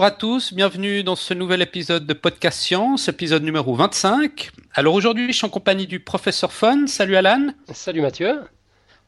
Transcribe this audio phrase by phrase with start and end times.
[0.00, 4.50] bonjour à tous, bienvenue dans ce nouvel épisode de Podcast Science, épisode numéro 25.
[4.72, 6.86] Alors aujourd'hui, je suis en compagnie du professeur Fun.
[6.86, 7.48] Salut Alan.
[7.74, 8.40] Salut Mathieu.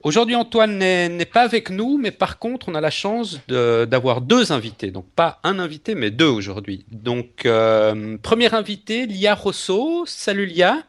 [0.03, 4.53] Aujourd'hui, Antoine n'est pas avec nous, mais par contre, on a la chance d'avoir deux
[4.53, 4.91] invités.
[4.91, 6.85] Donc, pas un invité, mais deux aujourd'hui.
[6.91, 10.05] Donc, euh, premier invité, Lia Rosso.
[10.05, 10.83] Salut Lia.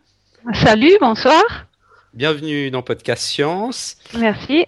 [0.54, 1.44] Salut, bonsoir.
[2.14, 3.96] Bienvenue dans Podcast Science.
[4.18, 4.66] Merci.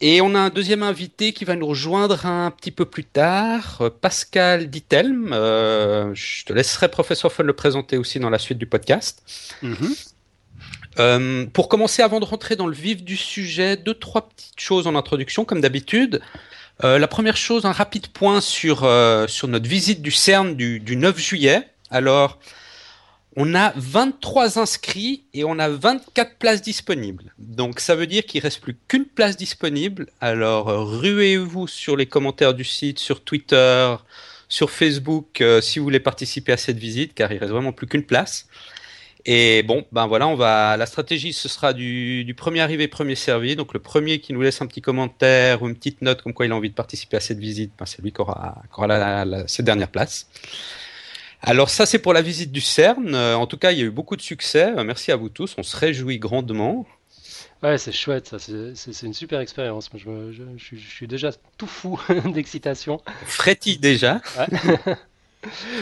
[0.00, 3.78] Et on a un deuxième invité qui va nous rejoindre un petit peu plus tard,
[3.80, 5.32] euh, Pascal Dittelm.
[5.32, 9.22] Euh, je te laisserai, professeur Fun, le présenter aussi dans la suite du podcast.
[9.62, 10.08] Mm-hmm.
[10.98, 14.86] Euh, pour commencer, avant de rentrer dans le vif du sujet, deux, trois petites choses
[14.86, 16.20] en introduction, comme d'habitude.
[16.84, 18.80] Euh, la première chose, un rapide point sur,
[19.28, 21.68] sur notre visite du CERN du, du 9 juillet.
[21.90, 22.38] Alors,
[23.36, 27.32] on a 23 inscrits et on a 24 places disponibles.
[27.38, 30.06] Donc ça veut dire qu'il reste plus qu'une place disponible.
[30.20, 33.94] Alors ruez-vous sur les commentaires du site, sur Twitter,
[34.48, 38.04] sur Facebook si vous voulez participer à cette visite, car il reste vraiment plus qu'une
[38.04, 38.48] place.
[39.28, 40.76] Et bon, ben voilà, on va.
[40.76, 43.56] La stratégie, ce sera du, premier arrivé, premier servi.
[43.56, 46.46] Donc le premier qui nous laisse un petit commentaire ou une petite note comme quoi
[46.46, 48.62] il a envie de participer à cette visite, ben, c'est lui qui aura,
[49.48, 50.28] cette dernière place.
[51.48, 53.14] Alors ça, c'est pour la visite du CERN.
[53.14, 54.74] Euh, en tout cas, il y a eu beaucoup de succès.
[54.76, 55.54] Euh, merci à vous tous.
[55.58, 56.84] On se réjouit grandement.
[57.62, 58.38] Ouais, c'est chouette, ça.
[58.40, 59.88] C'est une super expérience.
[59.94, 62.00] Je, je, suis déjà tout fou
[62.34, 63.00] d'excitation.
[63.24, 64.20] Frétille déjà.
[64.36, 64.96] Ouais.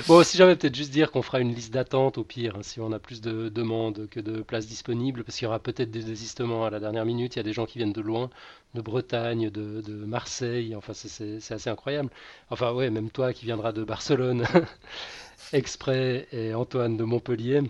[0.09, 2.81] Bon, si jamais peut-être juste dire qu'on fera une liste d'attente au pire, hein, si
[2.81, 6.03] on a plus de demandes que de places disponibles, parce qu'il y aura peut-être des
[6.03, 7.37] désistements à la dernière minute.
[7.37, 8.31] Il y a des gens qui viennent de loin,
[8.75, 10.75] de Bretagne, de, Marseille.
[10.77, 12.11] Enfin, c'est assez incroyable.
[12.51, 14.45] Enfin, ouais, même toi qui viendras de Barcelone
[15.53, 17.63] exprès et Antoine de Montpellier.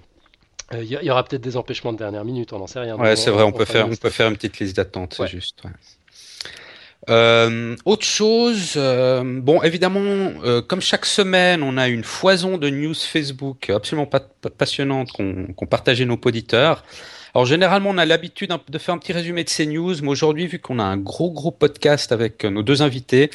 [0.73, 2.97] Euh, il y, aura peut-être des empêchements de dernière minute, on n'en sait rien.
[2.97, 5.63] Ouais, c'est vrai, on, peut faire, on peut faire une petite liste d'attente, c'est juste.
[7.11, 12.71] Euh, autre chose, euh, bon évidemment, euh, comme chaque semaine, on a une foison de
[12.71, 16.83] news Facebook absolument pas, passionnante qu'on partageait nos auditeurs.
[17.35, 20.47] Alors généralement, on a l'habitude de faire un petit résumé de ces news, mais aujourd'hui,
[20.47, 23.29] vu qu'on a un gros gros podcast avec nos deux invités,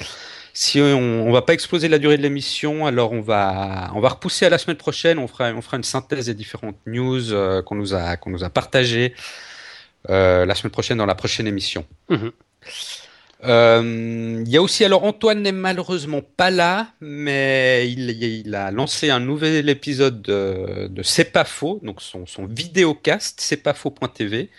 [0.61, 4.09] si on, on va pas exploser la durée de l'émission, alors on va on va
[4.09, 5.17] repousser à la semaine prochaine.
[5.17, 7.21] On fera on fera une synthèse des différentes news
[7.65, 9.13] qu'on nous a qu'on nous a partagées
[10.07, 11.85] la semaine prochaine dans la prochaine émission.
[12.09, 12.29] Mmh.
[13.45, 19.09] Euh, il y a aussi, alors Antoine n'est malheureusement pas là, mais il, a lancé
[19.09, 24.49] un nouvel épisode de, de C'est pas faux, donc son, son vidéocast, c'est pas faux.tv.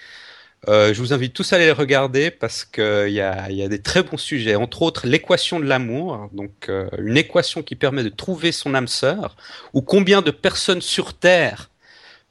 [0.68, 3.68] Euh, je vous invite tous à aller le regarder parce qu'il y a, y a
[3.68, 8.02] des très bons sujets, entre autres l'équation de l'amour, donc euh, une équation qui permet
[8.02, 9.36] de trouver son âme sœur,
[9.72, 11.70] ou combien de personnes sur Terre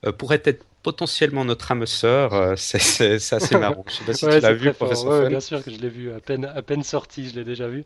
[0.06, 3.84] euh, pourraient être potentiellement notre âme sœur, c'est assez marrant.
[3.90, 6.20] Je sais pas si tu l'as vu, professeur Bien sûr que je l'ai vu, à
[6.20, 7.84] peine, à peine sorti, je l'ai déjà vu.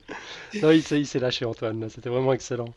[0.61, 2.71] Non, il s'est lâché, Antoine, c'était vraiment excellent.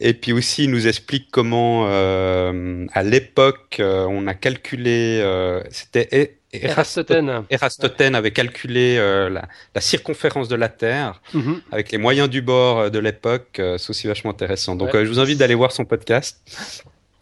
[0.00, 5.22] Et puis aussi, il nous explique comment, à l'époque, on a calculé,
[5.70, 7.44] c'était Erastotène.
[7.50, 11.60] Erastotène avait calculé la, la, circonférence de la Terre mhm.
[11.70, 13.50] avec les moyens du bord de l'époque.
[13.54, 14.74] c'est aussi vachement intéressant.
[14.76, 16.40] Donc, je vous invite d'aller voir son podcast.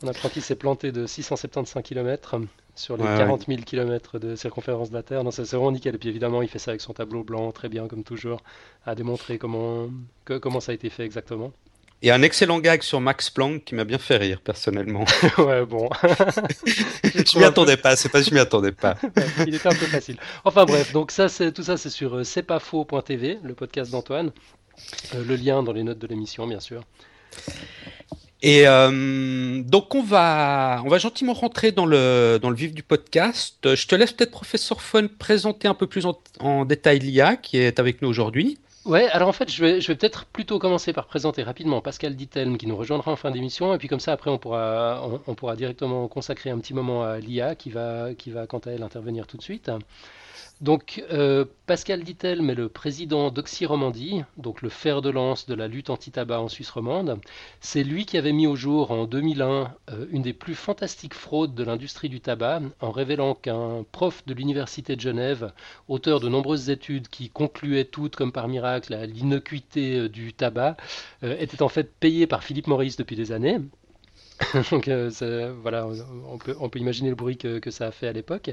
[0.02, 2.40] On apprend qu'il s'est planté de 675 km
[2.78, 5.22] sur les 40 000 km de circonférence de la Terre.
[5.32, 5.96] c'est vraiment nickel.
[5.96, 8.40] Et puis évidemment, il fait ça avec son tableau blanc, très bien, comme toujours,
[8.86, 9.88] à démontrer comment,
[10.24, 11.52] comment ça a été fait exactement.
[12.00, 15.04] Et un excellent gag sur Max Planck qui m'a bien fait rire, personnellement.
[15.38, 15.88] ouais, bon.
[16.02, 18.96] je m'y attendais pas, c'est pas je m'y attendais pas.
[19.46, 20.16] il était un peu facile.
[20.44, 23.90] Enfin bref, donc ça, c'est, tout ça, c'est sur euh, c'est pas faux.tv, le podcast
[23.90, 24.30] d'Antoine.
[25.14, 26.82] Euh, le lien dans les notes de l'émission, bien sûr.
[28.40, 32.84] Et euh, donc on va, on va gentiment rentrer dans le, dans le vif du
[32.84, 33.74] podcast.
[33.74, 36.06] Je te laisse peut-être, professeur Fun, présenter un peu plus
[36.38, 38.58] en, détail l'IA qui est avec nous aujourd'hui.
[38.88, 42.16] Ouais, alors en fait, je vais, je vais peut-être plutôt commencer par présenter rapidement Pascal
[42.16, 45.34] Dittelm qui nous rejoindra en fin d'émission, et puis comme ça, après, on pourra, on,
[45.34, 48.82] pourra directement consacrer un petit moment à l'IA qui va, qui va quant à elle
[48.82, 49.70] intervenir tout de suite.
[50.60, 55.54] Donc euh, Pascal Dittel est le président d'Oxy Romandie, donc le fer de lance de
[55.54, 57.20] la lutte anti-tabac en Suisse romande.
[57.60, 61.54] C'est lui qui avait mis au jour en 2001 euh, une des plus fantastiques fraudes
[61.54, 65.52] de l'industrie du tabac en révélant qu'un prof de l'université de Genève,
[65.86, 70.76] auteur de nombreuses études qui concluaient toutes comme par miracle à l'innocuité euh, du tabac,
[71.22, 73.58] était en fait payé par Philippe Maurice depuis des années.
[74.70, 75.86] Donc euh, voilà,
[76.28, 78.50] on peut, imaginer le bruit que, ça a fait à l'époque.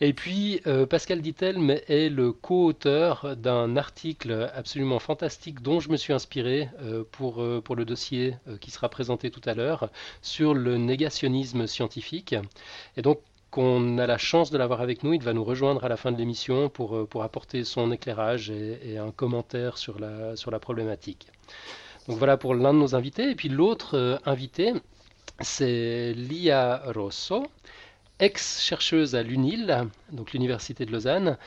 [0.00, 5.96] Et puis euh, Pascal Dittelm est le co-auteur d'un article absolument fantastique dont je me
[5.96, 9.90] suis inspiré euh, pour, pour le dossier qui sera présenté tout à l'heure
[10.22, 12.34] sur le négationnisme scientifique.
[12.96, 15.14] Et donc qu'on a la chance de l'avoir avec nous.
[15.14, 18.80] Il va nous rejoindre à la fin de l'émission pour, pour apporter son éclairage et,
[18.84, 21.28] et, un commentaire sur la, sur la problématique.
[22.08, 23.30] Donc voilà pour l'un de nos invités.
[23.30, 24.72] Et puis l'autre invité,
[25.40, 27.46] c'est Lia Rosso,
[28.20, 31.38] ex-chercheuse à l'UNIL, donc l'Université de Lausanne,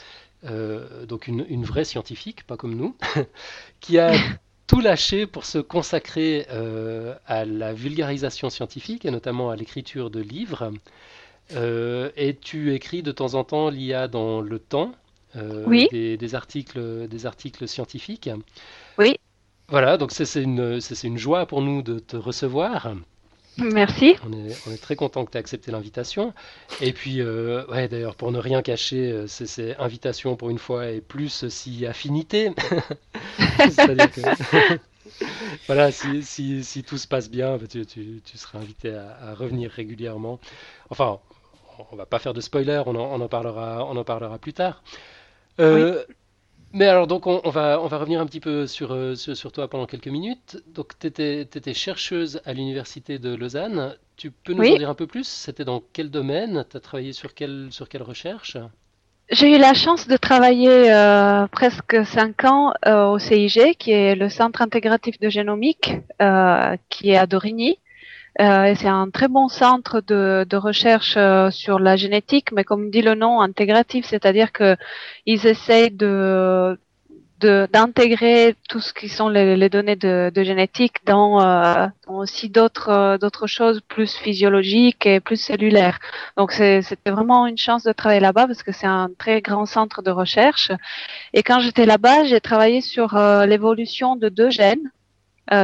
[0.44, 2.96] donc une, une, vraie scientifique, pas comme nous,
[3.80, 4.14] qui a
[4.68, 10.20] tout lâché pour se consacrer euh, à la vulgarisation scientifique et notamment à l'écriture de
[10.20, 10.72] livres.
[11.54, 14.92] Euh, et tu écris de temps en temps l'IA dans le temps,
[15.38, 18.30] euh, des, articles, des articles scientifiques.
[18.98, 19.16] Oui.
[19.70, 22.94] Voilà, donc c'est une, une joie pour nous de te recevoir.
[23.58, 24.16] Merci.
[24.26, 26.34] On est, très content que tu aies accepté l'invitation.
[26.82, 30.90] Et puis, euh, ouais, d'ailleurs, pour ne rien cacher, euh, c'est invitation pour une fois
[30.90, 32.52] et plus si affinité.
[35.68, 40.40] voilà, si, tout se passe bien, tu, seras invité à, revenir régulièrement.
[40.90, 41.20] Enfin,
[41.92, 44.84] on va pas faire de spoiler, on en, parlera, on en parlera plus tard.
[45.60, 46.04] Euh,
[46.78, 49.68] mais alors, donc, on, va, on va revenir un petit peu sur, euh, sur, toi
[49.68, 50.58] pendant quelques minutes.
[50.68, 53.96] Donc, tu étais, chercheuse à l'Université de Lausanne.
[54.16, 55.28] Tu peux nous en dire un peu plus?
[55.28, 56.64] C'était dans quel domaine?
[56.70, 58.58] Tu as travaillé sur quelle, sur quelle recherche?
[59.32, 64.14] J'ai eu la chance de travailler euh, presque cinq ans euh, au CIG, qui est
[64.14, 65.96] le Centre intégratif de génomique,
[66.90, 67.80] qui est à Dorigny.
[68.40, 72.92] Euh, c'est un très bon centre de, de recherche euh, sur la génétique, mais comme
[72.92, 74.76] dit le nom, intégratif, c'est-à-dire que
[75.26, 76.78] ils essayent de
[77.40, 82.90] d'intégrer tout ce qui sont les, les données de, de génétique dans, euh, aussi d'autres
[82.90, 86.00] euh, d'autres choses plus physiologiques et plus cellulaires.
[86.36, 90.02] Donc c'était vraiment une chance de travailler là-bas parce que c'est un très grand centre
[90.02, 90.72] de recherche.
[91.34, 94.97] Et quand j'étais là-bas, j'ai travaillé sur l'évolution de deux gènes euh,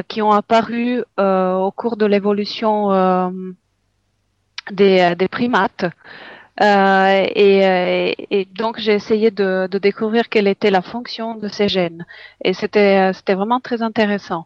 [0.07, 3.29] qui ont apparu euh, au cours de l'évolution euh,
[4.71, 5.85] des, des, primates.
[6.61, 12.05] Et, et, donc j'ai essayé de, de, découvrir quelle était la fonction de ces gènes
[12.43, 14.45] et c'était c'était vraiment très intéressant.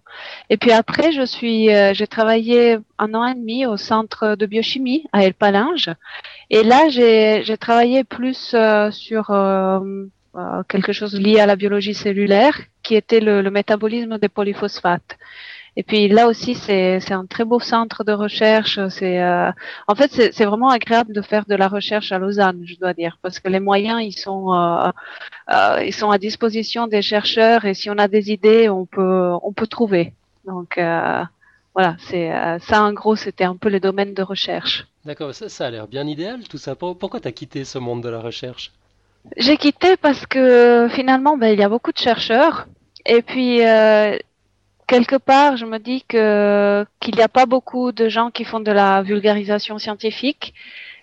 [0.49, 5.03] Et puis après je suis j'ai travaillé un an et demi au centre de biochimie
[5.11, 5.89] à El Palinge
[6.49, 8.55] et là j'ai j'ai travaillé plus
[8.91, 9.31] sur
[10.37, 15.17] euh, quelque chose lié à la biologie cellulaire, qui était le, le métabolisme des polyphosphates.
[15.75, 18.79] Et puis là aussi, c'est un très beau centre de recherche.
[18.89, 19.51] C'est euh,
[19.87, 23.19] en fait, c'est vraiment agréable de faire de la recherche à Lausanne, je dois dire,
[23.21, 24.89] parce que les moyens, ils sont euh,
[25.53, 29.33] euh, ils sont à disposition des chercheurs et si on a des idées, on peut
[29.43, 30.13] on peut trouver.
[30.45, 30.79] Donc
[31.75, 32.27] voilà, c'est
[32.69, 34.87] ça en gros, c'était un peu les domaines de recherche.
[35.05, 36.73] D'accord, ça, ça a l'air bien idéal tout ça.
[36.75, 38.71] Pourquoi tu as quitté ce monde de la recherche?
[39.35, 42.67] J'ai quitté parce que finalement, ben, il y a beaucoup de chercheurs.
[43.07, 44.17] Et puis, euh,
[44.87, 48.59] quelque part, je me dis que qu'il n'y a pas beaucoup de gens qui font
[48.59, 50.53] de la vulgarisation scientifique.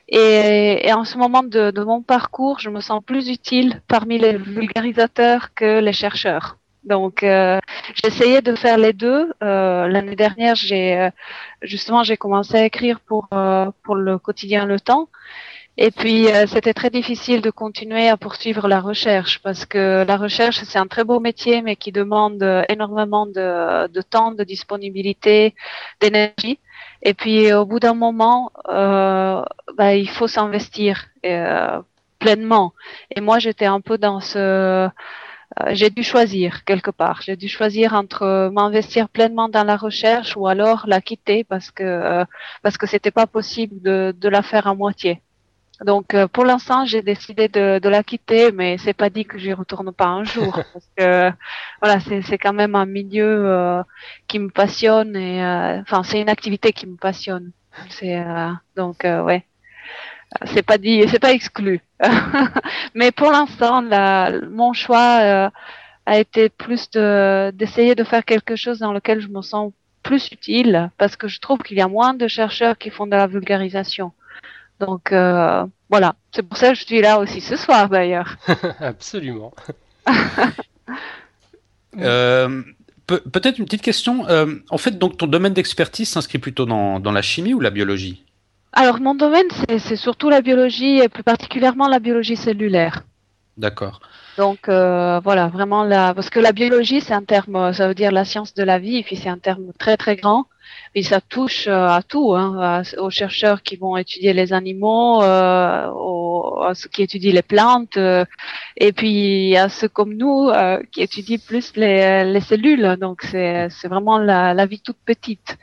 [0.08, 4.18] Et, et en ce moment de, de, mon parcours, je me sens plus utile parmi
[4.18, 6.58] les vulgarisateurs que les chercheurs.
[6.84, 7.58] Donc, euh,
[8.06, 9.32] essayé de faire les deux.
[9.42, 11.10] Euh, L'année dernière, j'ai euh,
[11.62, 15.08] justement j'ai commencé à écrire pour euh, pour le quotidien Le Temps.
[15.76, 20.16] Et puis, euh, c'était très difficile de continuer à poursuivre la recherche parce que la
[20.16, 24.44] recherche, c'est un très beau métier, mais qui demande euh, énormément de, de temps, de
[24.44, 25.54] disponibilité,
[26.00, 26.60] d'énergie.
[27.02, 29.42] Et puis, au bout d'un moment, euh,
[29.76, 31.82] bah, il faut s'investir euh,
[32.20, 32.72] pleinement.
[33.10, 34.88] Et moi, j'étais un peu dans ce...
[35.70, 37.22] j'ai dû choisir quelque part.
[37.22, 42.24] J'ai dû choisir entre m'investir pleinement dans la recherche ou alors la quitter parce que
[42.62, 45.20] parce que c'était pas possible de, de la faire à moitié.
[45.80, 49.38] Donc euh, pour l'instant, j'ai décidé de, de, la quitter, mais c'est pas dit que
[49.38, 51.32] j'y retourne pas un jour parce que
[51.82, 53.82] voilà, c'est quand même un milieu euh,
[54.28, 57.50] qui me passionne et euh, enfin c'est une activité qui me passionne.
[57.88, 58.24] C'est
[58.76, 59.44] donc ouais,
[60.44, 61.80] c'est pas dit, c'est pas exclu.
[62.94, 63.82] mais pour l'instant,
[64.48, 65.50] mon choix
[66.06, 69.72] a été plus de d'essayer de faire quelque chose dans lequel je me sens
[70.04, 73.16] plus utile parce que je trouve qu'il y a moins de chercheurs qui font de
[73.16, 74.12] la vulgarisation.
[74.80, 78.36] Donc euh, voilà, c'est pour ça que je suis là aussi ce soir d'ailleurs.
[78.80, 79.52] Absolument.
[81.98, 82.62] euh,
[83.06, 84.26] Peut-être une petite question.
[84.28, 87.68] Euh, en fait, donc ton domaine d'expertise s'inscrit plutôt dans, dans, la chimie ou la
[87.68, 88.24] biologie?
[88.72, 89.46] Alors mon domaine,
[89.78, 93.04] c'est surtout la biologie et plus particulièrement la biologie cellulaire.
[93.58, 94.00] D'accord.
[94.36, 98.10] Donc euh, voilà, vraiment là, parce que la biologie, c'est un terme, ça veut dire
[98.10, 100.46] la science de la vie, et puis c'est un terme très très grand,
[100.96, 105.88] et ça touche euh, à tout, hein, aux chercheurs qui vont étudier les animaux, euh,
[105.94, 108.24] aux, à ceux qui étudient les plantes, euh,
[108.76, 112.96] et puis à ceux comme nous euh, qui étudient plus les, les cellules.
[113.00, 115.56] Donc c'est vraiment la, la, vie toute petite.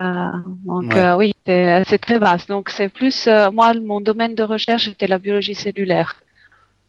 [0.00, 2.48] donc oui, c'est très vaste.
[2.48, 6.22] Donc c'est plus moi mon domaine de recherche était la biologie cellulaire.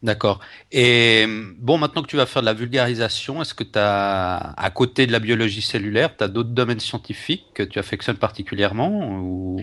[0.04, 0.42] D'accord.
[0.72, 1.26] Et
[1.58, 5.08] bon, maintenant que tu vas faire de la vulgarisation, est-ce que tu as, à côté
[5.08, 9.62] de la biologie cellulaire, tu as d'autres domaines scientifiques que tu affectionnes particulièrement ou...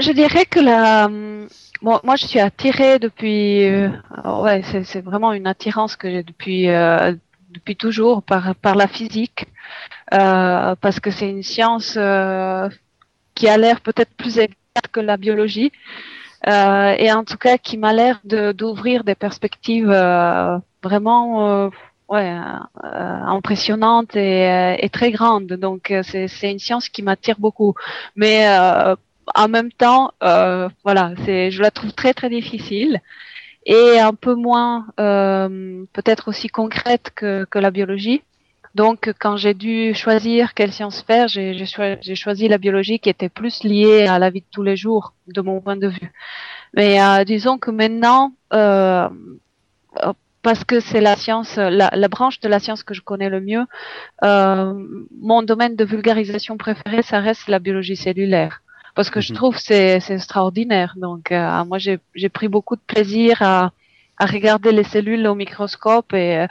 [0.00, 1.08] Je dirais que la,
[1.82, 3.90] bon, moi je suis attirée depuis, euh,
[4.24, 7.12] ouais, c'est vraiment une attirance que j'ai depuis euh,
[7.50, 9.46] depuis toujours par par la physique,
[10.14, 12.68] euh, parce que c'est une science euh,
[13.34, 15.70] qui a l'air peut-être plus exacte que la biologie.
[16.46, 21.70] Euh, et en tout cas qui m'a l'air d'ouvrir des perspectives euh, vraiment euh,
[22.08, 22.30] ouais,
[22.82, 25.46] impressionnantes et, et, très grandes.
[25.46, 27.74] Donc c'est une science qui m'attire beaucoup.
[28.16, 28.46] Mais
[29.34, 33.00] en même temps, voilà, je la trouve très très difficile
[33.66, 38.22] et un peu moins peut-être aussi concrète que, que la biologie.
[38.74, 43.62] Donc, quand j'ai dû choisir quelle science faire, j'ai choisi la biologie qui était plus
[43.62, 46.12] liée à la vie de tous les jours, de mon point de vue.
[46.74, 49.08] Mais euh, disons que maintenant, euh,
[50.44, 53.40] parce que c'est la science, la, la, branche de la science que je connais le
[53.40, 53.64] mieux,
[54.24, 54.74] euh,
[55.20, 58.60] mon domaine de vulgarisation préféré, ça reste la biologie cellulaire.
[58.94, 59.36] Parce que je mhm.
[59.36, 60.94] trouve c'est c'est extraordinaire.
[60.96, 63.72] Donc, euh, moi, j'ai pris beaucoup de plaisir à,
[64.18, 66.46] à regarder les cellules au microscope et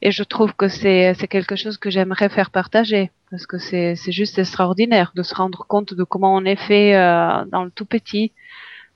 [0.00, 4.38] et je trouve que c'est quelque chose que j'aimerais faire partager parce que c'est juste
[4.38, 8.32] extraordinaire de se rendre compte de comment on est fait euh, dans le tout petit.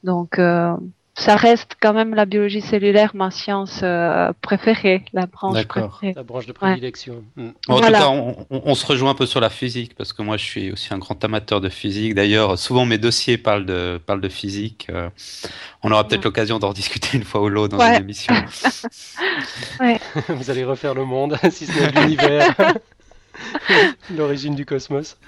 [0.04, 0.74] Donc euh,
[1.14, 6.14] ça reste quand même la biologie cellulaire ma science euh, préférée, la branche préférée.
[6.16, 7.22] La branche de prédilection.
[7.36, 7.48] Mm.
[7.68, 8.08] en tout cas,
[8.50, 10.98] on, se rejoint un peu sur la physique parce que moi, je suis aussi un
[10.98, 12.14] grand amateur de physique.
[12.14, 14.86] D'ailleurs, souvent mes dossiers parlent de parlent de physique.
[14.90, 15.10] Euh,
[15.82, 18.34] on aura peut-être l'occasion d'en discuter une fois ou l'autre dans une émission.
[20.28, 22.54] Vous allez refaire le monde, si ce n'est l'univers,
[24.16, 25.18] l'origine du cosmos.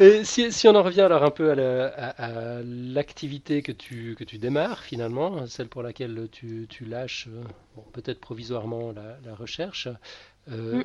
[0.00, 4.38] Et si, si, on en revient alors un peu à l'activité que, tu, que tu
[4.38, 7.42] démarres finalement, celle pour laquelle tu, tu lâches euh,
[7.74, 9.88] bon, peut-être provisoirement la, la recherche,
[10.52, 10.84] euh, mm.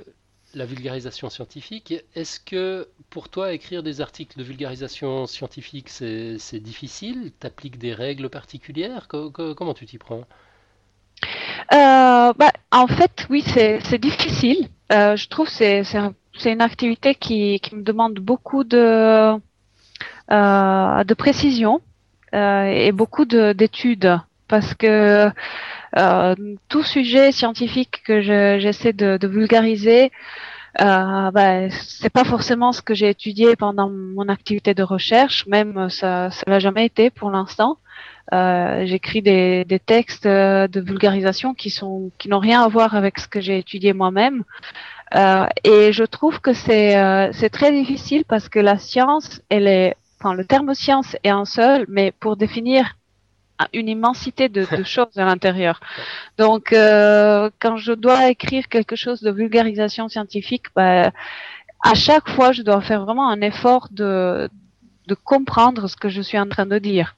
[0.56, 7.32] la vulgarisation scientifique, est-ce que pour toi écrire des articles de vulgarisation scientifique c'est difficile?
[7.40, 9.08] T'appliques des règles particulières?
[9.08, 10.26] Comment tu t'y prends?
[11.72, 14.68] Euh, bah, En fait, oui, c'est difficile.
[14.92, 19.36] Euh, je trouve que c'est un c'est une activité qui, qui, me demande beaucoup de,
[20.32, 21.82] euh, de précision
[22.34, 25.30] euh, et beaucoup d'études parce que
[25.98, 26.36] euh,
[26.70, 28.22] tout sujet scientifique que
[28.60, 30.12] j'essaie de, de, vulgariser,
[30.82, 35.90] euh, bah, c'est pas forcément ce que j'ai étudié pendant mon activité de recherche, même
[35.90, 37.78] ça, ça l'a jamais été pour l'instant.
[38.34, 43.20] Euh, J'écris des, des, textes de vulgarisation qui sont qui n'ont rien à voir avec
[43.20, 44.44] ce que j'ai étudié moi-même.
[45.16, 49.68] Euh, et je trouve que c'est euh, c'est très difficile parce que la science, elle
[49.68, 52.96] est, enfin le terme science est un seul, mais pour définir
[53.74, 55.80] une immensité de, de choses à l'intérieur.
[56.38, 61.12] Donc, euh, quand je dois écrire quelque chose de vulgarisation scientifique, bah,
[61.84, 64.50] à chaque fois, je dois faire vraiment un effort de,
[65.08, 67.16] de comprendre ce que je suis en train de dire.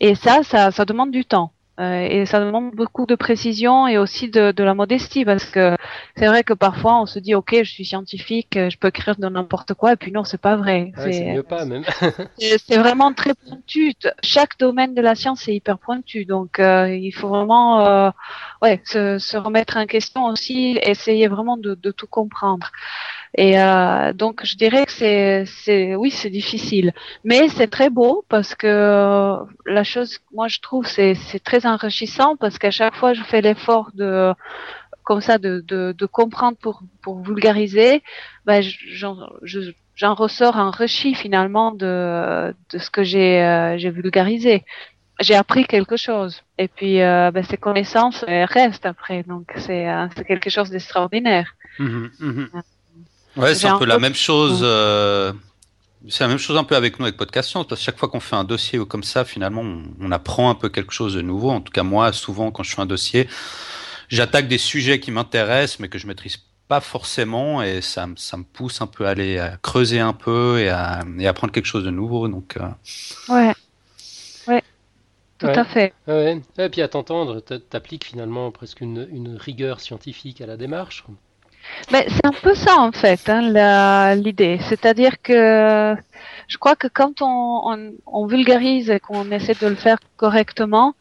[0.00, 1.52] Et ça, ça, ça demande du temps.
[1.78, 5.76] Euh, et ça demande beaucoup de précision et aussi de, de la modestie parce que
[6.16, 9.28] c'est vrai que parfois on se dit ok je suis scientifique je peux écrire de
[9.28, 10.92] n'importe quoi et puis non c'est pas vrai.
[10.96, 11.84] C'est mieux pas même.
[12.38, 13.92] C'est vraiment très pointu.
[14.22, 18.10] Chaque domaine de la science est hyper pointu donc euh, il faut vraiment euh,
[18.62, 22.70] ouais se, se, remettre en question aussi essayer vraiment de, de tout comprendre.
[23.36, 26.92] Et euh, donc je dirais que c'est, c'est, oui, c'est difficile,
[27.22, 31.66] mais c'est très beau parce que euh, la chose, moi je trouve, c'est, c'est très
[31.66, 34.32] enrichissant parce qu'à chaque fois je fais l'effort de,
[35.06, 38.02] comme ça, de, de, de comprendre pour, pour vulgariser,
[38.44, 39.16] ben, j'en,
[39.94, 44.64] j'en ressors enrichi finalement de, de ce que j'ai, euh, j'ai vulgarisé
[45.20, 46.42] j'ai appris quelque chose.
[46.58, 49.22] Et puis, euh, ben, ces connaissances restent après.
[49.22, 51.54] Donc, c'est, euh, quelque chose d'extraordinaire.
[51.78, 52.44] Mmh, mmh.
[53.36, 54.60] Ouais, c'est un peu la même chose.
[54.62, 55.32] Euh,
[56.08, 58.08] c'est la même chose un peu avec nous avec Podcast Science, parce que chaque fois
[58.08, 59.62] qu'on fait un dossier comme ça, finalement,
[60.00, 61.50] on, apprend un peu quelque chose de nouveau.
[61.50, 63.28] En tout cas, moi, souvent, quand je fais un dossier,
[64.08, 68.42] j'attaque des sujets qui m'intéressent, mais que je maîtrise pas forcément, et ça, ça me
[68.42, 71.84] pousse un peu à aller à creuser un peu et à, et apprendre quelque chose
[71.84, 72.26] de nouveau.
[72.26, 72.68] Donc, euh...
[73.28, 73.54] ouais,
[74.48, 74.62] ouais.
[75.38, 75.92] Tout à fait.
[76.08, 76.40] Ouais.
[76.58, 81.04] Et puis à t'entendre, t'appliques finalement presque une, une rigueur scientifique à la démarche.
[81.92, 84.58] Mais c'est un peu ça en fait, hein, l'idée.
[84.62, 85.94] C'est-à-dire que
[86.48, 90.94] je crois que quand on, on, on vulgarise et qu'on essaie de le faire correctement,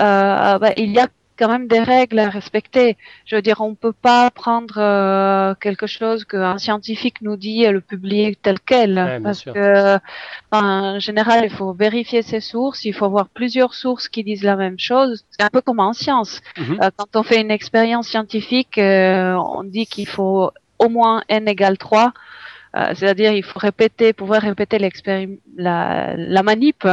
[0.00, 1.08] euh, bah, il y a
[1.42, 2.96] quand même des règles à respecter.
[3.26, 7.72] Je veux dire, on peut pas prendre euh, quelque chose qu'un scientifique nous dit et
[7.72, 9.98] le publier tel quel, parce que
[10.52, 14.54] en général, il faut vérifier ses sources, il faut avoir plusieurs sources qui disent la
[14.54, 15.24] même chose.
[15.30, 16.40] C'est un peu comme en science.
[16.56, 16.78] Mhm.
[16.80, 21.48] Euh, quand on fait une expérience scientifique, euh, on dit qu'il faut au moins n
[21.48, 22.12] égale 3
[22.74, 26.86] euh, c'est-à-dire il faut répéter, pouvoir répéter la, la manip,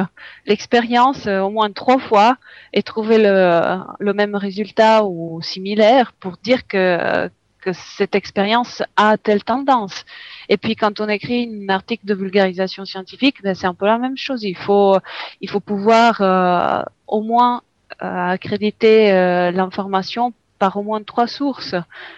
[0.46, 2.38] l'expérience euh, au moins trois fois
[2.74, 7.30] et trouver le, le même résultat ou similaire pour dire que,
[7.62, 10.06] que cette expérience a telle tendance.
[10.50, 13.98] Et puis quand on écrit un article de vulgarisation scientifique, ben, c'est un peu la
[13.98, 14.44] même chose.
[14.44, 14.98] Il faut,
[15.40, 17.62] il faut pouvoir euh, au moins
[18.02, 19.12] accréditer
[19.52, 21.74] l'information par au moins trois sources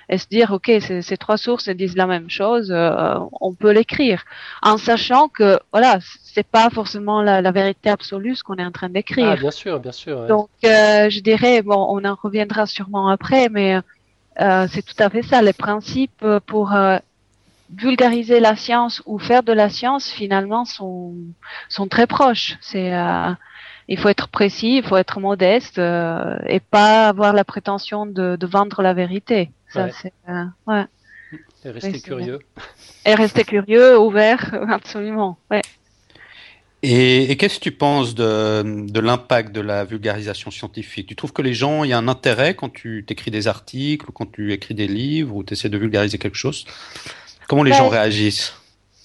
[0.10, 4.24] et se dire ok ces, trois sources disent la même chose euh, on peut l'écrire.
[4.62, 8.90] En sachant que voilà c'est pas forcément la, vérité absolue ce qu'on est en train
[8.90, 9.30] d'écrire.
[9.32, 13.48] Ah, bien sûr bien sûr donc euh, je dirais bon on en reviendra sûrement après
[13.50, 13.80] mais
[14.40, 15.42] euh, c'est tout à fait ça.
[15.42, 16.74] Les principes pour
[17.74, 21.14] vulgariser la science ou faire de la science finalement sont
[21.70, 22.58] sont très proches.
[22.62, 22.92] C'est
[23.88, 28.38] il faut être précis, il faut être modeste euh, et pas avoir la prétention de,
[28.46, 29.52] vendre la vérité.
[29.74, 30.86] Ça, c'est, euh, ouais.
[31.64, 32.40] Et rester curieux.
[33.06, 35.38] Et rester curieux, ouvert, absolument.
[35.50, 35.62] Ouais.
[36.84, 41.08] Et, qu'est-ce que tu penses de, de l'impact de la vulgarisation scientifique?
[41.08, 44.10] Tu trouves que les gens, il y a un intérêt quand tu écris des articles
[44.10, 46.66] ou quand tu écris des livres ou tu essaies de vulgariser quelque chose?
[47.48, 48.54] Comment les ben, gens réagissent?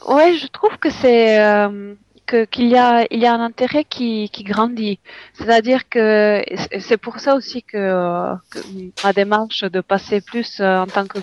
[0.09, 1.95] Oui, je trouve que c'est euh,
[2.27, 4.99] qu'il y a il y a un intérêt qui, qui grandit.
[5.35, 6.45] C'est-à-dire que
[6.81, 8.35] c'est pour ça aussi que,
[9.05, 11.19] ma démarche de passer plus euh, en tant que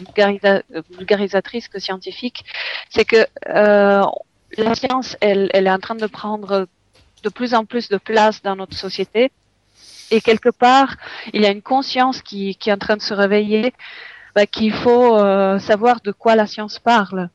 [0.98, 2.45] vulgarisatrice que scientifique,
[2.89, 4.03] c'est que euh,
[4.57, 6.67] la science, elle, elle est en train de prendre
[7.24, 9.31] de plus en plus de place dans notre société.
[10.12, 10.95] Et quelque part,
[11.33, 13.74] il y a une conscience qui, qui est en train de se réveiller,
[14.36, 17.29] bah, qu'il faut euh, savoir de quoi la science parle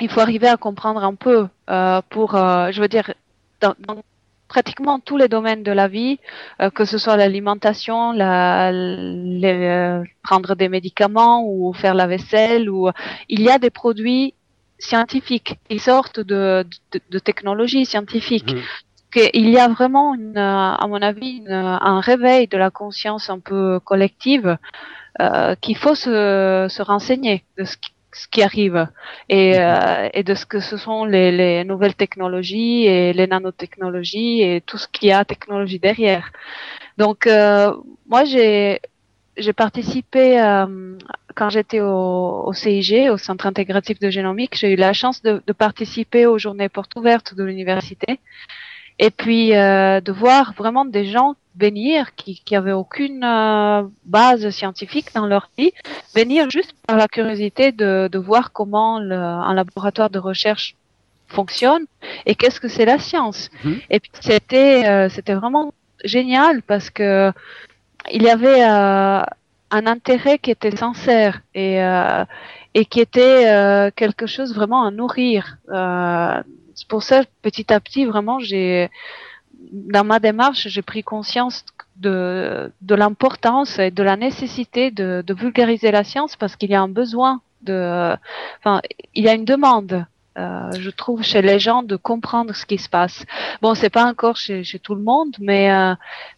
[0.00, 3.12] il faut arriver à comprendre un peu euh, pour, euh, je veux dire,
[3.60, 3.74] dans,
[4.48, 6.18] pratiquement tous les domaines de la vie,
[6.60, 8.72] euh, que ce soit l'alimentation, la,
[10.22, 12.90] prendre des médicaments ou faire la vaisselle, ou
[13.28, 14.34] il y a des produits
[14.78, 16.66] scientifiques qui sortent de,
[17.10, 18.54] de, technologies scientifiques.
[18.54, 19.20] Mmh.
[19.34, 23.80] Il y a vraiment, une, à mon avis, un réveil de la conscience un peu
[23.80, 24.56] collective
[25.60, 28.86] qu'il faut se, se renseigner de ce qui ce qui arrive
[29.28, 29.58] et, mhm.
[29.60, 34.60] euh, et de ce que ce sont les, les, nouvelles technologies et les nanotechnologies et
[34.60, 36.32] tout ce qui a technologie derrière.
[36.98, 37.72] Donc euh,
[38.08, 38.80] moi j'ai
[39.36, 40.98] j'ai participé euh,
[41.34, 45.42] quand j'étais au, au, CIG, au Centre intégratif de génomique, j'ai eu la chance de,
[45.46, 48.20] de participer aux journées portes ouvertes de l'université
[49.00, 54.48] et puis euh, de voir vraiment des gens venir qui, qui avaient aucune euh, base
[54.50, 55.72] scientifique dans leur vie,
[56.14, 60.76] venir juste par la curiosité de, de voir comment le, un laboratoire de recherche
[61.28, 61.86] fonctionne
[62.26, 63.50] et qu'est-ce que c'est la science.
[63.64, 63.80] Mhm.
[63.88, 65.72] Et puis c'était euh, c'était vraiment
[66.04, 67.32] génial parce que
[68.12, 69.22] il y avait euh,
[69.70, 71.78] un intérêt qui était sincère et
[72.74, 75.56] et qui était quelque chose vraiment à nourrir.
[76.80, 78.88] C'est pour ça petit à petit vraiment j'ai
[79.72, 81.64] dans ma démarche, j'ai pris conscience
[81.96, 86.74] de, de l'importance et de la nécessité de, de vulgariser la science parce qu'il y
[86.74, 88.16] a un besoin de,
[88.58, 88.80] enfin,
[89.14, 90.06] il y a une demande.
[90.38, 93.26] Euh, je trouve chez les gens de comprendre ce qui se passe.
[93.60, 95.94] Bon, c'est pas encore chez, chez, tout le monde, mais euh,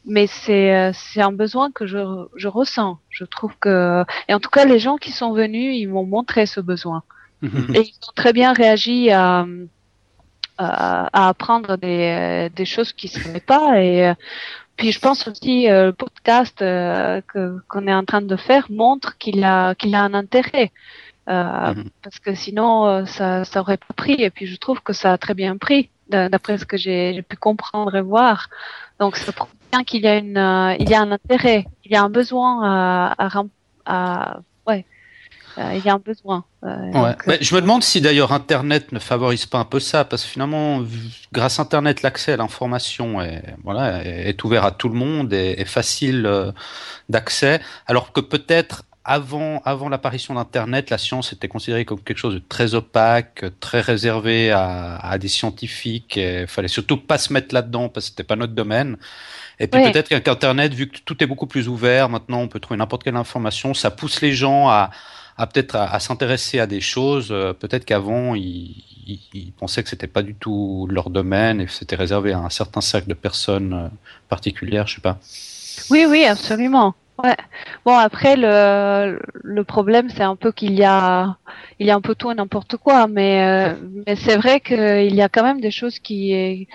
[0.06, 1.98] mais c'est c'est un besoin que je,
[2.34, 2.98] je ressens.
[3.10, 6.46] Je trouve que et en tout cas les gens qui sont venus, ils m'ont montré
[6.46, 7.02] ce besoin
[7.42, 9.46] et ils ont très bien réagi à
[10.62, 13.80] à apprendre des, des choses qui ne savaient pas.
[13.80, 14.14] Et euh,
[14.76, 18.66] puis je pense aussi euh, le podcast euh, que qu'on est en train de faire
[18.70, 20.72] montre qu'il a qu'il a un intérêt.
[21.28, 21.88] Euh, mhm.
[22.02, 24.20] Parce que sinon, ça, ça aurait pas pris.
[24.20, 27.36] Et puis, je trouve que ça a très bien pris, d'après ce que j'ai pu
[27.36, 28.48] comprendre et voir.
[28.98, 31.94] Donc, ça prouve bien qu'il y a une, il y a un intérêt, il y
[31.94, 33.44] a un besoin à, à,
[33.86, 34.91] à ouais, euh,
[35.56, 36.44] il y a un besoin.
[36.64, 37.38] Euh, ouais.
[37.40, 40.82] je me demande si d'ailleurs Internet ne favorise pas un peu ça, parce que finalement,
[41.32, 45.54] grâce à Internet, l'accès à l'information est, voilà, est ouvert à tout le monde et
[45.58, 46.52] est facile euh,
[47.08, 52.34] d'accès, alors que peut-être avant, avant l'apparition d'Internet, la science était considérée comme quelque chose
[52.34, 56.16] de très opaque, très réservé à, à des scientifiques.
[56.16, 58.96] Il fallait surtout pas se mettre là-dedans parce que c'était pas notre domaine.
[59.58, 62.78] Et puis peut-être qu'Internet, vu que tout est beaucoup plus ouvert, maintenant on peut trouver
[62.78, 64.90] n'importe quelle information, ça pousse les gens à,
[65.46, 67.28] peut-être à, s'intéresser à des choses.
[67.30, 68.84] Euh, peut-être qu'avant, ils,
[69.58, 72.80] pensaient que c'était pas du tout leur domaine et que c'était réservé à un certain
[72.80, 73.88] cercle de personnes euh,
[74.28, 75.18] particulières, je sais pas.
[75.90, 76.94] Oui, oui, absolument.
[77.22, 77.36] Ouais.
[77.84, 81.36] Bon après le, le problème c'est un peu qu'il y a
[81.78, 83.74] il y a un peu tout et n'importe quoi mais euh,
[84.06, 86.66] mais c'est vrai qu'il y a quand même des choses qui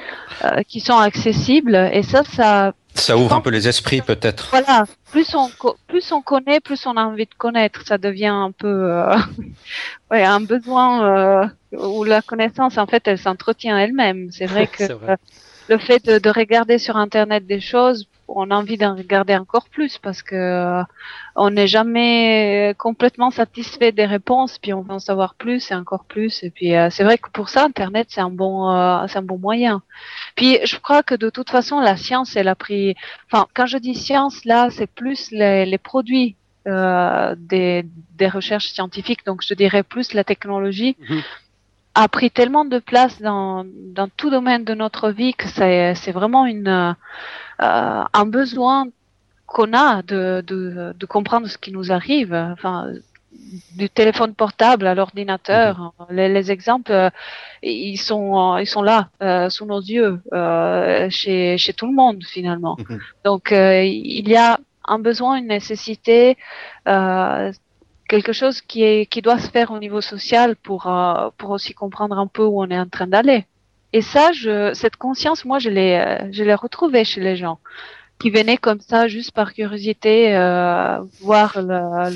[0.68, 4.50] qui sont accessibles et ça ça ça ouvre un peu les esprits peut-être.
[4.52, 5.50] Voilà, plus on
[5.88, 7.82] plus on connaît, plus on a envie de connaître.
[7.86, 9.16] Ça devient un peu euh,
[10.12, 14.30] ouais, un besoin où la connaissance en fait elle s'entretient elle-même.
[14.32, 14.84] C'est vrai que
[15.70, 19.70] le fait de, de, regarder sur internet des choses on a envie d'en regarder encore
[19.70, 20.84] plus parce que euh,
[21.36, 26.06] on n'est jamais complètement satisfait des réponses, puis on veut en savoir plus et encore
[26.06, 26.44] plus.
[26.44, 29.24] Et puis euh, c'est vrai que pour ça, Internet c'est un bon, euh, c'est un
[29.24, 29.82] bon moyen.
[30.36, 32.96] Puis je crois que de toute façon, la science, elle a pris.
[33.32, 36.36] Enfin, quand je dis science, là, c'est plus les, les produits
[36.66, 37.86] des,
[38.18, 39.26] des recherches scientifiques.
[39.26, 40.98] Donc je dirais plus la technologie.
[41.10, 41.22] Mhm.
[41.96, 46.46] a pris tellement de place dans, dans tout domaine de notre vie que c'est vraiment
[46.46, 46.94] une euh,
[47.60, 48.88] un besoin
[49.46, 52.34] qu'on a de, de, de, comprendre ce qui nous arrive.
[52.34, 52.92] Enfin,
[53.76, 55.94] du téléphone portable à l'ordinateur.
[56.00, 56.16] Mhm.
[56.16, 57.10] Les, les, exemples, euh,
[57.62, 62.24] ils sont, ils sont là, euh, sous nos yeux, euh, chez, chez tout le monde
[62.24, 62.78] finalement.
[62.78, 63.00] Mhm.
[63.26, 66.38] Donc, euh, il y a un besoin, une nécessité,
[66.86, 70.90] quelque chose qui est, qui doit se faire au niveau social pour,
[71.38, 73.46] pour aussi comprendre un peu où on est en train d'aller.
[73.94, 77.60] Et ça, je, cette conscience, moi, je l'ai, euh, je l'ai retrouvée chez les gens
[78.20, 81.58] qui venaient comme ça, juste par curiosité, euh, voir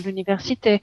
[0.03, 0.81] l'université.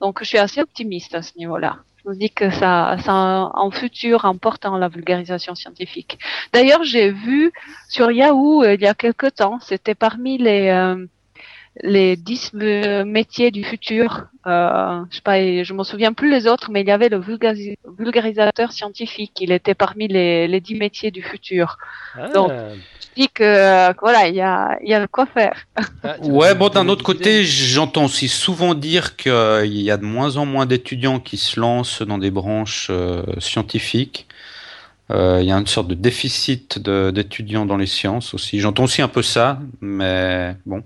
[0.00, 1.78] Donc, je suis assez optimiste à ce niveau-là.
[2.04, 6.18] Je me dis que ça, ça a un futur important la vulgarisation scientifique.
[6.52, 7.52] D'ailleurs, j'ai vu
[7.88, 11.04] sur Yahoo euh, il y a quelque temps, c'était parmi les euh,
[11.82, 14.26] les dix métiers du futur.
[14.46, 17.20] Euh, je sais pas, je m'en souviens plus les autres, mais il y avait le
[17.98, 19.32] vulgarisateur scientifique.
[19.40, 21.78] Il était parmi les, les 10 métiers du futur.
[22.14, 22.28] Ah.
[22.28, 25.66] Donc, je dis que voilà, il y a, il y a de quoi faire.
[26.02, 29.32] Ah, ouais, bon, d'un autre côté, j'entends aussi souvent dire qu'il
[29.66, 34.26] y a de moins en moins d'étudiants qui se lancent dans des branches euh, scientifiques.
[35.10, 38.58] Euh, il y a une sorte de déficit d'étudiants dans les sciences aussi.
[38.58, 40.82] J'entends aussi un peu ça, mais bon.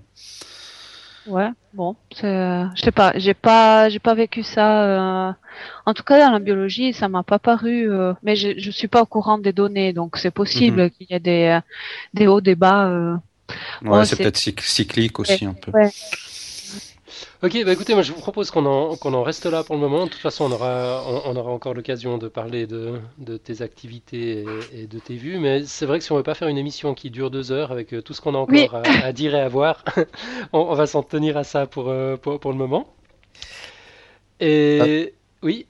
[1.27, 5.27] Ouais, bon, euh, je sais pas, j'ai pas, j'ai pas vécu ça.
[5.27, 5.31] Euh,
[5.85, 7.91] en tout cas, dans la biologie, ça m'a pas paru.
[7.91, 10.89] Euh, mais je, je suis pas au courant des données, donc c'est possible mhm.
[10.89, 11.59] qu'il y ait des,
[12.13, 13.19] des hauts, des bas.
[13.83, 15.71] ouais, c'est peut-être cyclique aussi un peu.
[15.71, 15.89] Ouais.
[17.43, 19.81] Ok, bah écoutez, moi je vous propose qu'on en, qu'on en reste là pour le
[19.81, 20.05] moment.
[20.05, 24.45] De toute façon, on aura, on, aura encore l'occasion de parler de, de tes activités
[24.71, 25.39] et, de tes vues.
[25.39, 27.71] Mais c'est vrai que si on veut pas faire une émission qui dure deux heures
[27.71, 29.83] avec euh, tout ce qu'on a encore à, dire et à voir,
[30.53, 32.93] on, va s'en tenir à ça pour, euh, pour, pour, le moment.
[34.39, 35.65] Et oui.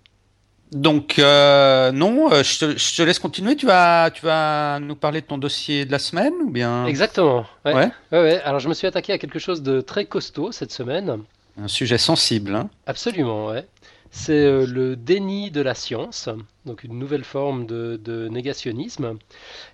[0.73, 3.55] Donc euh, non, je te, je, te, laisse continuer.
[3.55, 6.86] Tu vas, tu vas nous parler de ton dossier de la semaine ou bien?
[6.86, 7.45] Exactement.
[7.63, 7.73] Ouais.
[7.73, 7.91] Ouais.
[8.12, 8.41] ouais.
[8.41, 11.23] Alors je me suis attaqué à quelque chose de très costaud cette semaine.
[11.57, 12.55] Un sujet sensible.
[12.55, 13.65] Hein Absolument, ouais.
[14.11, 16.27] C'est euh, le déni de la science,
[16.65, 19.17] donc une nouvelle forme de, négationnisme.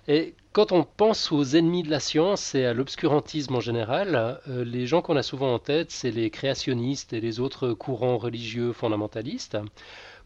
[0.06, 4.64] Et quand on pense aux ennemis de la science et à l'obscurantisme en général, euh,
[4.64, 8.72] les gens qu'on a souvent en tête, c'est les créationnistes et les autres courants religieux
[8.72, 9.58] fondamentalistes.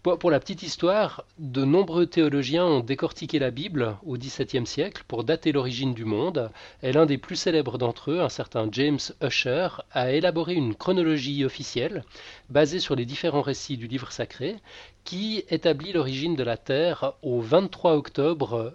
[0.03, 5.23] Pour, la petite histoire, de nombreux théologiens ont décortiqué la Bible au XVIIe siècle pour
[5.23, 6.51] dater l'origine du monde,
[6.83, 11.45] et l'un des plus célèbres d'entre eux, un certain James Usher, a élaboré une chronologie
[11.45, 12.03] officielle
[12.51, 14.57] basée sur les différents récits du livre sacré
[15.05, 18.75] qui établit l'origine de la Terre au 23 octobre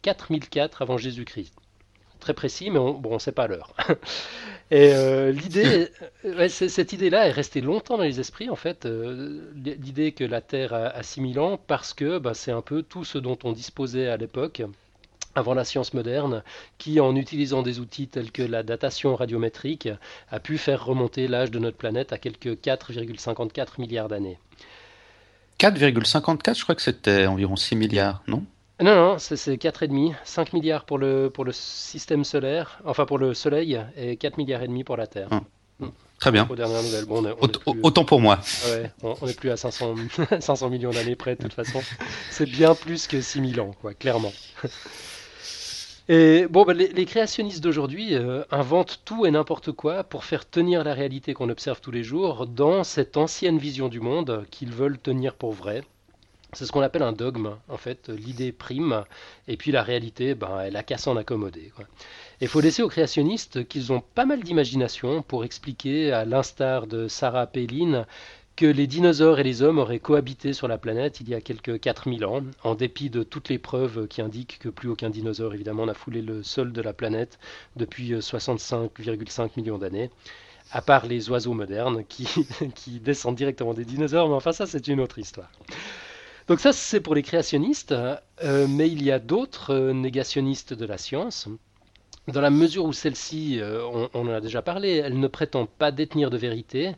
[0.00, 1.52] 4004 euh, avant Jésus-Christ
[2.22, 3.74] très précis, mais on, bon, on sait pas l'heure.
[4.70, 5.90] Et euh, l'idée,
[6.48, 10.72] cette idée-là est restée longtemps dans les esprits, en fait, euh, l'idée que la Terre
[10.72, 14.16] a, 6000 ans, parce que bah, c'est un peu tout ce dont on disposait à
[14.16, 14.62] l'époque
[15.34, 16.42] avant la science moderne,
[16.78, 19.88] qui, en utilisant des outils tels que la datation radiométrique,
[20.30, 24.38] a pu faire remonter l'âge de notre planète à quelques 4,54 milliards d'années.
[25.58, 28.44] 4,54, je crois que c'était environ 6 milliards, non?
[28.82, 30.14] Non, non, c'est 4,5.
[30.24, 34.62] 5 milliards pour le, pour le système solaire, enfin pour le Soleil, et 4 milliards
[34.62, 35.28] et demi pour la Terre.
[35.30, 35.40] Ah.
[35.78, 35.90] Hmm.
[36.18, 36.48] Très bien.
[37.08, 37.24] Bon,
[37.82, 38.38] autant pour moi.
[38.68, 39.96] Ouais, on n'est plus à 500,
[40.38, 41.82] 500 millions d'années près, de toute façon.
[42.30, 44.32] C'est bien plus que 6000 ans, quoi, clairement.
[46.08, 50.82] Et bon, bah, les, créationnistes d'aujourd'hui euh, inventent tout et n'importe quoi pour faire tenir
[50.84, 54.98] la réalité qu'on observe tous les jours dans cette ancienne vision du monde qu'ils veulent
[54.98, 55.82] tenir pour vraie.
[56.54, 58.10] C'est ce qu'on appelle un dogme, en fait.
[58.10, 59.04] L'idée prime,
[59.48, 61.72] et puis la réalité, ben, elle a qu'à s'en accommoder.
[62.42, 67.08] Il faut laisser aux créationnistes qu'ils ont pas mal d'imagination pour expliquer, à l'instar de
[67.08, 68.04] Sarah Palin,
[68.54, 71.80] que les dinosaures et les hommes auraient cohabité sur la planète il y a quelques
[71.80, 75.86] 4000 ans, en dépit de toutes les preuves qui indiquent que plus aucun dinosaure, évidemment,
[75.86, 77.38] n'a foulé le sol de la planète
[77.76, 80.10] depuis 65,5 millions d'années.
[80.70, 85.00] à part les oiseaux modernes qui descendent directement des dinosaures, mais enfin ça c'est une
[85.00, 85.50] autre histoire.
[86.48, 90.84] Donc ça c'est pour les créationnistes, euh, mais il y a d'autres euh, négationnistes de
[90.84, 91.48] la science.
[92.28, 95.90] Dans la mesure où celle-ci, euh, on, en a déjà parlé, elle ne prétend pas
[95.90, 96.92] détenir de vérité,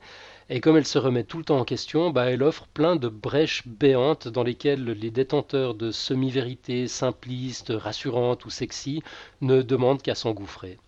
[0.51, 3.09] et comme elle se remet tout le temps en question, bah, elle offre plein de
[3.09, 9.03] brèches béantes dans lesquelles les détenteurs de semi-vérités simplistes, rassurantes ou sexy
[9.41, 10.79] ne demandent qu'à s'engouffrer.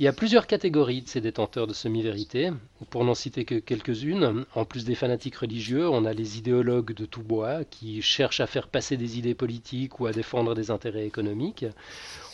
[0.00, 2.52] Il y a plusieurs catégories de ces détenteurs de semi-vérités.
[2.88, 7.04] Pour n'en citer que quelques-unes, en plus des fanatiques religieux, on a les idéologues de
[7.04, 11.04] tout bois qui cherchent à faire passer des idées politiques ou à défendre des intérêts
[11.04, 11.66] économiques.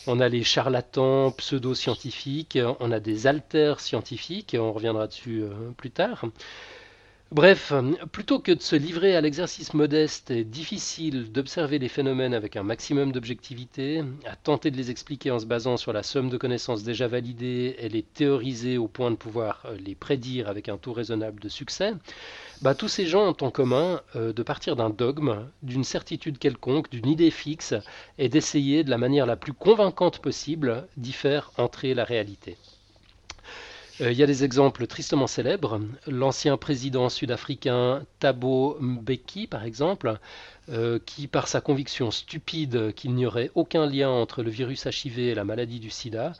[0.05, 5.89] On a les charlatans pseudo-scientifiques, on a des alters scientifiques, on reviendra dessus euh, plus
[5.89, 6.25] tard.
[7.31, 7.73] Bref,
[8.11, 12.61] plutôt que de se livrer à l'exercice modeste et difficile d'observer les phénomènes avec un
[12.61, 16.83] maximum d'objectivité, à tenter de les expliquer en se basant sur la somme de connaissances
[16.83, 20.93] déjà validées et les théoriser au point de pouvoir euh, les prédire avec un taux
[20.93, 21.93] raisonnable de succès,
[22.61, 26.91] bah, tous ces gens ont en commun euh, de partir d'un dogme, d'une certitude quelconque,
[26.91, 27.73] d'une idée fixe,
[28.19, 32.55] et d'essayer de la manière la plus convaincante possible d'y faire entrer la réalité.
[34.01, 35.79] Euh, il y a des exemples tristement célèbres.
[36.07, 40.19] L'ancien président sud-africain Thabo Mbeki, par exemple,
[40.69, 45.19] euh, qui, par sa conviction stupide qu'il n'y aurait aucun lien entre le virus HIV
[45.19, 46.33] et la maladie du sida,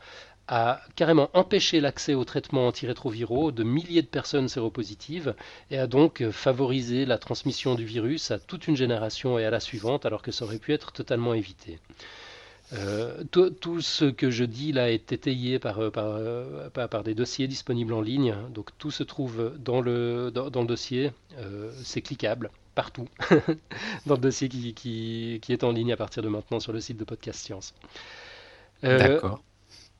[0.48, 5.34] a carrément empêché l'accès aux traitements antirétroviraux de milliers de personnes séropositives
[5.70, 9.60] et a donc favorisé la transmission du virus à toute une génération et à la
[9.60, 11.80] suivante alors que ça aurait pu être totalement évité.
[12.72, 17.14] Euh, tout, ce que je dis là est étayé par, euh, euh, par, par, des
[17.14, 18.34] dossiers disponibles en ligne.
[18.52, 21.12] Donc tout se trouve dans le, dans, le dossier.
[21.82, 23.08] c'est cliquable partout
[24.06, 26.80] dans le dossier qui, qui, qui, est en ligne à partir de maintenant sur le
[26.80, 27.74] site de Podcast Science.
[28.82, 29.42] D'accord.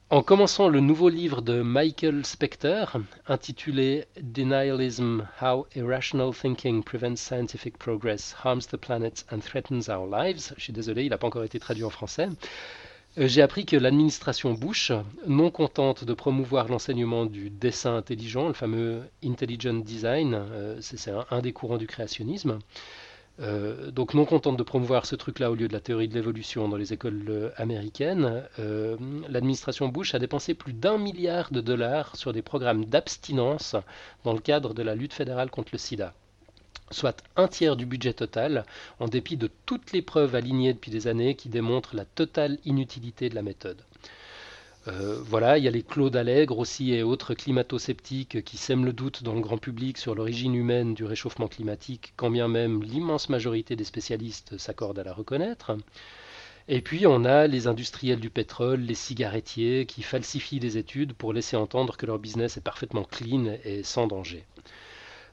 [0.08, 2.84] En commençant le nouveau livre de Michael Specter,
[3.26, 10.54] intitulé Denialism How Irrational Thinking Prevents Scientific Progress, Harms the Planet and Threatens Our Lives,
[10.56, 12.28] je suis désolé, il n'a pas encore été traduit en français,
[13.18, 14.92] euh, j'ai appris que l'administration Bush,
[15.26, 21.40] non contente de promouvoir l'enseignement du dessin intelligent, le fameux Intelligent Design, euh, c'est un
[21.40, 22.60] des courants du créationnisme,
[23.40, 26.68] euh, donc non contente de promouvoir ce truc-là au lieu de la théorie de l'évolution
[26.68, 28.96] dans les écoles euh, américaines, euh,
[29.29, 33.77] l'administration Bush a dépensé plus d'un milliard de dollars sur des programmes d'abstinence
[34.25, 36.14] dans le cadre de la lutte fédérale contre le sida
[36.92, 38.64] soit un tiers du budget total,
[39.01, 43.29] en dépit de toutes les preuves alignées depuis des années qui démontrent la totale inutilité
[43.29, 43.83] de la méthode.
[44.88, 48.92] Euh, voilà, il y a les Claude Allègre aussi et autres climato-sceptiques qui sèment le
[48.92, 53.29] doute dans le grand public sur l'origine humaine du réchauffement climatique, quand bien même l'immense
[53.29, 55.77] majorité des spécialistes s'accordent à la reconnaître.
[56.68, 61.33] Et puis on a les industriels du pétrole, les cigarettiers qui falsifient des études pour
[61.33, 64.44] laisser entendre que leur business est parfaitement clean et sans danger.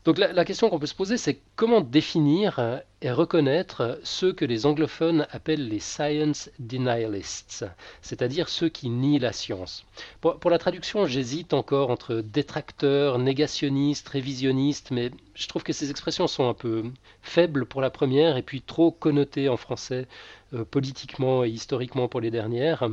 [0.05, 4.65] Donc la, question qu'on peut se poser, c'est comment définir et reconnaître ceux que les
[4.65, 7.65] anglophones appellent les science denialists,
[8.01, 9.85] c'est-à-dire ceux qui nient la science.
[10.19, 16.27] Pour, la traduction, j'hésite encore entre détracteurs, négationnistes, révisionnistes, mais je trouve que ces expressions
[16.27, 16.83] sont un peu
[17.21, 20.07] faibles pour la première et puis trop connotées en français
[20.53, 22.89] euh, politiquement et historiquement pour les dernières.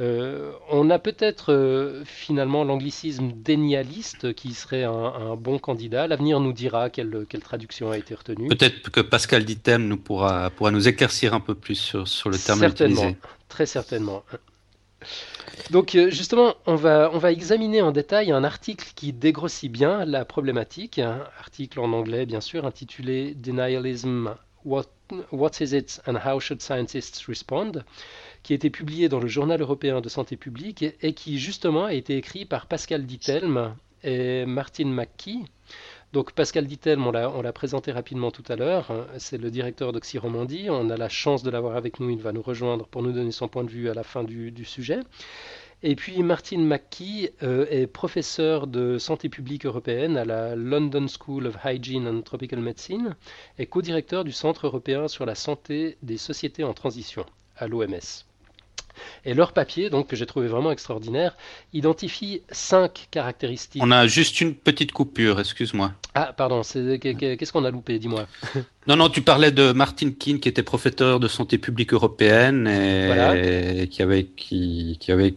[0.00, 6.08] Euh, on a peut-être euh, finalement l'anglicisme dénialiste qui serait un, bon candidat.
[6.08, 8.48] L'avenir nous dira quelle, traduction a été retenue.
[8.48, 12.58] Peut-être que Pascal Dittem nous pourra, pourra nous éclaircir un peu plus sur, le terme
[12.58, 13.14] certainement,
[13.48, 14.24] Très certainement.
[15.70, 20.04] Donc euh, justement, on va, on va examiner en détail un article qui dégrossit bien
[20.04, 24.86] la problématique, un article en anglais bien sûr intitulé Denialism, What,
[25.30, 27.84] what is it and how should scientists respond?
[28.44, 31.94] Qui a été publié dans le Journal européen de santé publique et qui justement a
[31.94, 35.46] été écrit par Pascal Dittelm et Martin McKee.
[36.12, 37.10] Donc Pascal Dittelm, on
[37.42, 41.50] l'a présenté rapidement tout à l'heure, c'est le directeur d'Oxyromandie, on a la chance de
[41.50, 43.94] l'avoir avec nous, il va nous rejoindre pour nous donner son point de vue à
[43.94, 45.00] la fin du, sujet.
[45.82, 51.46] Et puis Martin McKee euh, est professeur de santé publique européenne à la London School
[51.46, 53.16] of Hygiene and Tropical Medicine
[53.58, 57.24] et co-directeur du Centre européen sur la santé des sociétés en transition
[57.56, 58.24] à l'OMS.
[59.24, 61.36] Et leur papier, donc que j'ai trouvé vraiment extraordinaire,
[61.72, 63.82] identifie cinq caractéristiques.
[63.82, 65.92] On a juste une petite coupure, excuse-moi.
[66.14, 68.26] Ah, pardon, qu'est-ce qu'on a loupé, dis-moi?
[68.86, 73.88] Non, non, tu parlais de Martin Keane, qui était professeur de santé publique européenne et,
[73.88, 75.36] qui avait, qui, qui avait,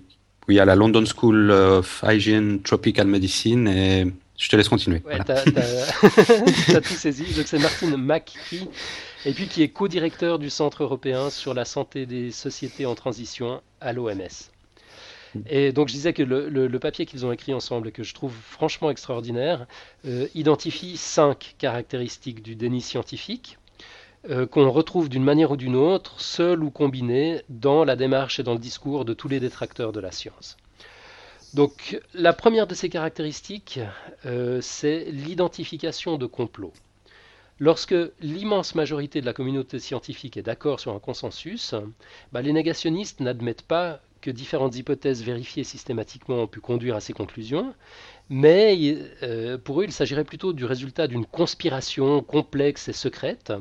[0.49, 4.05] oui, à la London School of Hygiene Tropical Medicine et
[4.37, 5.01] je te laisse continuer.
[5.05, 7.33] Ouais, t'as tout saisi.
[7.35, 8.67] Donc c'est Martin McKee
[9.27, 13.61] et puis qui est co-directeur du Centre européen sur la santé des sociétés en transition
[13.81, 14.21] à l'OMS.
[15.49, 18.89] Et donc je disais que le, papier qu'ils ont écrit ensemble que je trouve franchement
[18.89, 19.67] extraordinaire
[20.05, 23.57] euh, identifie cinq caractéristiques du déni scientifique
[24.29, 28.43] euh, qu'on retrouve d'une manière ou d'une autre, seul ou combiné, dans la démarche et
[28.43, 30.55] dans le discours de tous les détracteurs de la science.
[31.53, 33.81] Donc la première de ces caractéristiques,
[34.25, 36.73] euh, c'est l'identification de complots.
[37.59, 41.73] Lorsque l'immense majorité de la communauté scientifique est d'accord sur un consensus,
[42.31, 47.13] bah, les négationnistes n'admettent pas que différentes hypothèses vérifiées systématiquement ont pu conduire à ces
[47.13, 47.73] conclusions,
[48.29, 53.53] mais euh, pour eux il s'agirait plutôt du résultat d'une conspiration complexe et secrète.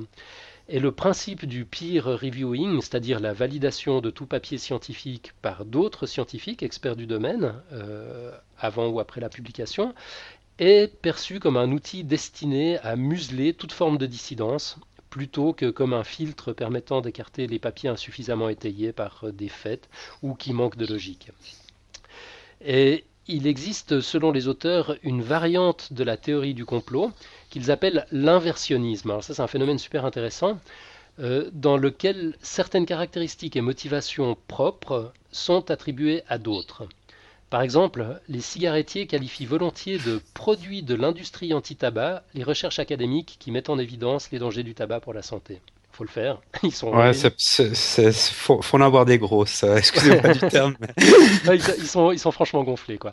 [0.68, 6.06] Et le principe du peer reviewing, c'est-à-dire la validation de tout papier scientifique par d'autres
[6.06, 9.94] scientifiques experts du domaine, euh, avant ou après la publication,
[10.58, 14.78] est perçu comme un outil destiné à museler toute forme de dissidence,
[15.10, 19.88] plutôt que comme un filtre permettant d'écarter les papiers insuffisamment étayés par des faits
[20.22, 21.30] ou qui manquent de logique.
[22.64, 27.12] Et il existe, selon les auteurs, une variante de la théorie du complot
[27.50, 29.10] qu'ils appellent l'inversionnisme.
[29.10, 30.58] Alors ça, c'est un phénomène super intéressant,
[31.18, 36.86] euh, dans lequel certaines caractéristiques et motivations propres sont attribuées à d'autres.
[37.48, 43.52] Par exemple, les cigarettiers qualifient volontiers de produits de l'industrie anti-tabac les recherches académiques qui
[43.52, 45.60] mettent en évidence les dangers du tabac pour la santé
[45.96, 46.40] faut le faire.
[46.62, 46.92] Ils sont.
[46.92, 49.64] Ouais, c'est, faut, faut en avoir des grosses.
[49.64, 50.76] Excusez-moi du terme.
[50.98, 53.12] ils, sont, ils sont franchement gonflés, quoi.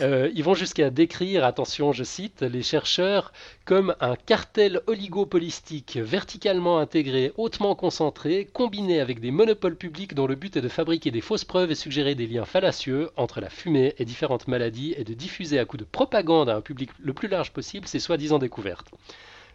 [0.00, 3.32] Euh, ils vont jusqu'à décrire, attention, je cite, les chercheurs
[3.64, 10.34] comme un cartel oligopolistique verticalement intégré, hautement concentré, combiné avec des monopoles publics dont le
[10.34, 13.94] but est de fabriquer des fausses preuves et suggérer des liens fallacieux entre la fumée
[13.98, 17.28] et différentes maladies et de diffuser à coup de propagande à un public le plus
[17.28, 18.88] large possible ces soi-disant découvertes.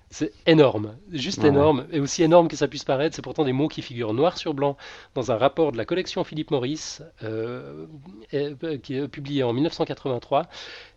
[0.10, 3.68] C'est énorme, juste énorme, et aussi énorme que ça puisse paraître, c'est pourtant des mots
[3.68, 4.78] qui figurent noir sur blanc
[5.16, 7.86] dans un rapport de la collection Philippe Maurice, euh,
[8.34, 10.48] euh, qui est publié en 1983,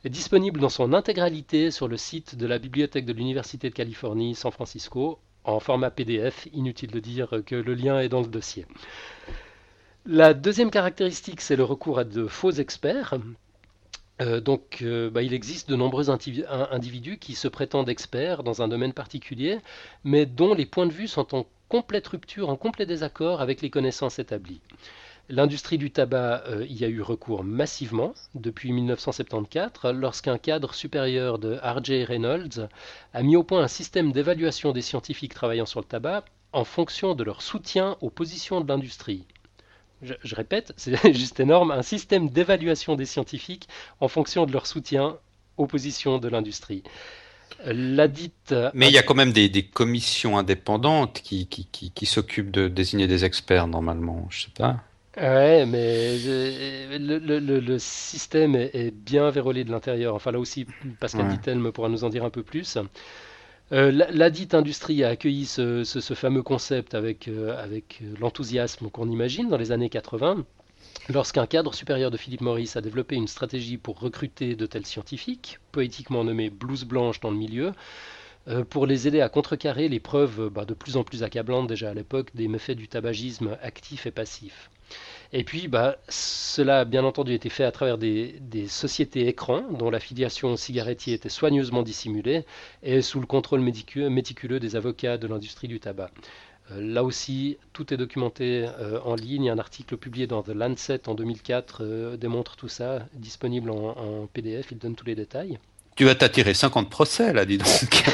[0.05, 4.37] est disponible dans son intégralité sur le site de la bibliothèque de l'Université de Californie,
[4.37, 8.64] San Francisco, en format PDF, inutile de dire que le lien est dans le dossier.
[10.07, 13.18] La deuxième caractéristique, c'est le recours à de faux experts,
[14.20, 18.68] euh, donc, euh, bah, il existe de nombreux individus qui se prétendent experts dans un
[18.68, 19.59] domaine particulier,
[20.04, 23.70] mais dont les points de vue sont en complète rupture, en complet désaccord avec les
[23.70, 24.61] connaissances établies.
[25.28, 31.54] L'industrie du tabac euh, y a eu recours massivement depuis 1974, lorsqu'un cadre supérieur de
[31.62, 32.04] R.J.
[32.04, 32.68] Reynolds
[33.14, 37.14] a mis au point un système d'évaluation des scientifiques travaillant sur le tabac en fonction
[37.14, 39.24] de leur soutien aux positions de l'industrie
[40.02, 43.68] je, répète, c'est juste énorme, un système d'évaluation des scientifiques
[44.00, 45.18] en fonction de leur soutien
[45.56, 46.82] aux positions de l'industrie.
[47.64, 48.54] La dite.
[48.74, 53.24] Mais il y a quand même des, commissions indépendantes qui, qui, s'occupent de désigner des
[53.24, 54.80] experts normalement, je sais pas.
[55.16, 56.16] Ouais, mais
[56.98, 60.14] le, système est, bien vérolé de l'intérieur.
[60.14, 60.66] Enfin, là aussi,
[61.00, 61.54] Pascal ouais.
[61.56, 62.78] me pourra nous en dire un peu plus.
[63.72, 69.48] Euh, la, dite industrie a accueilli ce, fameux concept avec, euh, avec l'enthousiasme qu'on imagine
[69.48, 70.44] dans les années 80,
[71.09, 75.61] lorsqu'un cadre supérieur de Philippe Maurice a développé une stratégie pour recruter de tels scientifiques,
[75.70, 77.72] poétiquement nommés blouse blanche dans le milieu,
[78.48, 81.90] euh, pour les aider à contrecarrer les preuves bah, de plus en plus accablantes déjà
[81.90, 84.68] à l'époque des méfaits du tabagisme actif et passif.
[85.33, 89.88] Et puis, bah, cela a bien entendu été fait à travers des, sociétés écrans dont
[89.90, 92.45] l'affiliation au cigarettier était soigneusement dissimulée
[92.83, 96.11] et sous le contrôle méticuleux des avocats de l'industrie du tabac.
[96.73, 99.51] Euh, là aussi, tout est documenté euh, en ligne.
[99.51, 104.73] Un article publié dans The Lancet en 2004 euh, démontre tout ça, disponible en PDF,
[104.73, 105.59] il donne tous les détails.
[106.00, 107.68] Tu vas t'attirer 50 procès, là, dis donc.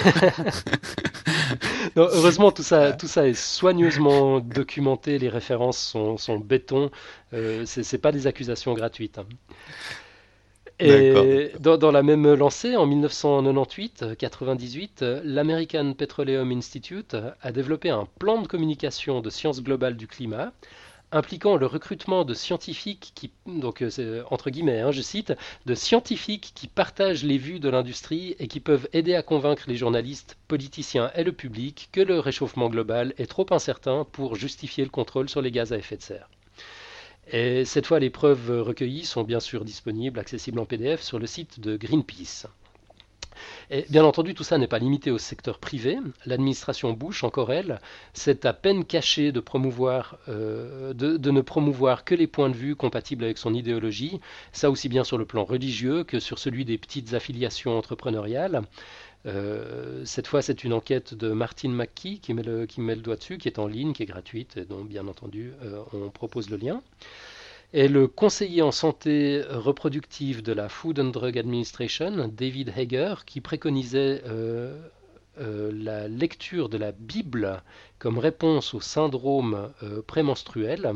[1.96, 6.90] heureusement, tout ça, tout ça est soigneusement documenté, les références sont, sont béton,
[7.32, 9.18] euh, ce n'est pas des accusations gratuites.
[9.18, 9.26] Hein.
[10.80, 18.42] Et dans, dans, la même lancée, en 1998-98, l'American Petroleum Institute a développé un plan
[18.42, 20.50] de communication de sciences globales du climat
[21.12, 25.32] impliquant le recrutement de scientifiques qui, donc euh, entre guillemets, hein, je cite,
[25.64, 29.76] de scientifiques qui partagent les vues de l'industrie et qui peuvent aider à convaincre les
[29.76, 34.90] journalistes, politiciens et le public que le réchauffement global est trop incertain pour justifier le
[34.90, 36.28] contrôle sur les gaz à effet de serre.
[37.32, 41.26] Et cette fois, les preuves recueillies sont bien sûr disponibles, accessibles en PDF sur le
[41.26, 42.46] site de Greenpeace.
[43.70, 45.98] Et bien entendu, tout ça n'est pas limité au secteur privé.
[46.24, 47.80] L'administration Bush, encore elle,
[48.12, 52.76] s'est à peine cachée de, promouvoir, euh, de, ne promouvoir que les points de vue
[52.76, 54.20] compatibles avec son idéologie,
[54.52, 58.62] ça aussi bien sur le plan religieux que sur celui des petites affiliations entrepreneuriales.
[59.26, 63.02] Euh, cette fois, c'est une enquête de Martin McKee qui met, le, qui met le
[63.02, 66.10] doigt dessus, qui est en ligne, qui est gratuite, et dont bien entendu euh, on
[66.10, 66.82] propose le lien.
[67.72, 73.40] Et le conseiller en santé reproductive de la Food and Drug Administration, David Hager, qui
[73.40, 74.80] préconisait euh,
[75.40, 77.60] euh, la lecture de la Bible
[77.98, 80.92] comme réponse au syndrome euh, prémenstruel,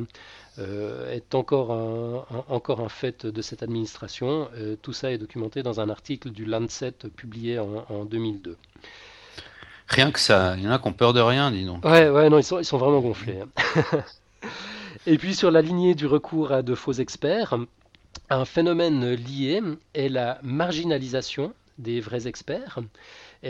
[1.11, 4.49] est encore un, encore un fait de cette administration.
[4.83, 8.59] tout ça est documenté dans un article du Lancet publié en, 2002.
[9.89, 11.83] Rien que ça, il y en a qui ont peur de rien, dis donc.
[11.87, 13.41] Ouais, ouais, non, ils sont, ils sont vraiment gonflés.
[15.07, 17.57] Et puis sur la lignée du recours à de faux experts,
[18.29, 19.63] un phénomène lié
[19.95, 22.81] est la marginalisation des vrais experts.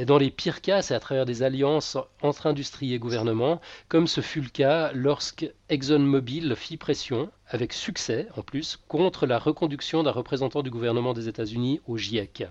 [0.07, 4.21] Dans les pires cas, c'est à travers des alliances entre industrie et gouvernement, comme ce
[4.21, 10.13] fut le cas lorsque ExxonMobil fit pression, avec succès en plus, contre la reconduction d'un
[10.13, 12.45] représentant du gouvernement des États-Unis au GIEC.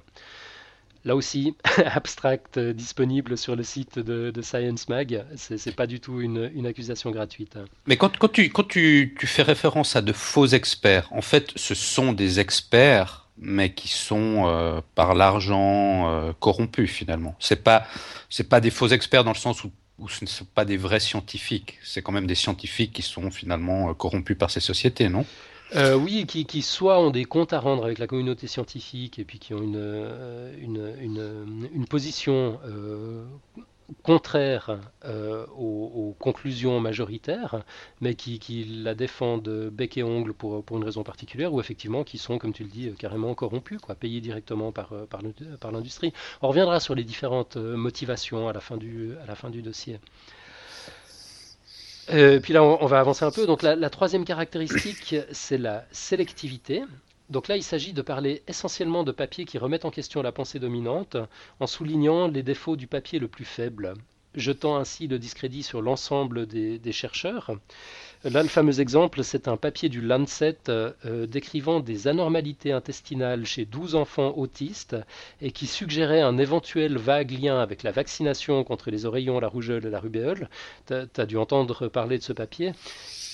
[1.05, 5.25] Là aussi, abstract euh, disponible sur le site de, Science Mag.
[5.35, 7.57] C'est pas du tout une, accusation gratuite.
[7.87, 13.27] Mais quand, tu, fais référence à de faux experts, en fait, ce sont des experts,
[13.37, 17.35] mais qui sont euh, par l'argent euh, corrompus finalement.
[17.39, 17.85] C'est pas
[18.49, 19.71] pas des faux experts dans le sens où
[20.07, 21.79] ce ne sont pas des vrais scientifiques.
[21.83, 25.25] C'est quand même des scientifiques qui sont finalement corrompus par ces sociétés, non?
[25.75, 29.25] Euh, oui, qui, qui, soit ont des comptes à rendre avec la communauté scientifique et
[29.25, 33.23] puis qui ont une, euh, une, une, position euh,
[34.03, 34.79] contraire
[35.55, 37.63] aux, conclusions majoritaires,
[38.01, 42.03] mais qui, qui, la défendent bec et ongle pour, pour, une raison particulière, ou effectivement
[42.03, 46.13] qui sont, comme tu le dis, carrément corrompus, quoi, payés directement par, par l'industrie.
[46.41, 49.99] On reviendra sur les différentes motivations à la fin du, à la fin du dossier.
[52.11, 53.45] Euh, puis là, on, va avancer un peu.
[53.45, 56.83] Donc la, troisième caractéristique, c'est la sélectivité.
[57.29, 60.59] Donc là, il s'agit de parler essentiellement de papiers qui remettent en question la pensée
[60.59, 61.17] dominante,
[61.59, 63.93] en soulignant les défauts du papier le plus faible,
[64.33, 67.51] jetant ainsi le discrédit sur l'ensemble des, chercheurs.
[68.25, 70.91] Là, le fameux exemple, c'est un papier du Lancet euh,
[71.25, 74.97] décrivant des anormalités intestinales chez 12 enfants autistes
[75.41, 79.85] et qui suggérait un éventuel vague lien avec la vaccination contre les oreillons, la rougeole
[79.85, 80.49] et la rubéole.
[80.87, 82.73] Tu as, dû entendre parler de ce papier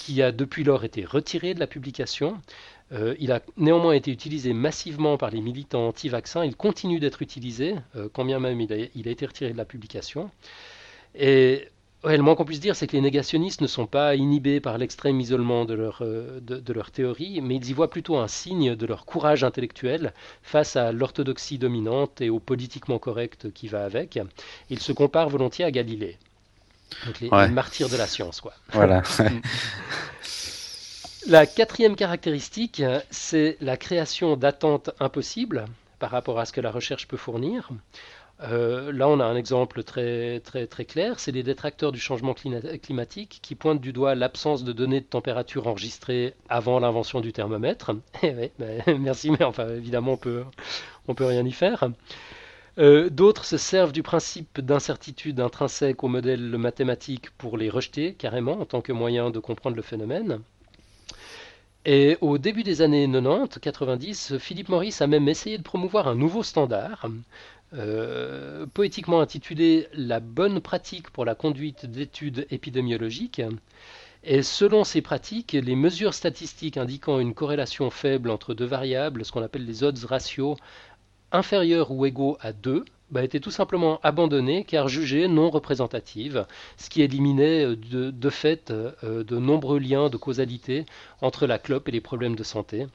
[0.01, 2.39] qui a depuis lors été retiré de la publication.
[2.91, 6.45] Euh, il a néanmoins été utilisé massivement par les militants anti-vaccins.
[6.45, 9.57] Il continue d'être utilisé, euh, quand bien même il a, il a, été retiré de
[9.57, 10.29] la publication.
[11.15, 11.69] Et
[12.05, 15.19] le moins qu'on puisse dire, c'est que les négationnistes ne sont pas inhibés par l'extrême
[15.19, 18.85] isolement de leur, euh, de, leur théorie, mais ils y voient plutôt un signe de
[18.85, 24.19] leur courage intellectuel face à l'orthodoxie dominante et au politiquement correct qui va avec.
[24.69, 26.17] Ils se comparent volontiers à Galilée.
[27.05, 28.53] Donc les, martyrs de la science, quoi.
[28.71, 29.01] Voilà.
[31.27, 35.65] la quatrième caractéristique, c'est la création d'attentes impossibles
[35.99, 37.69] par rapport à ce que la recherche peut fournir.
[38.41, 40.41] Euh, là, on a un exemple très,
[40.87, 45.05] clair, c'est les détracteurs du changement climatique qui pointent du doigt l'absence de données de
[45.05, 47.91] température enregistrées avant l'invention du thermomètre.
[48.23, 49.39] Eh ben, merci, mais
[49.77, 50.43] évidemment, on peut,
[51.07, 51.89] on peut rien y faire.
[52.77, 58.59] Euh, d'autres se servent du principe d'incertitude intrinsèque au modèle mathématique pour les rejeter carrément
[58.59, 60.41] en tant que moyen de comprendre le phénomène.
[61.85, 66.41] Et au début des années 90-90, Philippe Maurice a même essayé de promouvoir un nouveau
[66.41, 67.05] standard
[67.77, 73.41] euh, poétiquement intitulé La bonne pratique pour la conduite d'études épidémiologiques.
[74.23, 79.31] Et selon ces pratiques, les mesures statistiques indiquant une corrélation faible entre deux variables, ce
[79.31, 80.57] qu'on appelle les odds ratios,
[81.31, 86.47] inférieurs ou égaux à 2, bah, étaient tout simplement abandonnées car jugées non représentatives,
[86.77, 90.85] ce qui éliminait euh, de, fait euh, de nombreux liens de causalité
[91.21, 92.87] entre la clope et les problèmes de santé.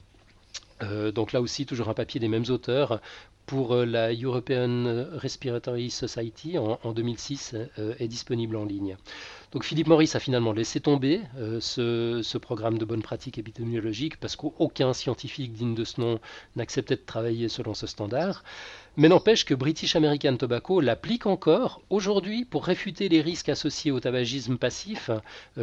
[1.13, 3.01] Donc là aussi, toujours un papier des mêmes auteurs
[3.45, 8.95] pour euh, la European Respiratory Society en, 2006 euh, est disponible en ligne.
[9.51, 14.35] Donc Philippe Maurice a finalement laissé tomber euh, ce, programme de bonne pratique épidémiologique parce
[14.37, 16.19] qu'aucun scientifique digne de ce nom
[16.55, 18.43] n'acceptait de travailler selon ce standard.
[18.95, 23.99] Mais n'empêche que British American Tobacco l'applique encore aujourd'hui pour réfuter les risques associés au
[23.99, 25.09] tabagisme passif.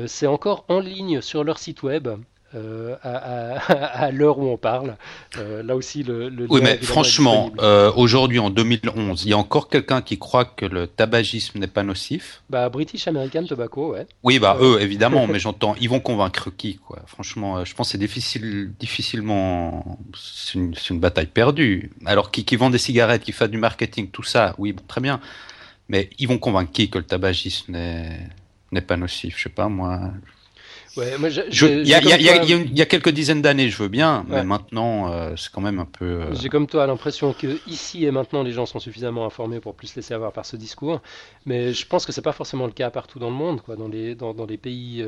[0.06, 2.08] C'est encore en ligne sur leur site web
[2.54, 4.96] euh, à, l'heure où on parle.
[5.36, 6.32] Euh, là aussi, le.
[6.48, 10.64] oui, mais franchement, euh, aujourd'hui, en 2011, il y a encore quelqu'un qui croit que
[10.64, 12.42] le tabagisme n'est pas nocif?
[12.48, 14.06] Bah, British American Tobacco, ouais.
[14.22, 17.02] Oui, bah, eux, évidemment, mais j'entends, ils vont convaincre qui, quoi?
[17.06, 19.98] Franchement, je pense que c'est difficile, difficilement.
[20.16, 21.90] C'est une, bataille perdue.
[22.06, 25.20] Alors, qui, qui vend des cigarettes, qui fait du marketing, tout ça, oui, très bien.
[25.90, 29.36] Mais ils vont convaincre qui que le tabagisme n'est pas nocif?
[29.36, 30.12] Je sais pas, moi
[31.04, 35.78] il y, a quelques dizaines d'années, je veux bien, mais maintenant, euh, c'est quand même
[35.78, 36.04] un peu.
[36.04, 39.74] Euh, J'ai comme toi l'impression que ici et maintenant, les gens sont suffisamment informés pour
[39.74, 41.00] plus laisser avoir par ce discours,
[41.46, 43.88] mais je pense que c'est pas forcément le cas partout dans le monde, quoi, dans
[43.88, 45.04] les dans, les pays.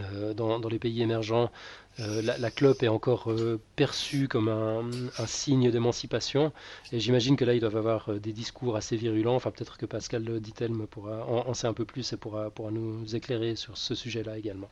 [0.00, 1.50] Euh, dans, les pays émergents,
[1.98, 3.30] la, clope est encore
[3.76, 6.52] perçue comme un, signe d'émancipation.
[6.92, 9.34] Et j'imagine que là, ils doivent avoir des discours assez virulents.
[9.34, 13.56] Enfin, peut-être que Pascal Dittelme pourra en, sait un peu plus et pourra nous éclairer
[13.56, 14.70] sur ce sujet-là également.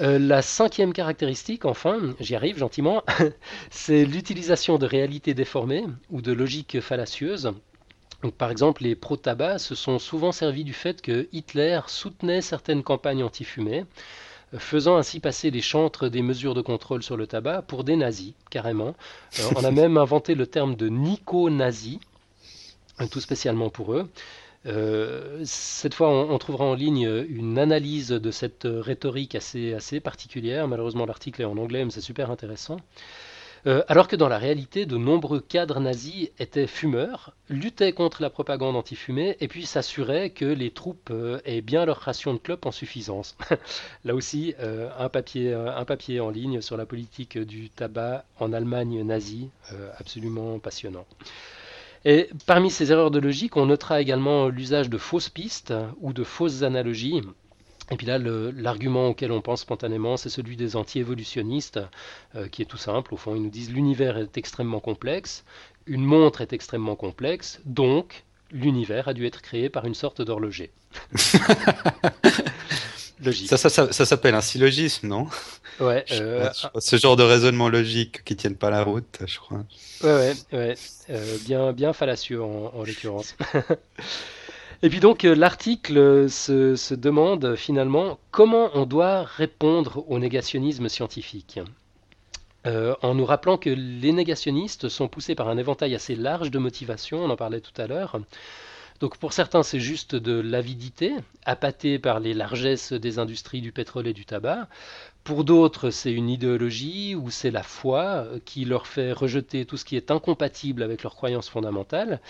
[0.00, 3.04] Euh, la cinquième caractéristique, enfin, j'y arrive gentiment,
[3.70, 7.52] c'est l'utilisation de réalités déformées ou de logiques fallacieuses.
[8.38, 13.22] par exemple, les pro-tabac se sont souvent servis du fait que Hitler soutenait certaines campagnes
[13.22, 13.84] anti-fumée,
[14.58, 18.32] faisant ainsi passer les chantres des mesures de contrôle sur le tabac pour des nazis,
[18.50, 18.94] carrément.
[19.38, 22.00] Euh, on a même inventé le terme de nico-nazi,
[23.10, 24.08] tout spécialement pour eux.
[24.66, 30.68] Euh, cette fois, on, trouvera en ligne une analyse de cette rhétorique assez, assez particulière.
[30.68, 32.76] Malheureusement, l'article est en anglais, mais c'est super intéressant.
[33.66, 38.30] Euh, alors que dans la réalité, de nombreux cadres nazis étaient fumeurs, luttaient contre la
[38.30, 42.66] propagande anti-fumée et puis s'assuraient que les troupes euh, aient bien leur ration de clopes
[42.66, 43.36] en suffisance.
[44.04, 44.54] Là aussi,
[44.98, 49.50] un, papier, un papier en ligne sur la politique du tabac en Allemagne nazie,
[49.98, 51.06] absolument passionnant.
[52.04, 56.24] Et parmi ces erreurs de logique, on notera également l'usage de fausses pistes ou de
[56.24, 57.22] fausses analogies.
[57.90, 61.80] Et puis là, l'argument auquel on pense spontanément, c'est celui des anti-évolutionnistes,
[62.36, 63.12] euh, qui est tout simple.
[63.12, 65.44] Au fond, ils nous disent l'univers est extrêmement complexe,
[65.86, 70.70] une montre est extrêmement complexe, donc l'univers a dû être créé par une sorte d'horloger.
[73.46, 75.28] Ça, ça, ça, s'appelle un syllogisme, non?
[75.78, 76.04] Ouais.
[76.10, 79.64] Euh, ce genre de raisonnement logique qui tiennent pas la route, je crois.
[80.02, 80.74] Ouais, ouais, ouais.
[81.10, 83.36] Euh, bien, bien fallacieux en, en l'occurrence.
[84.82, 90.88] Et puis donc euh, l'article se, se, demande finalement comment on doit répondre au négationnisme
[90.88, 91.60] scientifique.
[92.64, 97.24] en nous rappelant que les négationnistes sont poussés par un éventail assez large de motivations,
[97.24, 98.20] on en parlait tout à l'heure.
[99.02, 101.12] Donc pour certains, c'est juste de l'avidité,
[101.44, 104.68] appâtée par les largesses des industries du pétrole et du tabac.
[105.24, 109.84] Pour d'autres, c'est une idéologie ou c'est la foi qui leur fait rejeter tout ce
[109.84, 112.20] qui est incompatible avec leurs croyances fondamentales.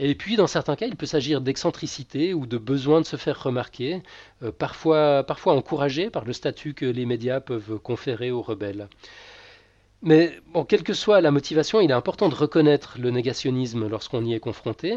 [0.00, 3.42] Et puis, dans certains cas, il peut s'agir d'excentricité ou de besoin de se faire
[3.42, 4.00] remarquer,
[4.44, 8.88] euh, parfois, parfois encouragé par le statut que les médias peuvent conférer aux rebelles.
[10.00, 10.38] Mais
[10.68, 14.40] quelle que soit la motivation, il est important de reconnaître le négationnisme lorsqu'on y est
[14.40, 14.96] confronté,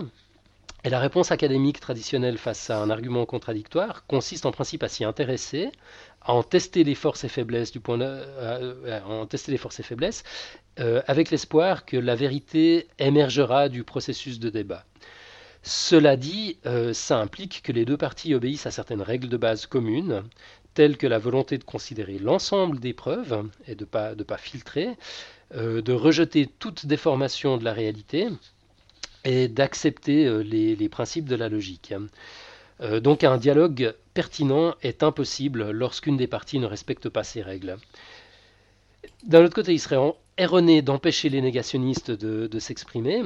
[0.84, 5.04] et la réponse académique traditionnelle face à un argument contradictoire consiste en principe à s'y
[5.04, 5.72] intéresser,
[6.22, 9.84] à en tester les forces et faiblesses du point euh, en tester les forces et
[9.84, 10.24] faiblesses,
[10.80, 14.86] euh, avec l'espoir que la vérité émergera du processus de débat.
[15.64, 19.66] Cela dit, euh, ça implique que les deux parties obéissent à certaines règles de base
[19.66, 20.24] communes,
[20.74, 24.90] telles que la volonté de considérer l'ensemble des preuves et de ne pas, filtrer,
[25.54, 28.30] de rejeter toute déformation de la réalité,
[29.24, 31.94] et d'accepter euh, les, principes de la logique.
[32.82, 37.78] Euh, donc un dialogue pertinent est impossible lorsqu'une des parties ne respecte pas ces règles.
[39.24, 39.98] D'un autre côté, il serait
[40.42, 43.22] erroné d'empêcher les négationnistes de, s'exprimer.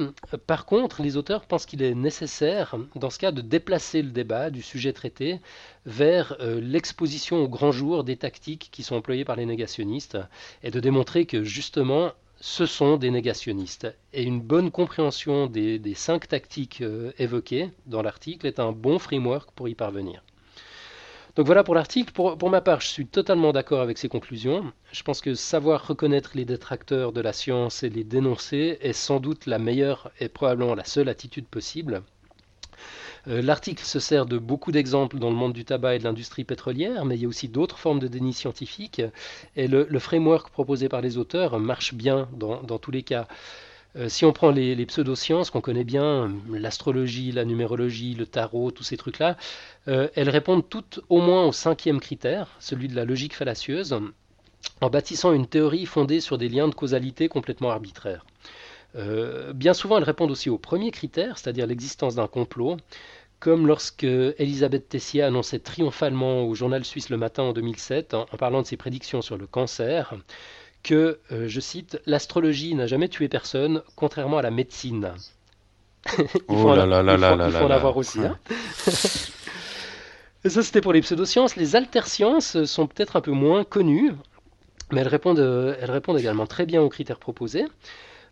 [0.46, 4.50] Par contre, les auteurs pensent qu'il est nécessaire, dans ce cas, de déplacer le débat
[4.50, 5.40] du sujet traité
[5.86, 10.18] vers euh, l'exposition au grand jour des tactiques qui sont employées par les négationnistes
[10.62, 13.86] et de démontrer que justement ce sont des négationnistes.
[14.12, 19.52] Et une bonne compréhension des, cinq tactiques euh, évoquées dans l'article est un bon framework
[19.52, 20.22] pour y parvenir.
[21.36, 22.12] Donc voilà pour l'article.
[22.12, 24.72] Pour, ma part, je suis totalement d'accord avec ces conclusions.
[24.90, 29.20] Je pense que savoir reconnaître les détracteurs de la science et les dénoncer est sans
[29.20, 32.02] doute la meilleure et probablement la seule attitude possible.
[33.28, 36.44] Euh, l'article se sert de beaucoup d'exemples dans le monde du tabac et de l'industrie
[36.44, 39.02] pétrolière, mais il y a aussi d'autres formes de déni scientifique.
[39.56, 43.28] Et le, framework proposé par les auteurs marche bien dans, tous les cas.
[43.96, 48.84] Euh, si on prend les, pseudosciences qu'on connaît bien, l'astrologie, la numérologie, le tarot, tous
[48.84, 49.36] ces trucs-là,
[49.88, 53.98] euh, elles répondent toutes au moins au cinquième critère, celui de la logique fallacieuse,
[54.80, 58.26] en bâtissant une théorie fondée sur des liens de causalité complètement arbitraires.
[59.54, 62.76] bien souvent, elles répondent aussi au premier critère, c'est-à-dire l'existence d'un complot,
[63.38, 68.62] comme lorsque Elisabeth Tessier annonçait triomphalement au journal suisse Le Matin en 2007, en, parlant
[68.62, 70.14] de ses prédictions sur le cancer,
[70.82, 75.12] que, euh, je cite, l'astrologie n'a jamais tué personne, contrairement à la médecine.
[76.18, 78.20] il faut, en, avoir aussi.
[78.20, 78.38] Hein.
[78.86, 81.56] ça, c'était pour les pseudosciences.
[81.56, 84.12] Les altersciences sont peut-être un peu moins connues,
[84.92, 87.64] mais elles répondent, elles répondent également très bien aux critères proposés.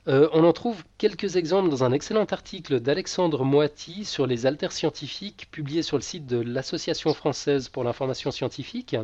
[0.07, 4.73] Euh, on en trouve quelques exemples dans un excellent article d'Alexandre Moati sur les alters
[4.73, 8.97] scientifiques publié sur le site de l'Association française pour l'information scientifique.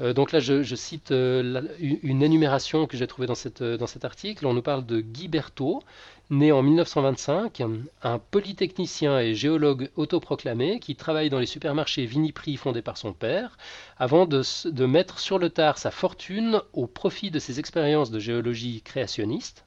[0.00, 3.34] Euh, donc là, je, cite euh, une énumération que j'ai trouvée dans,
[3.76, 4.46] dans cet article.
[4.46, 5.82] On nous parle de Guy Berthaud,
[6.30, 7.62] né en 1925,
[8.02, 13.58] un polytechnicien et géologue autoproclamé qui travaille dans les supermarchés Viniprix fondés par son père,
[13.98, 18.20] avant de, de mettre sur le tard sa fortune au profit de ses expériences de
[18.20, 19.64] géologie créationniste.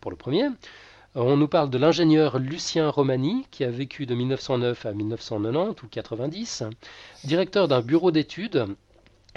[0.00, 0.48] Pour le premier,
[1.14, 5.88] on nous parle de l'ingénieur Lucien Romani, qui a vécu de 1909 à 1990 ou
[5.88, 6.64] 90,
[7.24, 8.66] directeur d'un bureau d'études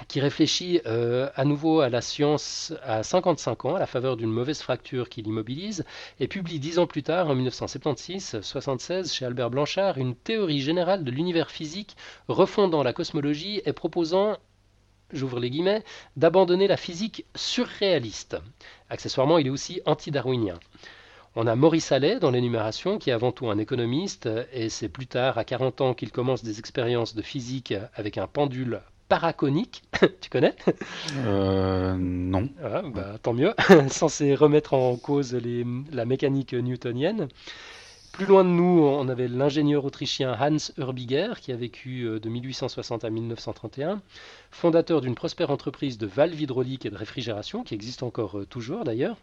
[0.08, 4.32] qui réfléchit euh, à nouveau à la science à 55 ans, à la faveur d'une
[4.32, 5.86] mauvaise fracture qui l'immobilise,
[6.20, 11.12] et publie dix ans plus tard, en 1976-76, chez Albert Blanchard, une théorie générale de
[11.12, 11.96] l'univers physique
[12.28, 14.38] refondant la cosmologie et proposant
[15.12, 15.84] j'ouvre les guillemets,
[16.18, 18.38] d'abandonner la physique surréaliste.
[18.90, 20.60] Accessoirement, il est aussi anti-darwinien.
[21.36, 25.08] On a Maurice Allais dans l'énumération, qui est avant tout un économiste, et c'est plus
[25.08, 29.82] tard, à 40 ans, qu'il commence des expériences de physique avec un pendule paraconique.
[30.22, 30.56] tu connais?
[31.26, 32.48] Euh, Non.
[32.64, 33.54] Ah, bah, tant mieux.
[33.90, 37.28] Censé remettre en cause les, la mécanique newtonienne.
[38.14, 42.30] Plus loin de nous, on avait l'ingénieur autrichien Hans Urbiger, qui a vécu euh, de
[42.30, 44.02] 1860 à 1931,
[44.52, 48.84] fondateur d'une prospère entreprise de valves hydrauliques et de réfrigération, qui existe encore euh, toujours
[48.84, 49.18] d'ailleurs.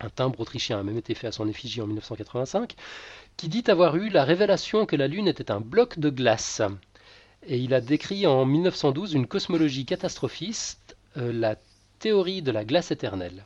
[0.00, 2.74] Un timbre autrichien a même été fait à son effigie en 1985,
[3.36, 6.60] qui dit avoir eu la révélation que la Lune était un bloc de glace
[7.46, 11.56] et il a décrit en 1912 une cosmologie catastrophiste, euh, la
[11.98, 13.44] théorie de la glace éternelle.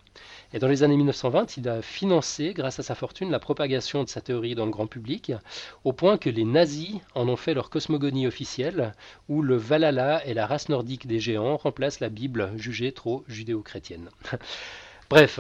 [0.53, 4.09] Et dans les années 1920, il a financé, grâce à sa fortune, la propagation de
[4.09, 5.33] sa théorie dans le grand public,
[5.85, 8.95] au point que les nazis en ont fait leur cosmogonie officielle,
[9.29, 14.09] où le Valhalla et la race nordique des géants remplacent la Bible jugée trop judéo-chrétienne.
[15.11, 15.39] Bref,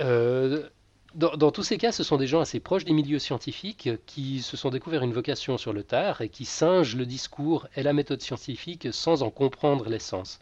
[0.00, 0.68] euh,
[1.14, 4.56] dans, tous ces cas, ce sont des gens assez proches des milieux scientifiques qui se
[4.56, 8.22] sont découverts une vocation sur le tard et qui singent le discours et la méthode
[8.22, 10.40] scientifique sans en comprendre l'essence.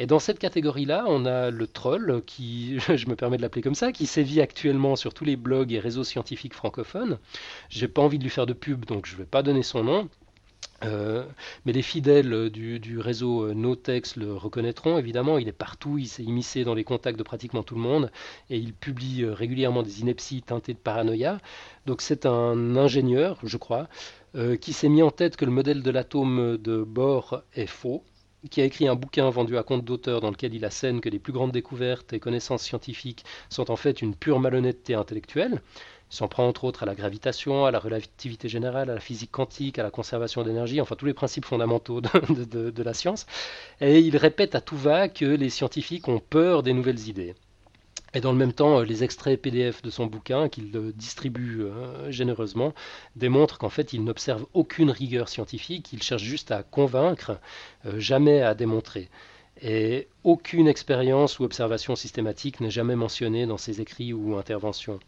[0.00, 3.74] Et dans cette catégorie-là, on a le troll, qui, je me permets de l'appeler comme
[3.74, 7.18] ça, qui sévit actuellement sur tous les blogs et réseaux scientifiques francophones.
[7.68, 9.82] J'ai pas envie de lui faire de pub, donc je ne vais pas donner son
[9.82, 10.08] nom.
[10.84, 11.24] Euh,
[11.64, 16.22] mais les fidèles du, réseau euh, Notex le reconnaîtront, évidemment, il est partout, il s'est
[16.22, 18.12] immiscé dans les contacts de pratiquement tout le monde,
[18.48, 21.40] et il publie euh, régulièrement des inepties teintées de paranoïa.
[21.86, 23.88] Donc c'est un ingénieur, je crois,
[24.60, 28.04] qui s'est mis en tête que le modèle de l'atome de Bohr est faux,
[28.50, 31.18] qui a écrit un bouquin vendu à compte d'auteur dans lequel il assène que les
[31.18, 35.60] plus grandes découvertes et connaissances scientifiques sont en fait une pure malhonnêteté intellectuelle.
[36.10, 39.78] S'en prend entre autres à la gravitation, à la relativité générale, à la physique quantique,
[39.78, 43.26] à la conservation d'énergie, enfin tous les principes fondamentaux de, la science.
[43.80, 47.34] Et il répète à tout va que les scientifiques ont peur des nouvelles idées.
[48.14, 52.72] Et dans le même temps, les extraits PDF de son bouquin, qu'il distribue euh, généreusement,
[53.16, 57.38] démontrent qu'en fait, il n'observe aucune rigueur scientifique, il cherche juste à convaincre,
[57.84, 59.10] euh, jamais à démontrer.
[59.60, 65.00] Et aucune expérience ou observation systématique n'est jamais mentionnée dans ses écrits ou interventions.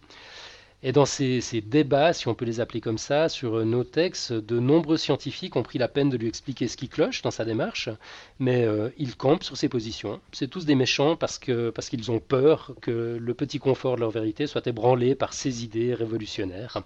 [0.83, 4.59] Et dans ces, débats, si on peut les appeler comme ça, sur nos textes, de
[4.59, 7.91] nombreux scientifiques ont pris la peine de lui expliquer ce qui cloche dans sa démarche,
[8.39, 10.21] mais euh, il campe sur ses positions.
[10.33, 14.01] C'est tous des méchants parce qu'ils parce qu'ils ont peur que le petit confort de
[14.01, 16.83] leur vérité soit ébranlé par ces idées révolutionnaires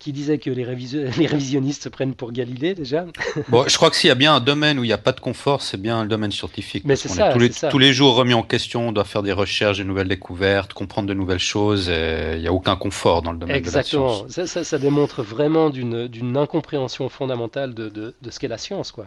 [0.00, 0.64] qui disait que les,
[1.18, 3.04] les, révisionnistes se prennent pour Galilée déjà.
[3.48, 5.12] Bon, je crois que s'il y a bien un domaine où il n'y a pas
[5.12, 6.84] de confort, c'est bien le domaine scientifique.
[6.86, 9.32] Mais c'est ça, tous, les, tous les jours remis en question, on doit faire des
[9.32, 11.88] recherches, des nouvelles découvertes, comprendre de nouvelles choses.
[11.88, 14.22] Et il n'y a aucun confort dans le domaine de la science.
[14.24, 14.46] Exactement.
[14.46, 19.06] Ça, ça, démontre vraiment d'une incompréhension fondamentale de, de, de ce qu'est la science, quoi.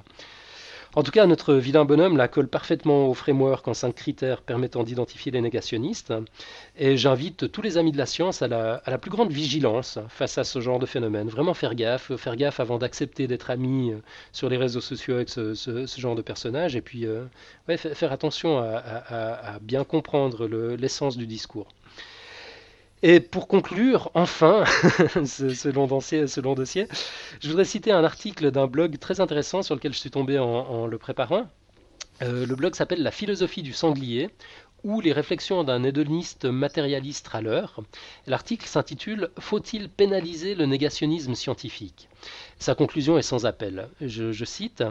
[0.96, 4.84] En tout cas, notre vilain bonhomme la colle parfaitement au framework en cinq critères permettant
[4.84, 6.14] d'identifier les négationnistes.
[6.78, 10.44] Et j'invite tous les amis de la science à la, plus grande vigilance face à
[10.44, 11.30] ce genre de phénomène.
[11.30, 13.98] Vraiment faire gaffe, faire gaffe avant d'accepter d'être ami euh,
[14.32, 15.56] sur les réseaux sociaux avec ce,
[15.98, 16.76] genre de personnage.
[16.76, 17.26] Et puis, euh,
[17.76, 21.70] faire attention à bien comprendre l'essence du discours.
[23.06, 24.64] Et pour conclure, enfin,
[25.26, 26.26] ce, long dossier,
[27.42, 30.88] je voudrais citer un article d'un blog très intéressant sur lequel je suis tombé en,
[30.88, 31.50] le préparant.
[32.22, 34.30] Euh, le blog s'appelle La philosophie du sanglier
[34.86, 37.82] ou les réflexions d'un hédoniste matérialiste à l'heure.
[38.26, 42.08] L'article s'intitule Faut-il pénaliser le négationnisme scientifique?
[42.58, 43.90] Sa conclusion est sans appel.
[44.00, 44.82] je cite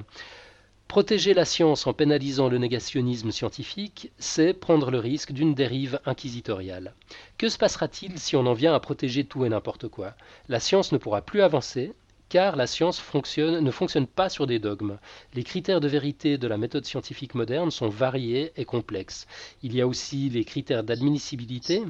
[0.93, 6.93] Protéger la science en pénalisant le négationnisme scientifique, c'est prendre le risque d'une dérive inquisitoriale.
[7.39, 10.13] Que se passera-t-il si on en vient à protéger tout et n'importe quoi?
[10.51, 11.95] La science ne pourra plus avancer,
[12.29, 13.03] car la science
[13.39, 14.99] ne fonctionne pas sur des dogmes.
[15.33, 19.27] Les critères de vérité de la méthode scientifique moderne sont variés et complexes.
[19.63, 21.85] Il y a aussi les critères d'admissibilité,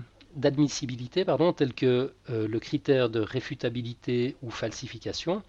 [1.57, 5.42] tels que euh, le critère de réfutabilité ou falsification,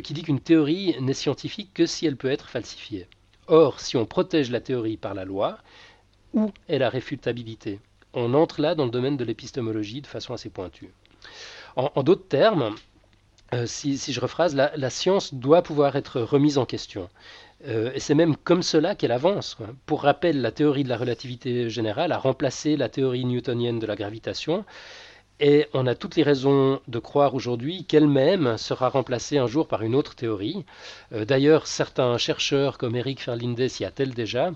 [0.00, 3.06] qui dit qu'une théorie n'est scientifique que si elle peut être falsifiée.
[3.46, 5.58] Or, si on protège la théorie par la loi,
[6.32, 7.80] où est la réfutabilité?
[8.14, 10.90] On entre là dans le domaine de l'épistémologie de façon assez pointue.
[11.76, 12.74] En, d'autres termes,
[13.66, 17.08] si, je rephrase, la, science doit pouvoir être remise en question.
[17.64, 19.56] et c'est même comme cela qu'elle avance.
[19.86, 23.96] Pour rappel, la théorie de la relativité générale a remplacé la théorie newtonienne de la
[23.96, 24.64] gravitation.
[25.44, 29.82] Et on a toutes les raisons de croire aujourd'hui qu'elle-même sera remplacée un jour par
[29.82, 30.64] une autre théorie.
[31.12, 34.52] Euh, d'ailleurs, certains chercheurs comme Eric Ferlinde s'y attellent déjà.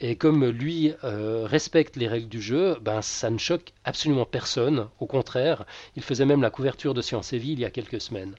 [0.00, 4.88] Et comme lui euh, respecte les règles du jeu, ben, ça ne choque absolument personne.
[4.98, 8.00] Au contraire, il faisait même la couverture de Science et Vie il y a quelques
[8.00, 8.34] semaines.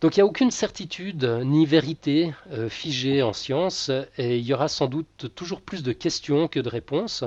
[0.00, 4.54] Donc il n'y a aucune certitude ni vérité euh, figée en science et il y
[4.54, 7.24] aura sans doute toujours plus de questions que de réponses.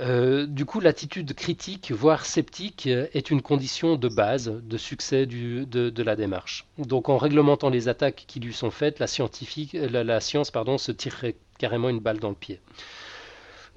[0.00, 6.02] Euh, du coup, l'attitude critique, voire sceptique, est une condition de base de succès de,
[6.02, 6.66] la démarche.
[6.78, 11.88] Donc, en réglementant les attaques qui lui sont faites, la, la, science se tirerait carrément
[11.88, 12.60] une balle dans le pied.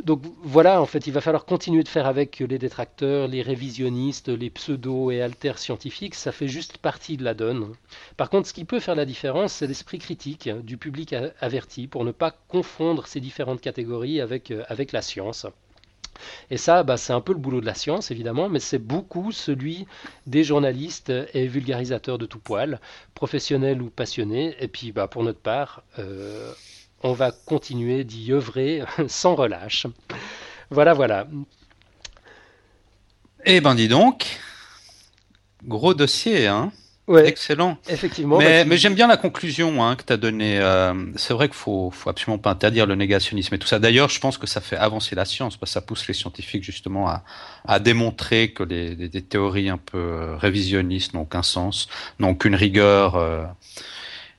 [0.03, 4.30] Donc voilà, en fait, il va falloir continuer de faire avec les détracteurs, les révisionnistes,
[4.30, 6.15] les pseudo et alter scientifiques.
[6.15, 7.74] Ça fait juste partie de la donne.
[8.15, 12.05] Par contre, ce qui peut faire la différence, c'est l'esprit critique du public averti pour
[12.05, 15.45] ne pas confondre ces différentes catégories avec, euh, avec la science.
[16.51, 19.32] Et ça, bah, c'est un peu le boulot de la science, évidemment, mais c'est beaucoup
[19.32, 19.86] celui
[20.28, 22.80] des journalistes et vulgarisateurs de tout poil,
[23.13, 24.55] professionnels ou passionnés.
[24.59, 26.51] Et puis, bah, pour notre part, euh,
[27.03, 29.88] on va continuer d'y œuvrer sans relâche.
[30.70, 31.28] Voilà, voilà.
[33.45, 34.39] Eh ben, dis donc,
[35.63, 36.72] gros dossier, hein
[37.18, 37.78] Excellent.
[37.88, 38.38] Effectivement.
[38.38, 40.60] Mais, bah, mais j'aime bien la conclusion hein, que tu as donnée.
[40.60, 43.80] Euh, c'est vrai qu'il faut, faut absolument pas interdire le négationnisme et tout ça.
[43.80, 46.64] D'ailleurs, je pense que ça fait avancer la science parce que ça pousse les scientifiques
[46.64, 47.24] justement à,
[47.66, 51.88] à démontrer que les, les, théories un peu révisionnistes n'ont aucun sens,
[52.20, 53.16] n'ont aucune rigueur.
[53.16, 53.43] Euh,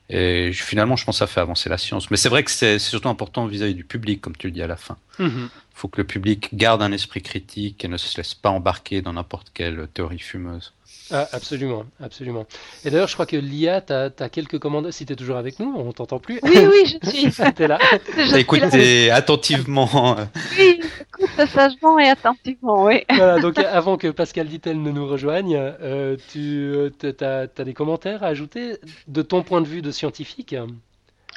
[0.09, 2.11] et finalement, je pense que ça fait avancer la science.
[2.11, 4.67] Mais c'est vrai que c'est surtout important vis-à-vis du public, comme tu le dis à
[4.67, 4.97] la fin.
[5.19, 5.47] Il mm-hmm.
[5.73, 9.13] faut que le public garde un esprit critique et ne se laisse pas embarquer dans
[9.13, 10.73] n'importe quelle théorie fumeuse.
[11.11, 12.45] Ah, absolument, absolument.
[12.85, 14.91] Et d'ailleurs, je crois que Lia, tu as, quelques commandes.
[14.91, 16.39] Si tu es toujours avec nous, on t'entend plus.
[16.43, 17.31] Oui, oui, je suis.
[17.31, 17.79] tu es là.
[18.15, 20.15] T'as écouté attentivement.
[20.57, 23.03] Oui, j'écoute sagement et attentivement, oui.
[23.09, 26.89] Voilà, donc avant que Pascal Dittel ne nous rejoigne, euh, tu euh,
[27.21, 30.55] as, des commentaires à ajouter de ton point de vue de scientifique?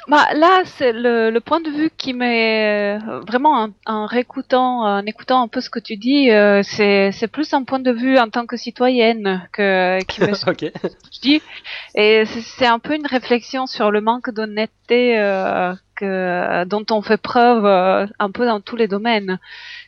[0.07, 5.41] Bah, là, c'est le, point de vue qui m'est euh, vraiment en, réécoutant, en écoutant
[5.41, 8.45] un peu ce que tu dis, euh, c'est, plus un point de vue en tant
[8.45, 10.71] que citoyenne que qui me okay.
[11.23, 11.41] dis.
[11.95, 17.17] Et c'est, un peu une réflexion sur le manque d'honnêteté euh, que dont on fait
[17.17, 19.39] preuve un peu dans tous les domaines.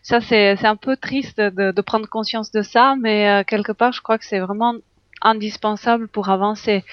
[0.01, 3.91] Ça, c'est, c'est un peu triste de, de prendre conscience de ça, mais quelque part,
[3.91, 4.73] je crois que c'est vraiment
[5.21, 6.83] indispensable pour avancer.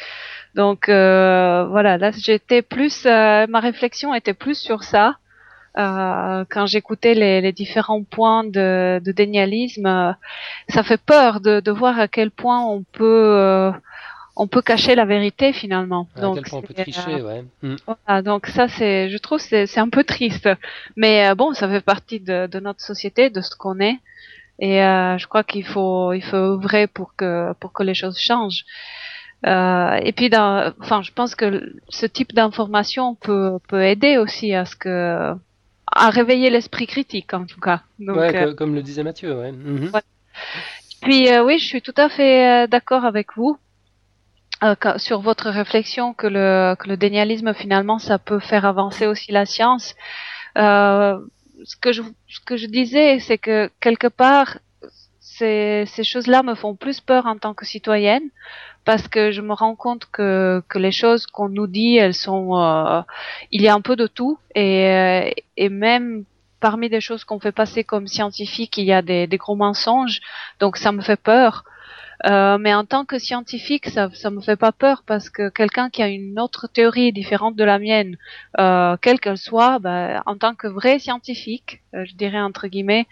[0.54, 5.16] Donc euh, voilà, là j'étais plus, euh, ma réflexion était plus sur ça
[5.76, 10.16] euh, quand j'écoutais les, les, différents points de, de dénialisme.
[10.68, 13.72] ça fait peur de, de, voir à quel point on peut
[14.36, 16.08] on peut cacher la vérité finalement.
[16.20, 17.44] donc, à quel point on peut tricher, ouais.
[17.62, 17.76] Mm.
[17.86, 20.48] Voilà, donc ça c'est, je trouve c'est c'est un peu triste,
[20.94, 23.98] mais bon, ça fait partie de, de notre société, de ce qu'on est,
[24.60, 24.78] et
[25.18, 28.64] je crois qu'il faut il faut œuvrer pour que pour que les choses changent.
[29.46, 34.54] Euh, et puis, dans, enfin, je pense que ce type d'information peut, peut aider aussi
[34.54, 35.34] à ce que,
[35.86, 37.82] à réveiller l'esprit critique en tout cas.
[37.98, 39.38] Donc, ouais, euh, comme le disait Mathieu.
[39.38, 39.52] Ouais.
[39.52, 39.90] Mhm.
[41.02, 43.58] Puis euh, oui, je suis tout à fait d'accord avec vous
[44.96, 49.44] sur votre réflexion que le, que le dénialisme finalement ça peut faire avancer aussi la
[49.44, 49.94] science.
[50.56, 54.56] ce que je ce que je disais, c'est que quelque part
[55.24, 58.28] ces, choses-là me font plus peur en tant que citoyenne
[58.84, 62.58] parce que je me rends compte que, que les choses qu'on nous dit, elles sont,
[62.58, 63.00] euh,
[63.50, 66.24] il y a un peu de tout et, euh, et même
[66.60, 70.20] parmi des choses qu'on fait passer comme scientifiques, il y a des, des gros mensonges,
[70.60, 71.64] donc ça me fait peur.
[72.24, 75.90] Euh, mais en tant que scientifique, ça, ça me fait pas peur parce que quelqu'un
[75.90, 78.16] qui a une autre théorie différente de la mienne,
[78.58, 83.06] euh, quelle qu'elle soit, bah, en tant que vrai scientifique, euh, je dirais entre guillemets,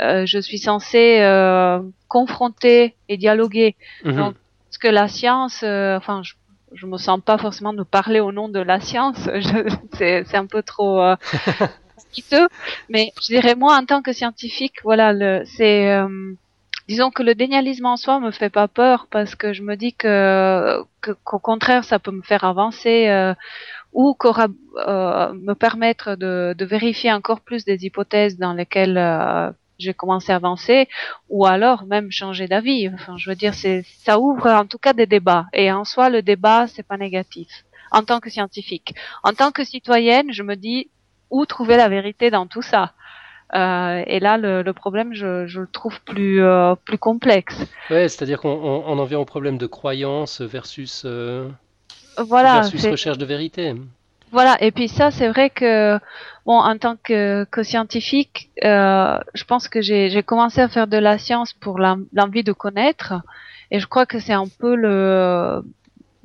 [0.00, 1.20] euh, je suis censé
[2.08, 3.76] confronter et dialoguer.
[4.04, 4.16] Mhm.
[4.16, 4.34] Donc
[4.68, 6.34] parce que la science, euh, enfin, je,
[6.72, 9.16] je me sens pas forcément de parler au nom de la science.
[9.94, 11.16] C'est un peu trop euh,
[12.88, 16.34] mais je dirais moi en tant que scientifique, voilà, c'est euh,
[16.88, 19.92] disons que le dénialisme en soi me fait pas peur parce que je me dis
[19.92, 20.82] que
[21.24, 23.34] qu'au contraire ça peut me faire avancer euh,
[23.92, 29.94] ou euh, me permettre de, de, vérifier encore plus des hypothèses dans lesquelles euh, j'ai
[29.94, 30.88] commencé à avancer,
[31.28, 32.88] ou alors même changer d'avis.
[32.92, 35.46] Enfin, je veux dire, c'est, ça ouvre en tout cas des débats.
[35.52, 37.48] Et en soi, le débat, c'est pas négatif.
[37.90, 40.90] En tant que scientifique, en tant que citoyenne, je me dis
[41.30, 42.92] où trouver la vérité dans tout ça?
[43.54, 47.56] Euh, et là, le, le problème, je, je, le trouve plus, euh, plus complexe.
[47.90, 51.48] Ouais, c'est-à-dire qu'on on en vient au problème de croyance versus, euh,
[52.18, 53.74] voilà, versus recherche de vérité.
[54.30, 55.98] Voilà, et puis ça, c'est vrai que,
[56.44, 60.98] bon, en tant que, que scientifique, euh, je pense que j'ai commencé à faire de
[60.98, 63.14] la science pour l'envie de connaître,
[63.70, 65.62] et je crois que c'est un peu le,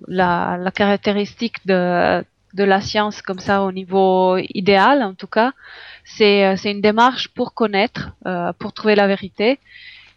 [0.09, 2.21] la, la caractéristique de,
[2.54, 5.51] de la science comme ça au niveau idéal, en tout cas.
[6.06, 9.60] C'est une démarche pour connaître, euh, pour trouver la vérité.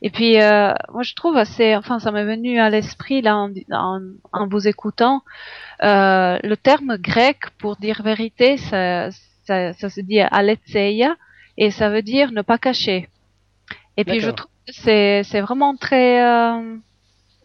[0.02, 3.50] Et puis, euh, moi, je trouve assez, enfin, ça m'est venu à l'esprit là en,
[3.72, 4.00] en,
[4.32, 5.22] en, vous écoutant,
[5.82, 9.10] euh, le terme grec pour dire vérité, ça,
[9.44, 11.16] ça, ça se dit aletseia
[11.56, 13.08] et ça veut dire ne pas cacher.
[13.96, 16.76] Et puis, je trouve que c'est, c'est vraiment très, euh,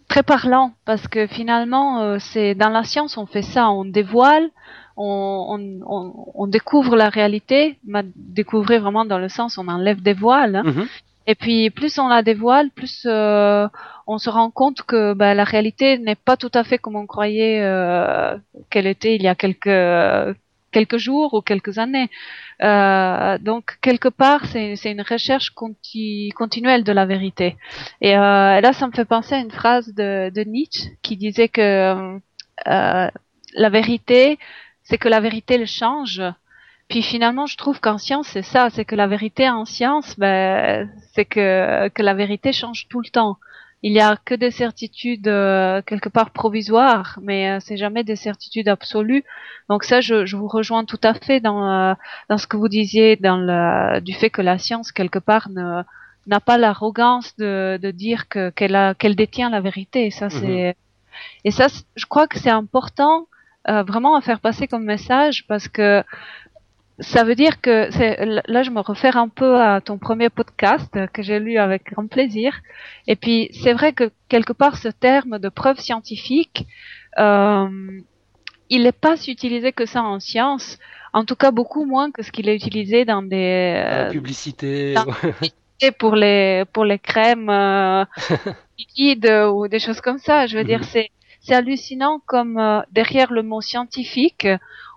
[0.10, 4.50] très parlant parce que finalement, euh, c'est dans la science, on fait ça, on dévoile,
[5.02, 7.78] on, on, on, découvre la réalité,
[8.16, 10.58] découvrir vraiment dans le sens, on enlève des voiles.
[10.58, 10.64] Hein.
[10.66, 10.88] Mm-hmm.
[11.28, 13.68] Et puis plus on la dévoile, plus euh,
[14.08, 17.06] on se rend compte que bah, la réalité n'est pas tout à fait comme on
[17.06, 18.36] croyait euh,
[18.70, 19.70] qu'elle était il y a quelques
[20.72, 22.10] quelques jours ou quelques années.
[22.64, 27.58] Euh, donc quelque part, c'est une recherche continu, continuelle de la vérité.
[28.02, 31.50] Et euh, là, ça me fait penser à une phrase de, de Nietzsche qui disait
[31.50, 31.62] que
[32.68, 33.10] euh,
[33.54, 34.40] la vérité,
[34.84, 36.22] c'est que la vérité le change
[36.92, 40.90] puis finalement, je trouve qu'en science, c'est ça, c'est que la vérité en science, ben,
[41.14, 43.38] c'est que, que la vérité change tout le temps.
[43.82, 48.18] Il n'y a que des certitudes euh, quelque part provisoires, mais euh, c'est jamais des
[48.18, 49.24] certitudes absolues.
[49.70, 51.94] Donc ça, je, je vous rejoins tout à fait dans, euh,
[52.28, 55.84] dans ce que vous disiez, dans le, du fait que la science quelque part ne
[56.28, 60.08] n'a pas l'arrogance de, de dire que qu'elle qu'elle détient la vérité.
[60.08, 60.32] Et ça, mhm.
[60.32, 60.76] c'est
[61.46, 63.28] et ça, je crois que c'est important
[63.68, 66.04] vraiment à faire passer comme message parce que
[67.00, 67.90] ça veut dire que
[68.52, 72.08] là je me réfère un peu à ton premier podcast que j'ai lu avec grand
[72.08, 72.60] plaisir.
[73.08, 76.66] Et puis c'est vrai que quelque part ce terme de preuve scientifique
[77.18, 78.02] euh,
[78.70, 80.80] il n'est pas utilisé que ça en science.
[81.14, 84.96] En tout cas beaucoup moins que ce qu'il est utilisé dans des euh, publicités
[86.00, 88.06] pour les pour les crèmes euh,
[88.80, 90.48] liquides ou des choses comme ça.
[90.48, 90.86] Je veux dire mhm.
[90.86, 91.10] c'est
[91.42, 94.48] c'est hallucinant comme euh, derrière le mot scientifique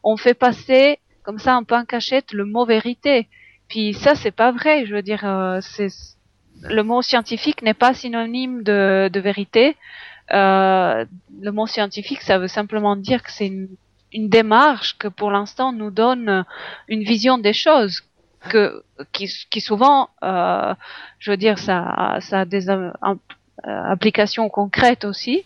[0.05, 3.29] on fait passer comme ça un peu en cachette le mot vérité.
[3.69, 4.87] Puis ça c'est pas vrai.
[4.87, 5.89] Je veux dire, euh, c'est
[6.63, 9.77] le mot scientifique n'est pas synonyme de, de vérité.
[10.33, 11.05] Euh,
[11.41, 13.69] le mot scientifique, ça veut simplement dire que c'est une,
[14.13, 16.47] une, démarche que pour l'instant nous donne
[16.89, 18.03] une vision des choses
[18.49, 18.83] que
[19.13, 20.75] qui, qui souvent, euh,
[21.19, 22.91] je veux dire, ça, ça a des euh,
[23.67, 25.45] applications concrètes aussi,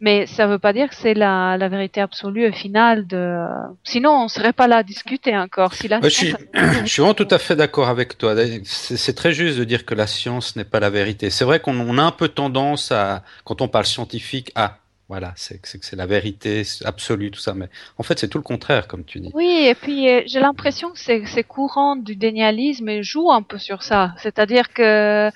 [0.00, 3.44] mais ça ne veut pas dire que c'est la, la, vérité absolue et finale de.
[3.82, 5.74] Sinon, on serait pas là à discuter encore.
[5.74, 8.34] Si la je, suis, je suis vraiment tout à fait d'accord avec toi.
[8.64, 11.30] C'est très juste de dire que la science n'est pas la vérité.
[11.30, 14.78] C'est vrai qu'on a un peu tendance à, quand on parle scientifique, à
[15.08, 17.54] voilà, c'est que c'est la vérité absolue, tout ça.
[17.54, 19.30] Mais en fait, c'est tout le contraire, comme tu dis.
[19.32, 23.56] Oui, et puis euh, j'ai l'impression que c'est courant du dénialisme et joue un peu
[23.56, 24.12] sur ça.
[24.18, 25.30] C'est-à-dire que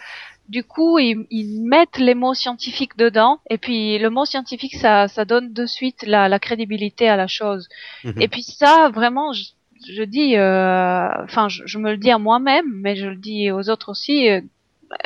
[0.53, 5.09] du coup, ils, ils, mettent les mots scientifiques dedans, et puis le mot scientifique, ça,
[5.09, 7.71] ça donne de suite la, la crédibilité à la chose.
[8.05, 8.21] Mhm.
[8.21, 9.45] Et puis ça, vraiment, je,
[9.91, 13.51] je dis, euh, enfin, je, je, me le dis à moi-même, mais je le dis
[13.51, 14.29] aux autres aussi.
[14.29, 14.43] Euh,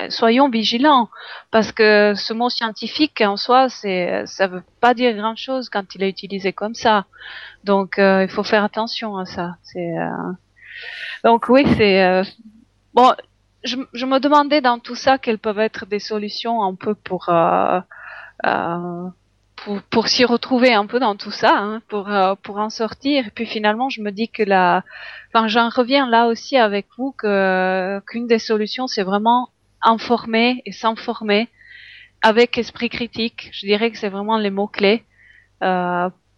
[0.09, 1.09] soyons vigilants
[1.53, 5.95] parce que ce mot scientifique en soi c'est ça veut pas dire grand chose quand
[5.95, 7.05] il est utilisé comme ça
[7.63, 10.33] donc euh, il faut faire attention à ça c'est euh,
[11.23, 12.25] donc oui c'est euh,
[12.95, 13.15] bon
[13.65, 17.29] je, je, me demandais dans tout ça quelles peuvent être des solutions un peu pour
[17.29, 17.81] euh,
[18.45, 19.09] euh,
[19.57, 23.27] pour, pour s'y retrouver un peu dans tout ça, hein, pour euh, pour en sortir.
[23.27, 24.85] Et puis finalement, je me dis que la,
[25.33, 29.49] enfin, j'en reviens là aussi avec vous que qu'une des solutions, c'est vraiment
[29.83, 31.49] informer et s'informer
[32.23, 33.51] avec esprit critique.
[33.53, 35.05] Je dirais que c'est vraiment les mots clés.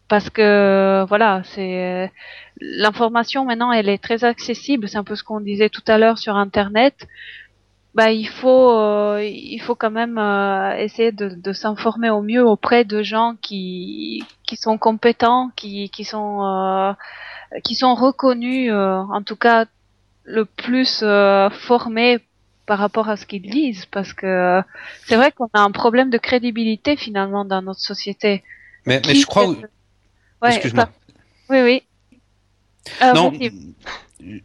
[0.09, 2.11] Euh, parce que voilà, c'est
[2.61, 4.89] l'information maintenant, elle est très accessible.
[4.89, 7.07] C'est un peu ce qu'on disait tout à l'heure sur Internet.
[7.95, 12.45] Bah, il faut, euh, il faut quand même euh, essayer de, de s'informer au mieux
[12.45, 16.93] auprès de gens qui, qui sont compétents, qui, qui sont, euh,
[17.65, 19.65] qui sont reconnus, en tout cas
[20.25, 21.03] le plus
[21.67, 22.21] formés
[22.67, 24.63] par rapport à ce qu'ils disent, parce que
[25.07, 28.45] c'est vrai qu'on a un problème de crédibilité finalement dans notre société.
[28.85, 29.47] Mais, mais je crois.
[30.43, 30.91] Ouais, Excuse-moi.
[31.51, 31.82] Oui, oui.
[33.03, 33.32] Euh, non,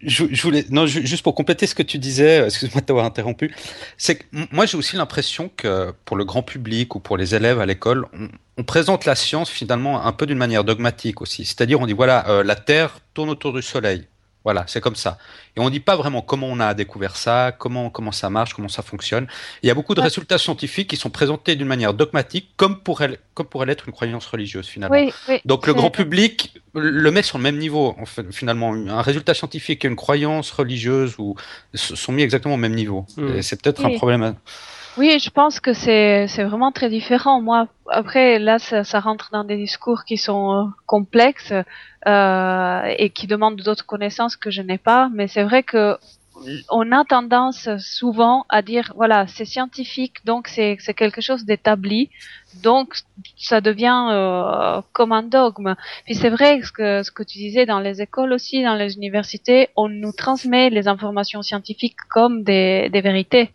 [0.01, 3.05] je, je, voulais, non, juste pour compléter ce que tu disais, euh, excuse-moi de t'avoir
[3.05, 3.53] interrompu,
[3.97, 7.59] c'est que moi j'ai aussi l'impression que pour le grand public ou pour les élèves
[7.59, 11.45] à l'école, on, on, présente la science finalement un peu d'une manière dogmatique aussi.
[11.45, 14.07] C'est-à-dire on dit voilà, euh, la Terre tourne autour du Soleil.
[14.43, 15.17] Voilà, c'est comme ça.
[15.55, 18.53] Et on ne dit pas vraiment comment on a découvert ça, comment, comment ça marche,
[18.53, 19.27] comment ça fonctionne.
[19.61, 23.19] Il y a beaucoup de résultats scientifiques qui sont présentés d'une manière dogmatique, comme pourrait,
[23.35, 25.09] comme pourrait l'être une croyance religieuse finalement.
[25.45, 27.95] Donc le grand public le met sur le même niveau.
[27.99, 31.35] En fait, finalement, un résultat scientifique et une croyance religieuse ou,
[31.73, 33.05] sont mis exactement au même niveau.
[33.17, 33.41] Hmm.
[33.41, 34.35] C'est peut-être un problème.
[34.95, 37.41] Oui, je pense que c'est c'est vraiment très différent.
[37.41, 41.53] Moi, après là, ça, ça rentre dans des discours qui sont euh, complexes
[42.05, 45.09] euh, et qui demandent d'autres connaissances que je n'ai pas.
[45.11, 45.97] Mais c'est vrai que
[46.69, 52.09] on a tendance souvent à dire voilà c'est scientifique donc c'est c'est quelque chose d'établi
[52.63, 52.95] donc
[53.37, 55.75] ça devient euh, comme un dogme
[56.05, 58.95] puis c'est vrai ce que ce que tu disais dans les écoles aussi dans les
[58.95, 63.51] universités on nous transmet les informations scientifiques comme des des vérités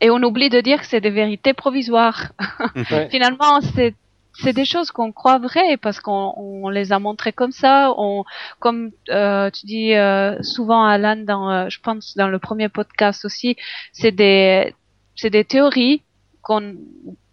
[0.00, 2.32] et on oublie de dire que c'est des vérités provisoires.
[3.10, 3.94] Finalement, c'est
[4.40, 7.92] c'est des choses qu'on croit vraies parce qu'on on les a montrées comme ça.
[7.96, 8.24] On,
[8.60, 13.24] comme euh, tu dis euh, souvent, Alan, dans, euh, je pense dans le premier podcast
[13.24, 13.56] aussi,
[13.92, 14.74] c'est des
[15.16, 16.02] c'est des théories
[16.42, 16.76] qu'on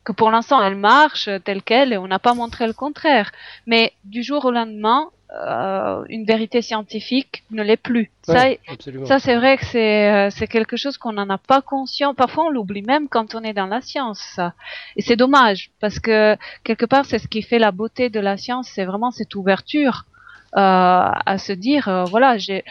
[0.03, 3.31] que pour l'instant elles marchent telles quelles et on n'a pas montré le contraire.
[3.67, 8.11] Mais du jour au lendemain, euh, une vérité scientifique ne l'est plus.
[8.21, 8.45] ça,
[9.05, 12.13] ça c'est vrai que c'est euh, c'est quelque chose qu'on n'en a pas conscient.
[12.13, 14.19] Parfois, on l'oublie même quand on est dans la science.
[14.35, 14.53] Ça.
[14.95, 18.37] Et c'est dommage parce que quelque part, c'est ce qui fait la beauté de la
[18.37, 20.05] science, c'est vraiment cette ouverture
[20.55, 22.63] euh, à se dire, euh, voilà, j'ai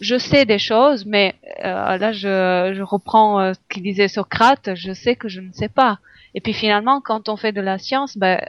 [0.00, 1.34] je sais des choses, mais
[1.64, 5.68] euh, là, je, je reprends ce qu'il disait Socrate, je sais que je ne sais
[5.68, 5.98] pas.
[6.34, 8.40] Et puis finalement, quand on fait de la science, ben,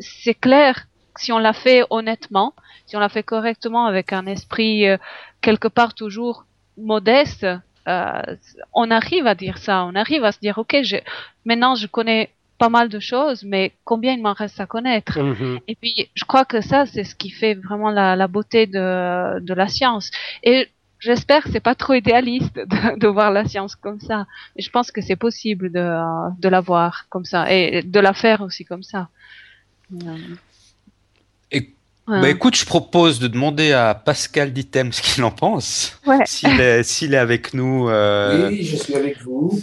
[0.00, 0.86] c'est clair
[1.16, 2.54] si on l'a fait honnêtement,
[2.86, 4.96] si on l'a fait correctement avec un esprit euh,
[5.40, 6.44] quelque part toujours
[6.76, 7.46] modeste,
[7.88, 8.22] euh,
[8.72, 10.96] on arrive à dire ça, on arrive à se dire ok, je,
[11.44, 15.18] maintenant je connais pas mal de choses, mais combien il m'en reste à connaître?
[15.18, 15.60] Mm-hmm.
[15.66, 19.40] Et puis je crois que ça c'est ce qui fait vraiment la, la beauté de,
[19.40, 20.10] de la science.
[20.44, 20.68] Et
[21.00, 24.26] j'espère que c'est pas trop idéaliste de, de, voir la science comme ça.
[24.54, 28.12] Mais je pense que c'est possible de, de la voir comme ça et de la
[28.12, 29.08] faire aussi comme ça.
[32.20, 35.98] Bah, écoute, je propose de demander à Pascal Ditem ce qu'il en pense.
[36.26, 37.88] S'il est, avec nous.
[37.88, 39.58] Euh, oui, je suis avec vous.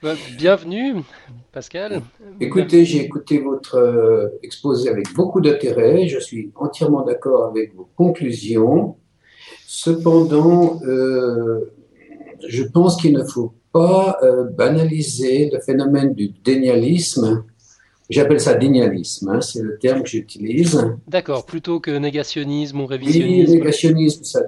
[0.00, 1.02] Bah, bienvenue,
[1.50, 2.00] Pascal.
[2.40, 6.06] Écoutez, j'ai écouté votre euh, exposé avec beaucoup d'intérêt.
[6.06, 8.96] Je suis entièrement d'accord avec vos conclusions.
[9.66, 11.72] Cependant, euh,
[12.46, 14.18] je pense qu'il ne faut pas
[14.56, 17.44] banaliser le phénomène du dénialisme
[18.10, 20.80] J'appelle ça dénialisme, hein, c'est le terme que j'utilise.
[21.06, 23.52] D'accord, plutôt que négationnisme ou révisionnisme.
[23.52, 24.40] Oui, négationnisme, ça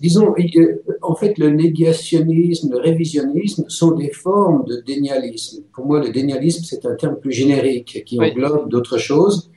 [0.00, 5.62] disons, euh, en fait, le négationnisme, le révisionnisme sont des formes de dénialisme.
[5.72, 9.50] Pour moi, le dénialisme, c'est un terme plus générique qui englobe d'autres choses.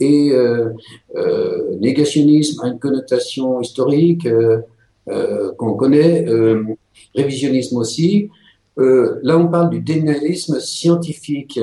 [0.00, 0.70] Et euh,
[1.14, 4.58] euh, négationnisme a une connotation historique euh,
[5.08, 6.24] euh qu'on connaît,
[7.14, 8.30] révisionnisme aussi.
[8.78, 11.60] Euh, là, on parle du dénialisme scientifique.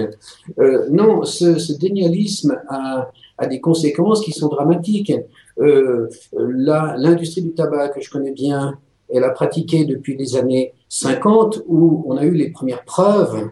[0.59, 5.13] Euh, non, ce, ce dénialisme a, a, des conséquences qui sont dramatiques.
[5.59, 8.77] Euh, L'industrie du tabac, que je connais bien,
[9.13, 13.49] elle a pratiqué depuis les années 50, où on a eu les premières preuves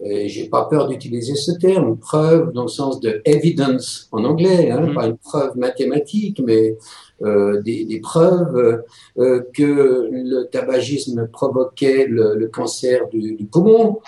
[0.00, 4.80] j'ai pas peur d'utiliser ce terme, preuve dans le sens de evidence en anglais, hein,
[4.80, 4.94] mm-hmm.
[4.94, 6.76] pas une preuve mathématique, mais
[7.22, 8.84] euh, des, preuves
[9.18, 13.98] euh, que le tabagisme provoquait le, cancer du, poumon.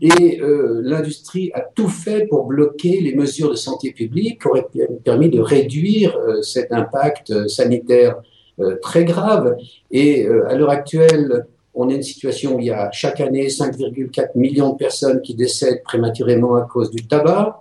[0.00, 4.66] Et euh, l'industrie a tout fait pour bloquer les mesures de santé publique qui auraient
[5.04, 8.22] permis de réduire cet impact sanitaire
[8.80, 9.56] très grave.
[9.90, 11.44] Et à l'heure actuelle,
[11.74, 15.34] on a une situation où il y a chaque année 5,4 millions de personnes qui
[15.34, 17.60] décèdent prématurément à cause du tabac.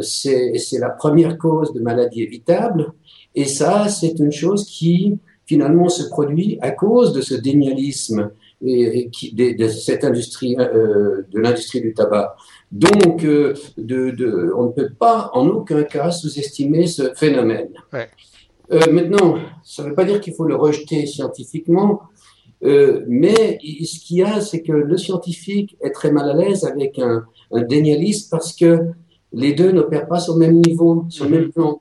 [0.00, 2.94] C'est la première cause de maladie évitable.
[3.36, 8.30] Et ça, c'est une chose qui finalement se produit à cause de ce dénialisme
[8.64, 12.34] et, qui, de, cette industrie, euh, de l'industrie du tabac.
[12.72, 17.68] Donc, euh, de, de, on ne peut pas en aucun cas sous-estimer ce phénomène.
[17.92, 18.08] Ouais.
[18.72, 22.02] Euh, maintenant, ça ne veut pas dire qu'il faut le rejeter scientifiquement.
[22.64, 26.64] Euh, mais ce qu'il y a, c'est que le scientifique est très mal à l'aise
[26.64, 28.86] avec un, un dénialiste parce que
[29.32, 31.52] les deux n'opèrent pas sur le même niveau, sur le même mhm.
[31.52, 31.80] plan.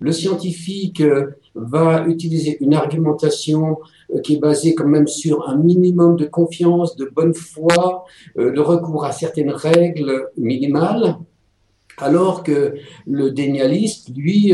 [0.00, 3.78] Le scientifique euh, va utiliser une argumentation
[4.14, 8.60] euh, qui est basée quand même sur un minimum de confiance, de bonne foi, le
[8.60, 11.16] recours à certaines règles minimales,
[11.98, 12.74] alors que
[13.06, 14.52] le dénialiste, lui,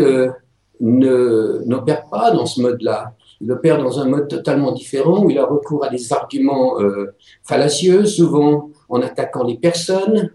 [0.80, 3.14] n'opère pas dans ce mode-là.
[3.42, 7.12] Il opère dans un mode totalement différent où il a recours à des arguments euh,
[7.42, 10.30] fallacieux, souvent en attaquant les personnes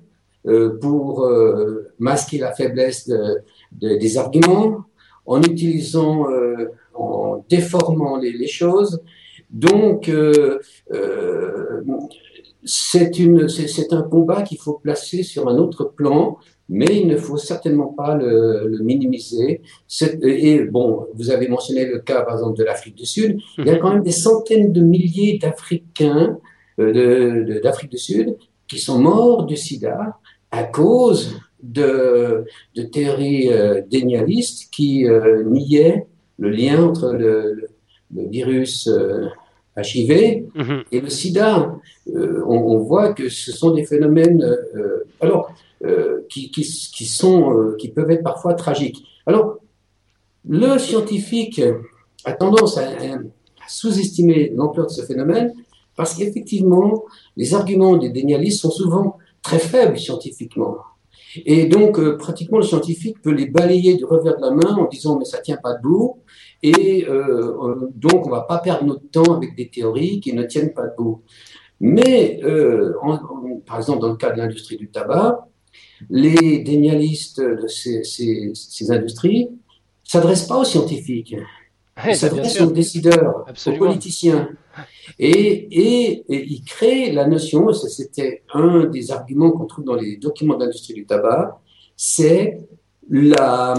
[0.46, 4.84] euh, pour euh, masquer la faiblesse de, de, des arguments,
[5.28, 9.02] en utilisant, euh, en déformant les, choses.
[9.52, 10.60] Donc, euh,
[10.94, 11.82] euh,
[12.64, 16.38] c'est un combat qu'il faut placer sur un autre plan,
[16.70, 19.62] mais il ne faut certainement pas le, le minimiser.
[20.24, 23.40] Et bon, vous avez mentionné le cas, par exemple, de l'Afrique du Sud.
[23.58, 26.40] Il y a quand même des centaines de milliers d'Africains
[26.80, 30.20] euh, d'Afrique du Sud qui sont morts du sida
[30.52, 32.46] à cause de,
[32.76, 37.68] de théories euh, dénialistes qui euh, niaient le lien entre le,
[38.14, 39.28] le virus euh,
[39.78, 40.84] HIV mhm.
[40.92, 41.76] et le sida.
[42.14, 45.52] Euh, on, on, voit que ce sont des phénomènes euh, alors,
[46.28, 49.04] qui, qui, qui, sont, qui peuvent être parfois tragiques.
[49.28, 49.60] Alors,
[50.50, 51.62] le scientifique
[52.26, 55.54] a tendance à, à sous-estimer l'ampleur de ce phénomène
[55.96, 57.06] parce qu'effectivement,
[57.36, 60.78] les arguments des dénialistes sont souvent très faibles scientifiquement.
[61.46, 64.88] Et donc, euh, pratiquement, le scientifique peut les balayer du revers de la main en
[64.88, 66.20] disant mais ça tient pas debout.
[66.64, 70.74] Et euh, donc, on va pas perdre notre temps avec des théories qui ne tiennent
[70.74, 71.22] pas debout.
[71.80, 72.94] Mais, euh,
[73.66, 75.48] par exemple, dans le cas de l'industrie du tabac,
[76.10, 79.50] les dénialistes de ces, ces, ces industries
[80.04, 81.36] s'adressent pas aux scientifiques,
[82.06, 84.50] ils s'adressent aux décideurs, aux politiciens.
[85.20, 89.96] Et, et, et, il crée la notion, ça c'était un des arguments qu'on trouve dans
[89.96, 91.60] les documents d'industrie du tabac,
[91.96, 92.60] c'est
[93.10, 93.74] la,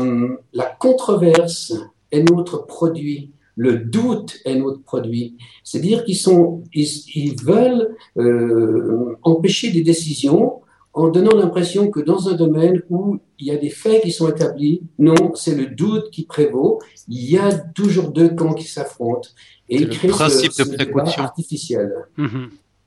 [0.53, 1.75] la controverse
[2.11, 5.37] est notre produit, le doute est notre produit.
[5.63, 10.63] C'est-à-dire qu'ils sont, ils, ils veulent euh, empêcher des décisions
[10.99, 14.29] en donnant l'impression que dans un domaine où il y a des faits qui sont
[14.29, 16.81] établis, non, c'est le doute qui prévaut.
[17.07, 19.29] Il y a toujours deux camps qui s'affrontent.
[19.69, 21.93] Et il crée principe ce, de précaution artificiel.
[22.17, 22.47] Mmh.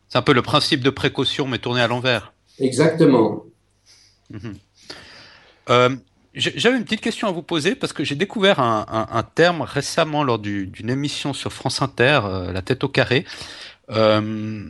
[0.09, 2.33] C'est un peu le principe de précaution, mais tourné à l'envers.
[2.59, 3.45] Exactement.
[4.29, 4.49] Mmh.
[5.69, 5.95] Euh,
[6.33, 9.61] J'avais une petite question à vous poser parce que j'ai découvert un, un, un, terme
[9.61, 13.25] récemment lors d'une émission sur France Inter, euh, La tête au carré.
[13.89, 14.65] Euh,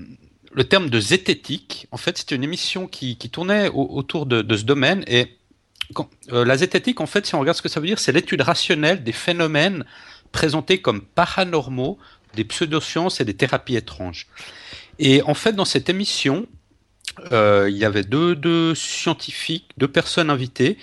[0.53, 4.63] le terme de zététique, en fait, c'était une émission qui, tournait au, autour de, ce
[4.63, 5.03] domaine.
[5.07, 5.37] Et
[6.31, 8.41] euh, la zététique, en fait, si on regarde ce que ça veut dire, c'est l'étude
[8.41, 9.85] rationnelle des phénomènes
[10.31, 11.97] présentés comme paranormaux,
[12.35, 14.27] des pseudosciences et des thérapies étranges.
[14.99, 16.47] Et en fait, dans cette émission,
[17.31, 20.77] euh, il y avait deux, deux, scientifiques, deux personnes invitées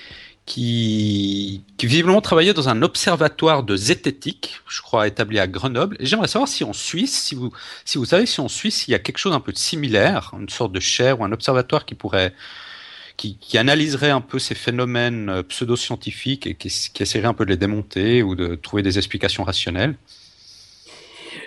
[0.49, 5.99] qui, visiblement travaillaient dans un observatoire de zététique, je crois établi à Grenoble.
[6.01, 9.18] J'aimerais savoir si en Suisse, si vous, savez si en Suisse il y a quelque
[9.18, 12.32] chose un peu de similaire, une sorte de chaire ou un observatoire qui pourrait
[13.18, 16.68] qui, analyserait un peu ces phénomènes euh, pseudo-scientifiques et qui,
[17.01, 19.96] essaierait un peu de les démonter ou de trouver des explications rationnelles?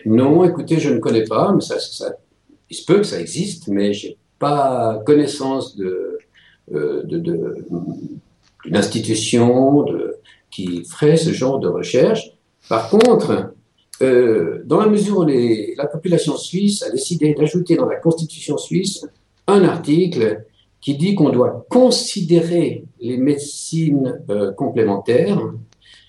[0.05, 1.55] Non, écoutez, je ne connais pas,
[2.69, 6.19] il se peut que ça existe, mais j'ai pas connaissance de,
[6.73, 7.03] euh,
[8.63, 10.17] d'une institution de,
[10.49, 12.31] qui ferait ce genre de recherche.
[12.69, 13.53] Par contre,
[14.01, 18.57] euh, dans la mesure où les, la population suisse a décidé d'ajouter dans la constitution
[18.57, 19.05] suisse
[19.47, 20.45] un article
[20.81, 25.39] qui dit qu'on doit considérer les médecines euh, complémentaires.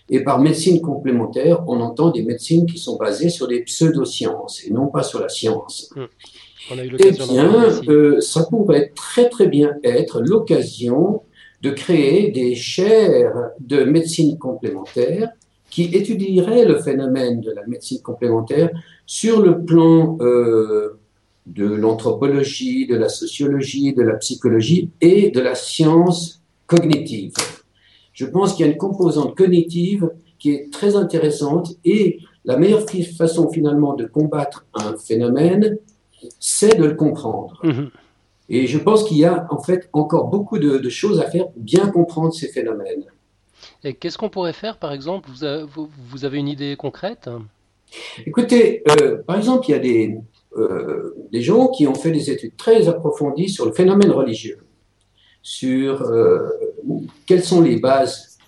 [0.09, 4.71] Et par médecine complémentaire, on entend des médecines qui sont basées sur des pseudosciences et
[4.71, 5.91] non pas sur la science.
[5.95, 6.77] Mmh.
[6.99, 11.23] eh bien, euh, ça pourrait très très bien être l'occasion
[11.63, 15.31] de créer des chaires de médecine complémentaire
[15.71, 18.71] qui étudieraient le phénomène de la médecine complémentaire
[19.07, 20.99] sur le plan euh,
[21.47, 27.33] de l'anthropologie, de la sociologie, de la psychologie et de la science cognitive.
[28.13, 32.85] Je pense qu'il y a une composante cognitive qui est très intéressante et la meilleure
[33.17, 35.79] façon finalement de combattre un phénomène,
[36.39, 37.61] c'est de le comprendre.
[37.63, 37.87] Mmh.
[38.55, 41.49] Et je pense qu'il y a en fait encore beaucoup de, de, choses à faire
[41.49, 43.07] pour bien comprendre ces phénomènes.
[43.83, 45.65] Et qu'est-ce qu'on pourrait faire, par exemple vous, avez,
[46.11, 47.31] vous avez une idée concrète?
[48.27, 50.19] Écoutez, euh, par exemple, il y a des,
[50.59, 54.59] euh, des gens qui ont fait des études très approfondies sur le phénomène religieux,
[55.43, 56.47] sur euh,
[57.27, 58.39] quelles sont les bases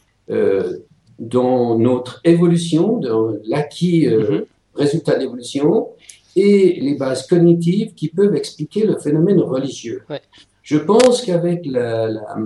[1.19, 4.45] dans notre évolution, dans l'acquis mm -hmm.
[4.75, 5.71] résultat d'évolution,
[6.37, 10.03] et les bases cognitives qui peuvent expliquer le phénomène religieux.
[10.11, 10.21] Ouais.
[10.63, 12.37] Je pense qu'avec la, la,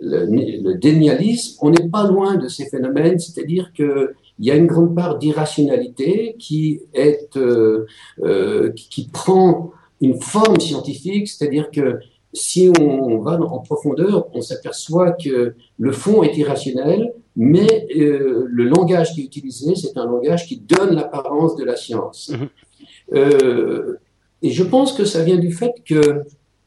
[0.00, 4.66] le, le, dénialisme, on n'est pas loin de ces phénomènes, c'est-à-dire qu'il y a une
[4.66, 7.86] grande part d'irrationalité qui est euh,
[8.22, 11.98] euh, qui, qui, prend une forme scientifique, c'est-à-dire que
[12.34, 18.64] si on va en profondeur, on s'aperçoit que le fond est irrationnel, mais euh, le
[18.64, 22.30] langage qui est utilisé, c'est un langage qui donne l'apparence de la science.
[22.30, 22.42] Mm -hmm.
[22.42, 22.67] Euh,
[23.12, 26.22] et je pense que ça vient du fait que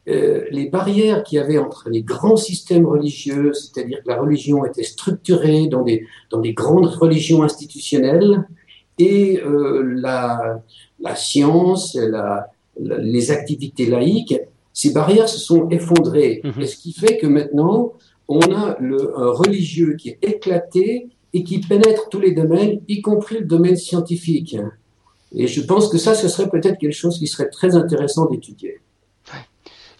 [0.08, 4.64] euh, les barrières qu'il y avait entre les grands systèmes religieux, c'est-à-dire que la religion
[4.64, 8.46] était structurée dans des, dans des grandes religions institutionnelles,
[8.98, 10.62] et la,
[11.00, 12.48] la, science, la,
[12.78, 14.38] les activités laïques,
[14.72, 16.40] ces barrières se sont effondrées.
[16.44, 16.62] Mhm.
[16.62, 17.92] Et ce qui fait que maintenant,
[18.28, 23.00] on a le, un religieux qui est éclaté et qui pénètre tous les domaines, y
[23.00, 24.56] compris le domaine scientifique.
[25.34, 28.80] Et je pense que ça, ce serait peut-être quelque chose qui serait très intéressant d'étudier.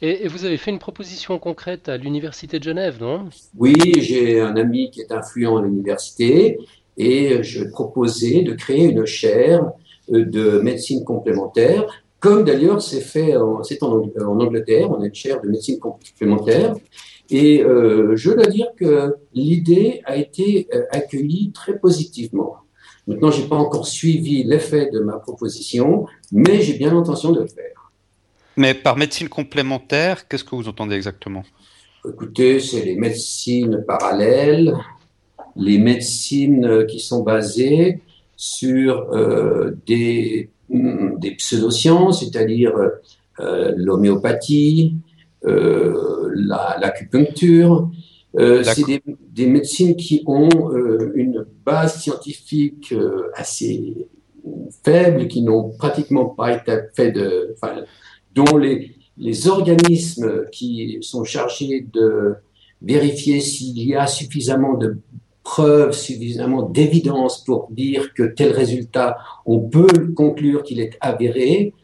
[0.03, 3.29] Et, vous avez fait une proposition concrète à l'Université de Genève, non?
[3.57, 6.59] Oui, j'ai un ami qui est influent à l'université
[6.99, 9.71] et je proposais de créer une chaire
[10.13, 11.87] euh, de médecine complémentaire,
[12.19, 14.03] comme d'ailleurs c'est fait c'est en,
[14.41, 16.75] Angleterre, on a une chaire de médecine complémentaire.
[17.31, 22.57] Et euh, je dois dire que l'idée a été euh, accueillie très positivement.
[23.07, 27.41] Maintenant, je n'ai pas encore suivi l'effet de ma proposition, mais j'ai bien l'intention de
[27.41, 27.91] le faire.
[28.57, 31.43] Mais par médecine complémentaire, qu'est-ce que vous entendez exactement?
[32.09, 34.77] Écoutez, c'est les médecines parallèles,
[35.57, 38.01] les médecines qui sont basées
[38.37, 42.73] sur euh, des, mm, des pseudosciences, c'est-à-dire
[43.41, 44.97] euh, l'homéopathie,
[45.45, 47.91] euh, l'acupuncture.
[48.37, 54.09] Euh, c'est des, des, médecines qui ont euh, une base scientifique euh, assez
[54.83, 57.83] faible, qui n'ont pratiquement pas été fait de, enfin,
[58.35, 62.37] dont les, les organismes qui sont chargés de
[62.81, 64.99] vérifier s'il y a suffisamment de
[65.43, 71.75] preuves, suffisamment d'évidence pour dire que tel résultat, on peut conclure qu'il est avéré,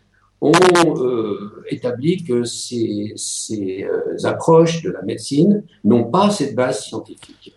[0.40, 6.84] ont euh, établi que ces, ces euh, approches de la médecine n'ont pas cette base
[6.84, 7.54] scientifique.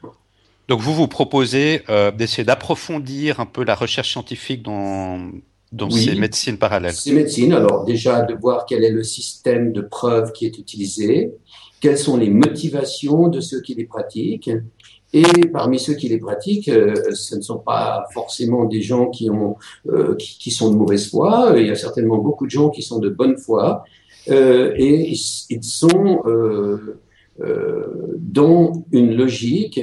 [0.68, 5.32] Donc vous vous proposez euh, d'essayer d'approfondir un peu la recherche scientifique dans,
[5.72, 6.94] dans ces médecines parallèles.
[6.94, 11.34] Ces médecines, alors déjà de voir quel est le système de preuves qui est utilisé,
[11.82, 14.52] quelles sont les motivations de ceux qui les pratiquent,
[15.14, 19.30] et parmi ceux qui les pratiquent, euh, ce ne sont pas forcément des gens qui,
[19.30, 19.58] ont,
[19.90, 21.54] euh, qui, sont de mauvaise foi.
[21.58, 23.84] Il y a certainement beaucoup de gens qui sont de bonne foi.
[24.30, 27.00] Euh, et ils, sont euh,
[27.42, 29.82] euh, dans une logique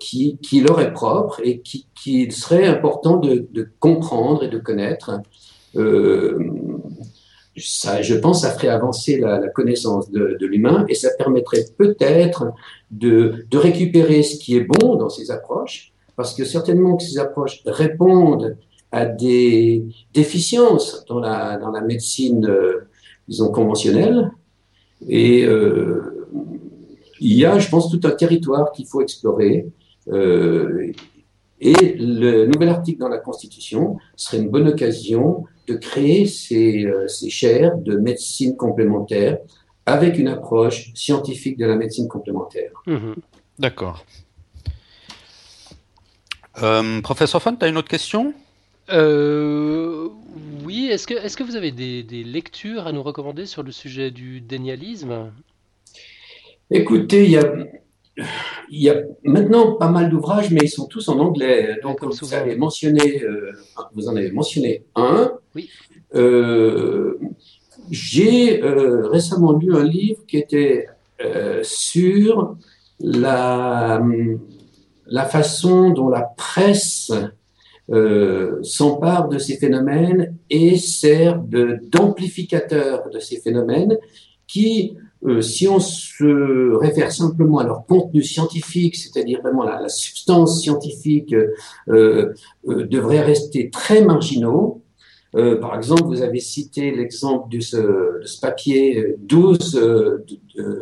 [0.00, 4.58] qui, qui, leur est propre et qu'il qui serait important de, de, comprendre et de
[4.58, 5.20] connaître.
[5.76, 6.38] Euh,
[7.58, 12.52] je pense, ça ferait avancer la, connaissance de, l'humain et ça permettrait peut-être
[12.90, 17.62] de, récupérer ce qui est bon dans ces approches, parce que certainement que ces approches
[17.66, 18.56] répondent
[18.90, 22.88] à des déficiences dans la, dans la médecine, euh,
[23.28, 24.30] disons, conventionnelle.
[25.06, 26.26] Et euh,
[27.20, 29.68] il y a, je pense, tout un territoire qu'il faut explorer.
[30.10, 30.92] Euh,
[31.60, 37.08] et le nouvel article dans la Constitution serait une bonne occasion de créer ces, euh,
[37.08, 39.38] ces chaires de médecine complémentaire
[39.86, 42.70] avec une approche scientifique de la médecine complémentaire.
[42.86, 43.16] Mhm.
[43.58, 44.04] D'accord.
[46.62, 48.34] Euh, professeur Font, tu as une autre question?
[48.90, 50.08] Euh,
[50.64, 53.72] Oui, est-ce que, est que vous avez des, des, lectures à nous recommander sur le
[53.72, 55.32] sujet du dénialisme
[56.70, 57.54] Écoutez, il y a,
[58.70, 61.78] il y a maintenant pas mal d'ouvrages, mais ils sont tous en anglais.
[61.82, 63.52] Donc, vous, avez mentionné, euh,
[63.94, 65.32] vous en avez mentionné un.
[65.54, 65.70] Oui.
[66.14, 67.18] Euh,
[67.90, 70.86] j'ai euh, récemment lu un livre qui était
[71.62, 72.56] sur
[73.00, 74.00] la,
[75.06, 77.10] la façon dont la presse
[78.62, 83.98] s'empare de ces phénomènes et sert d'amplificateur de, ces phénomènes
[84.46, 84.96] qui,
[85.26, 90.60] euh, si on se réfère simplement à leur contenu scientifique, c'est-à-dire vraiment la, la, substance
[90.62, 91.34] scientifique,
[91.88, 92.32] euh,
[92.66, 94.82] devraient rester très marginaux.
[95.36, 97.76] Euh, par exemple, vous avez cité l'exemple de ce,
[98.20, 100.24] de ce, papier 12 euh,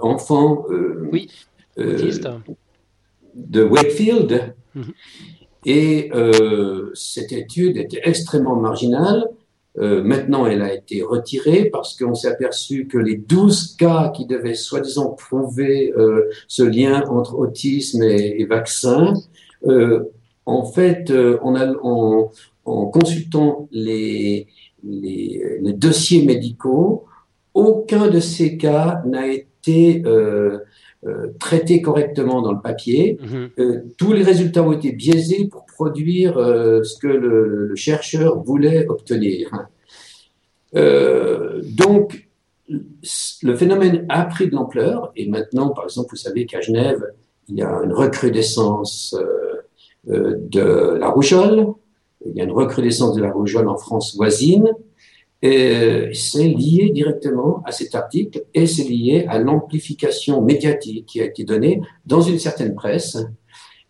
[0.01, 1.29] enfants euh, oui,
[1.77, 4.55] de Wakefield.
[4.75, 4.93] Mm -hmm.
[5.69, 6.11] Et
[6.95, 9.19] cette étude était extrêmement marginale.
[9.77, 14.55] Maintenant, elle a été retirée parce qu'on s'est aperçu que les 12 cas qui devaient
[14.55, 15.93] soi-disant prouver
[16.49, 19.13] ce lien entre autisme et, et vaccin,
[20.47, 21.11] en fait,
[21.57, 22.31] a, on,
[22.65, 24.47] en consultant les,
[24.83, 27.05] les, les, dossiers médicaux,
[27.55, 30.03] aucun de ces cas n'a été
[31.07, 33.19] euh, traité correctement dans le papier.
[33.23, 33.49] Mm-hmm.
[33.61, 38.43] euh, tous les résultats ont été biaisés pour produire euh, ce que le, le, chercheur
[38.43, 39.51] voulait obtenir.
[40.75, 42.29] Euh, donc,
[42.69, 47.05] le phénomène a pris de l'ampleur et maintenant, par exemple, vous savez qu'à Genève,
[47.49, 49.15] il y a une recrudescence
[50.05, 50.61] de
[50.99, 51.69] la rougeole,
[52.25, 54.73] il y a une recrudescence de la rougeole en France voisine,
[55.43, 61.45] c'est lié directement à cet article et c'est lié à l'amplification médiatique qui a été
[61.45, 63.19] donnée dans une certaine presse.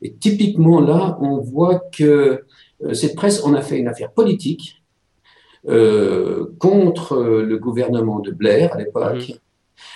[0.03, 2.45] Et typiquement là, on voit que
[2.93, 4.83] cette presse en a fait une affaire politique
[6.59, 9.29] contre le gouvernement de Blair à l'époque.
[9.29, 9.37] Mhm.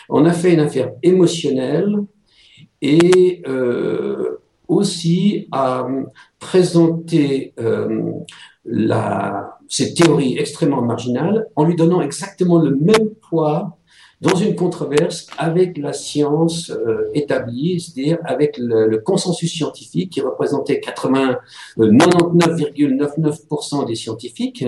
[0.09, 1.97] On a fait une affaire émotionnelle
[2.81, 3.43] et
[4.67, 5.87] aussi à
[6.39, 7.55] présenter
[8.65, 13.77] la, cette théorie extrêmement marginale en lui donnant exactement le même poids
[14.21, 20.79] dans une controverse avec la science euh, établie, c'est-à-dire avec le, consensus scientifique qui représentait
[20.79, 21.39] 80,
[21.79, 24.67] 99,99% euh, des scientifiques,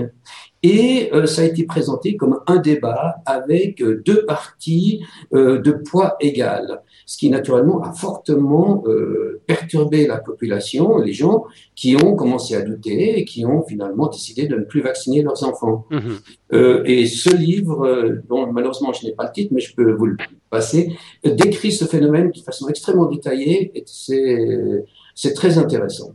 [0.63, 6.81] et euh, ça a été présenté comme un débat avec deux parties de poids égal
[7.13, 11.45] ce qui naturellement a fortement euh, perturbé la population, les gens
[11.75, 15.45] qui ont commencé à douter et qui ont finalement décidé de ne plus vacciner leurs
[15.45, 15.85] enfants.
[15.91, 16.19] Mhm.
[16.55, 19.93] Euh, et ce livre, euh, dont malheureusement je n'ai pas le titre, mais je peux
[19.93, 20.17] vous le
[20.49, 26.13] passer, décrit ce phénomène de façon extrêmement détaillée et c'est très intéressant.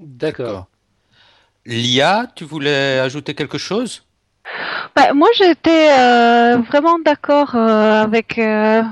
[0.00, 0.66] D'accord.
[1.64, 4.02] Lia, tu voulais ajouter quelque chose?
[4.96, 8.82] Bah, moi, j'étais euh, vraiment d'accord euh, avec euh,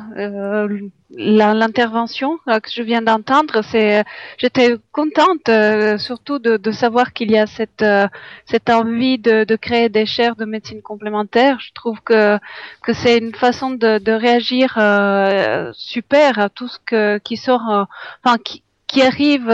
[1.11, 3.63] l'intervention que je viens d'entendre.
[3.63, 4.05] C'est,
[4.39, 5.51] j'étais contente
[5.99, 7.85] surtout de, de savoir qu'il y a cette
[8.45, 11.59] cette envie de, de créer des chaires de médecine complémentaire.
[11.61, 12.39] Je trouve que
[12.83, 14.75] que c'est une façon de, de réagir
[15.75, 17.87] super à tout ce que qui sort,
[18.23, 19.51] enfin qui qui arrive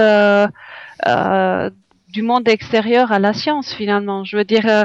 [2.12, 4.22] du monde extérieur à la science finalement.
[4.24, 4.84] Je veux dire, euh,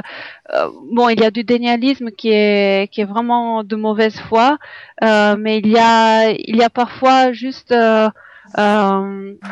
[0.54, 4.58] euh, bon, il y a du dénialisme qui est qui est vraiment de mauvaise foi,
[5.04, 7.74] euh, mais il y a il y a parfois juste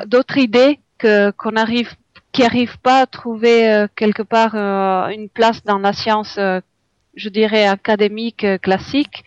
[0.06, 1.90] d'autres idées que qu'on arrive
[2.32, 4.54] qui arrivent pas à trouver quelque part
[5.16, 6.38] une place dans la science,
[7.14, 9.24] je dirais académique classique.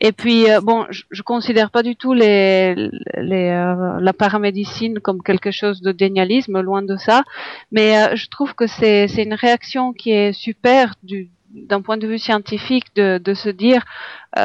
[0.00, 2.74] Et puis euh, bon, je, je considère pas du tout les,
[3.16, 7.22] les euh, la paramédecine comme quelque chose de dénialisme, loin de ça.
[7.70, 12.06] Mais euh, je trouve que c'est une réaction qui est super du d'un point de
[12.06, 13.84] vue scientifique de, de se dire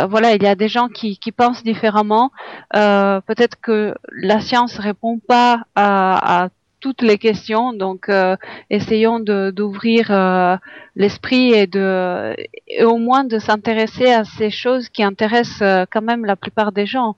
[0.09, 2.31] voilà il y a des gens qui, qui pensent différemment
[2.71, 6.49] peut-être que la science répond pas à, à
[6.85, 7.73] toutes les questions.
[7.73, 8.35] Donc, euh,
[8.69, 10.55] essayons d'ouvrir euh,
[10.95, 12.35] l'esprit et de,
[12.83, 16.85] au moins de s'intéresser à ces choses qui intéressent euh, quand même la plupart des
[16.85, 17.15] gens.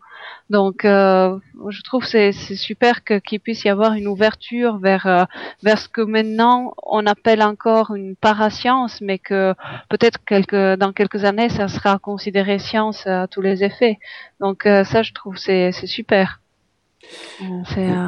[0.49, 5.27] Donc, je trouve c'est super qu'il puisse y avoir une ouverture vers
[5.63, 9.53] vers ce que maintenant on appelle encore une parascience, mais que
[9.89, 13.99] peut-être quelques dans quelques années ça sera considéré science à tous les effets.
[14.39, 16.39] Donc ça, je trouve c'est c'est super.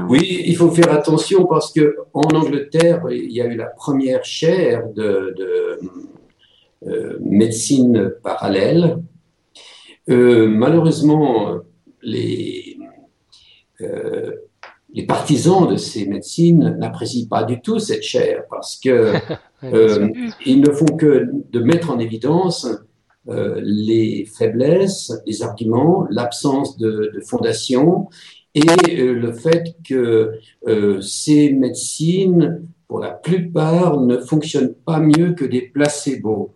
[0.09, 4.25] Oui, il faut faire attention parce que en Angleterre, il y a eu la première
[4.25, 5.35] chaire de,
[6.87, 9.03] euh, médecine parallèle.
[10.09, 11.59] Euh, malheureusement,
[12.01, 12.77] les,
[13.81, 14.31] euh,
[14.93, 19.13] les partisans de ces médecines n'apprécient pas du tout cette chaire parce que
[20.45, 22.67] ils ne font que de mettre en évidence
[23.27, 28.07] les faiblesses, les arguments, l'absence de, de fondation
[28.55, 30.33] et euh, le fait que
[30.67, 36.55] euh, ces médecines, pour la plupart, ne fonctionnent pas mieux que des placebos.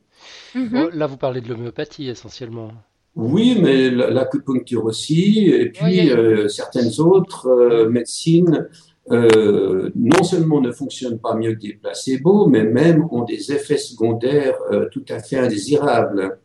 [0.55, 0.89] Mhm.
[0.93, 2.71] Là, vous parlez de l'homéopathie essentiellement.
[3.15, 8.67] Oui, mais l'acupuncture aussi, et puis euh, certaines autres médecines
[9.09, 14.55] non seulement ne fonctionnent pas mieux que des placebos, mais même ont des effets secondaires
[14.91, 16.39] tout à fait indésirables.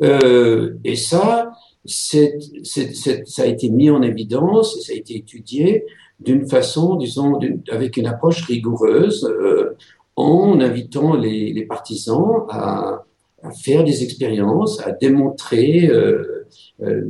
[0.00, 1.50] et ça,
[1.84, 5.84] c'est, ça a été mis en évidence, ça a été étudié
[6.18, 7.38] d'une façon, disons,
[7.70, 9.76] avec une approche rigoureuse, euh,
[10.16, 13.04] en invitant les, les partisans à,
[13.42, 16.46] à, faire des expériences, à démontrer euh,
[16.82, 17.02] euh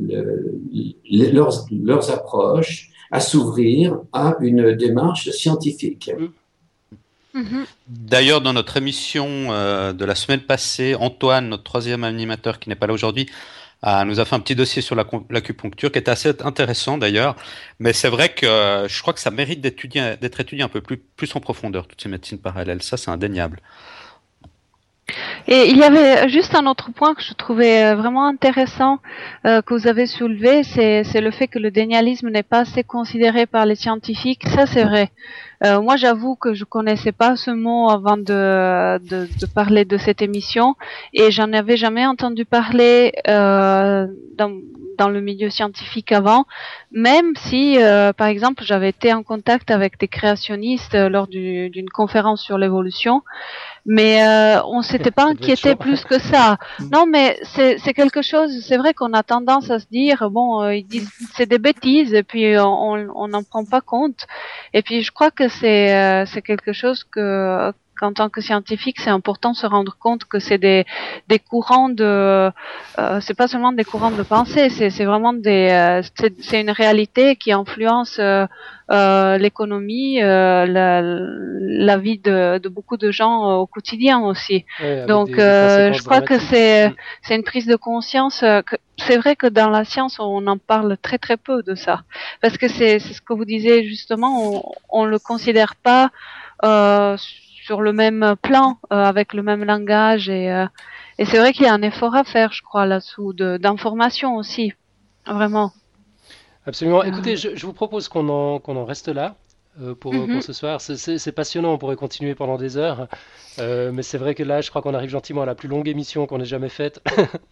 [1.10, 6.12] leurs, leurs approches, à s'ouvrir à une démarche scientifique.
[7.34, 7.64] Mm-hmm.
[7.88, 12.74] D'ailleurs, dans notre émission euh, de la semaine passée, Antoine, notre troisième animateur qui n'est
[12.74, 13.26] pas là aujourd'hui,
[13.86, 17.36] euh, nous a fait un petit dossier sur l'acupuncture qui est assez intéressant d'ailleurs.
[17.78, 20.98] Mais c'est vrai que euh, je crois que ça mérite d'être étudié, un peu plus,
[20.98, 22.82] plus en profondeur, toutes ces médecines parallèles.
[22.82, 23.60] Ça, c'est indéniable.
[25.48, 28.98] Et il y avait juste un autre point que je trouvais euh, vraiment intéressant
[29.46, 33.46] euh, que vous avez soulevé, c'est le fait que le dénialisme n'est pas assez considéré
[33.46, 34.46] par les scientifiques.
[34.48, 35.10] Ça, c'est vrai.
[35.64, 39.98] Euh, moi, j'avoue que je connaissais pas ce mot avant de, de, de parler de
[39.98, 40.74] cette émission
[41.12, 44.06] et j'en avais jamais entendu parler euh,
[44.38, 44.52] dans,
[44.96, 46.44] dans le milieu scientifique avant,
[46.92, 47.78] même si,
[48.16, 53.22] par exemple, j'avais été en contact avec des créationnistes lors d'une conférence sur l'évolution,
[53.86, 56.58] mais euh, on s'était pas inquiété plus que ça.
[56.78, 56.88] Mm.
[56.92, 58.50] Non, mais c'est quelque chose.
[58.66, 62.22] C'est vrai qu'on a tendance à se dire bon, ils disent c'est des bêtises et
[62.22, 64.26] puis on n'en prend pas compte.
[64.72, 69.10] Et puis je crois que c'est c'est quelque chose que qu'en tant que scientifique, c'est
[69.10, 70.86] important de se rendre compte que c'est des,
[71.28, 72.50] des courants de,
[72.98, 76.02] euh, c'est pas seulement des courants de pensée, c'est vraiment des, euh,
[76.40, 78.46] c'est une réalité qui influence euh,
[78.90, 81.02] euh l'économie, euh, la,
[81.90, 84.64] la, vie de, de, beaucoup de gens au quotidien aussi.
[85.12, 86.94] Donc, je crois que c'est mm.
[87.22, 88.42] c'est une prise de conscience.
[89.06, 91.96] c'est vrai que dans la science, on en parle très très peu de ça,
[92.42, 94.54] parce que c'est ce que vous disiez justement, on,
[95.00, 96.04] on le considère pas.
[96.64, 97.16] Euh,
[97.70, 100.28] sur le même plan, euh, avec le même langage.
[100.28, 100.66] Et, euh,
[101.18, 104.72] et c'est vrai qu'il y a un effort à faire, je crois, là-dessous, d'information aussi.
[105.24, 105.72] Vraiment.
[106.66, 107.04] Absolument.
[107.04, 109.36] Écoutez, je, vous propose qu'on en, qu'on en reste là.
[109.80, 110.42] Euh, pour, pour, mhm.
[110.42, 110.80] ce soir.
[110.80, 113.06] C'est passionnant, on pourrait continuer pendant des heures.
[113.58, 116.26] mais c'est vrai que là, je crois qu'on arrive gentiment à la plus longue émission
[116.26, 117.00] qu'on ait jamais faite.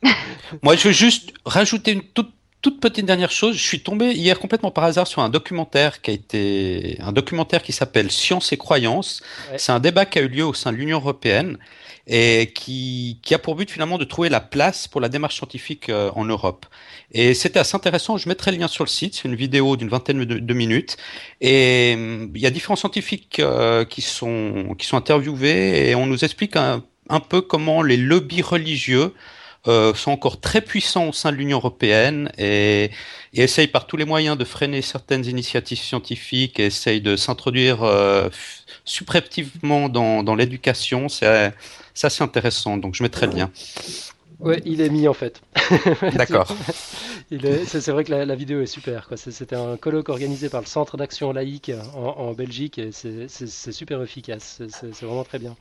[0.64, 4.38] Moi, je veux juste rajouter une toute toute petite dernière chose, je suis tombé hier
[4.40, 8.56] complètement par hasard sur un documentaire qui a été un documentaire qui s'appelle Science et
[8.56, 9.22] croyances.
[9.56, 11.58] C'est un débat qui a eu lieu au sein de l'Union européenne
[12.08, 15.88] et qui, qui a pour but finalement de trouver la place pour la démarche scientifique
[15.88, 16.66] euh, en Europe.
[17.12, 18.16] Et c'était assez intéressant.
[18.16, 19.14] Je mettrai le lien sur le site.
[19.14, 20.96] C'est une vidéo d'une vingtaine de, minutes.
[21.40, 26.06] Et hum, il y a différents scientifiques euh, qui sont qui sont interviewés et on
[26.06, 29.12] nous explique un, un peu comment les lobbies religieux
[29.66, 32.90] euh, sont encore très puissants au sein de l'Union européenne et,
[33.34, 37.82] et, essayent par tous les moyens de freiner certaines initiatives scientifiques et essayent de s'introduire
[37.82, 38.28] euh,
[39.90, 41.08] dans, dans l'éducation.
[41.08, 41.52] C'est
[42.02, 43.50] assez intéressant, donc je mettrai le lien.
[44.38, 45.42] Ouais, il est mis en fait.
[46.14, 46.46] D'accord.
[47.66, 49.08] c'est vrai que la, vidéo est super.
[49.16, 54.00] C'était un colloque organisé par le Centre d'action laïque en, en Belgique et c'est super
[54.02, 54.62] efficace.
[54.68, 55.56] C'est vraiment très bien.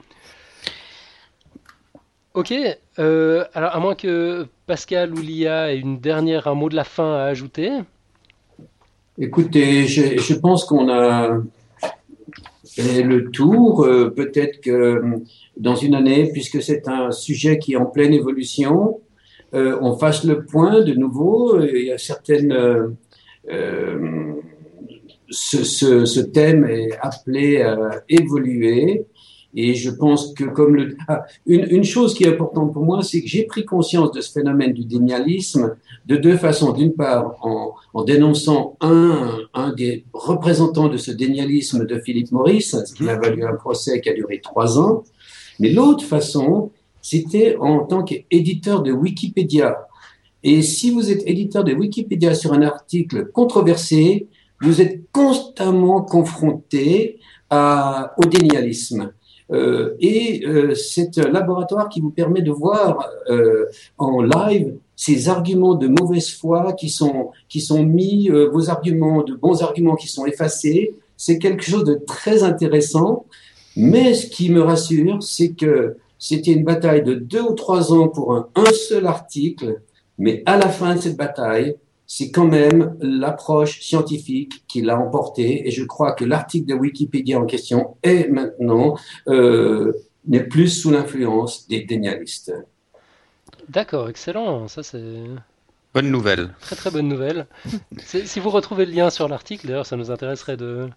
[2.37, 2.53] Ok,
[2.99, 6.83] euh, alors à moins que Pascal ou Lia ait une dernière, un mot de la
[6.83, 7.71] fin à ajouter.
[9.17, 11.41] Écoutez, je, pense qu'on a
[12.63, 13.85] fait le tour.
[13.85, 15.01] Euh, peut-être que
[15.57, 19.01] dans une année, puisque c'est un sujet qui est en pleine évolution,
[19.55, 21.59] euh, on fasse le point de nouveau.
[21.59, 22.55] Il y a certaines.
[25.29, 29.07] Ce, ce, thème est appelé à évoluer.
[29.59, 30.95] Et je pense que comme le...
[31.07, 34.21] Ah, une, une, chose qui est importante pour moi, c'est que j'ai pris conscience de
[34.21, 35.75] ce phénomène du dénialisme
[36.05, 36.73] de deux façons.
[36.73, 42.77] D'une part, en, en dénonçant un, un des représentants de ce dénialisme de Philippe Maurice,
[42.85, 45.03] ce qui a valu un procès qui a duré trois ans.
[45.59, 46.69] Mais l'autre façon,
[47.01, 49.87] c'était en tant qu'éditeur de Wikipédia.
[50.43, 54.27] Et si vous êtes éditeur de Wikipédia sur un article controversé,
[54.61, 57.17] vous êtes constamment confronté
[57.49, 59.13] à, au dénialisme.
[59.51, 63.65] Euh, et euh, c'est un laboratoire qui vous permet de voir euh,
[63.97, 69.35] en live ces arguments de mauvaise foi qui sont, qui sont mis, vos arguments, de
[69.35, 70.95] bons arguments qui sont effacés.
[71.15, 73.25] C'est quelque chose de très intéressant.
[73.75, 78.07] Mais ce qui me rassure, c'est que c'était une bataille de deux ou trois ans
[78.07, 79.81] pour un, un seul article.
[80.17, 81.75] Mais à la fin de cette bataille,
[82.07, 85.67] c'est quand même l'approche scientifique qui l'a emporté.
[85.67, 88.97] Et je crois que l'article de Wikipédia en question est maintenant
[89.27, 89.93] euh,
[90.25, 92.53] n'est plus sous l'influence des dénialistes.
[93.67, 94.69] D'accord, excellent.
[94.69, 95.23] Ça c'est
[95.93, 96.53] bonne nouvelle.
[96.61, 97.45] Très très bonne nouvelle.
[97.99, 100.89] si vous retrouvez le lien sur l'article, d'ailleurs, ça nous intéresserait de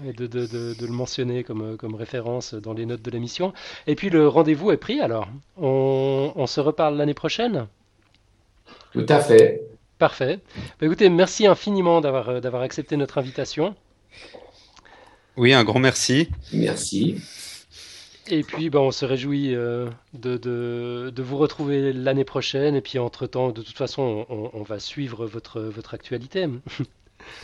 [0.00, 3.54] de, de, de, le mentionner comme, comme référence dans les notes de l'émission.
[3.86, 5.26] Et puis le rendez-vous est pris alors.
[5.56, 7.66] On, on se reparle l'année prochaine?
[8.92, 9.62] Tout à fait.
[9.98, 10.40] Parfait.
[10.78, 13.74] Bah, écoutez, merci infiniment d'avoir euh, d'avoir accepté notre invitation.
[15.36, 16.28] Oui, un grand merci.
[16.52, 17.16] Merci.
[18.28, 22.74] Et puis, bah, on se réjouit euh, de, de, de, vous retrouver l'année prochaine.
[22.74, 26.48] Et puis, entre-temps, de toute façon, on, on, va suivre votre, votre actualité.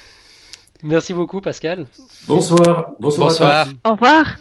[0.82, 1.86] Merci beaucoup, Pascal.
[2.26, 2.92] Bonsoir.
[2.98, 3.28] Bonsoir.
[3.28, 3.68] Bonsoir.
[3.84, 4.36] Au revoir.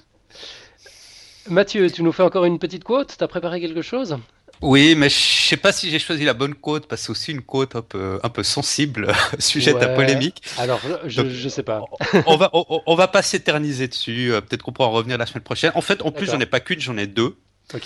[1.47, 3.15] Mathieu, tu nous fais encore une petite quote?
[3.17, 4.17] Tu as préparé quelque chose?
[4.61, 7.31] Oui, mais je sais pas si j'ai choisi la bonne côte parce que c'est aussi
[7.31, 10.41] une côte un peu, un peu sensible, sujette à polémique.
[10.57, 11.83] Alors, je, ne sais pas.
[12.27, 14.31] on va, on, va pas s'éterniser dessus.
[14.31, 15.71] Euh, peut-être qu'on pourra en revenir la semaine prochaine.
[15.73, 17.35] En fait, en plus, j'en ai pas qu'une, j'en ai deux.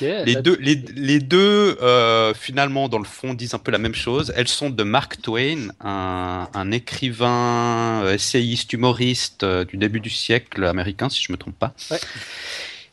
[0.02, 3.96] les, deux les, les deux, euh, finalement, dans le fond, disent un peu la même
[3.96, 4.34] chose.
[4.36, 10.66] Elles sont de Mark Twain, un, un écrivain, euh, essayiste, humoriste du début du siècle
[10.66, 11.74] américain, si je me trompe pas.
[11.90, 12.00] Ouais.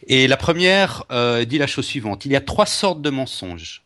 [0.06, 2.24] Et la première euh, dit la chose suivante.
[2.24, 3.84] Il y a trois sortes de mensonges.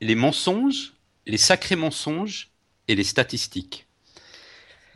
[0.00, 0.94] Les mensonges,
[1.26, 2.50] les sacrés mensonges
[2.88, 3.86] et les statistiques.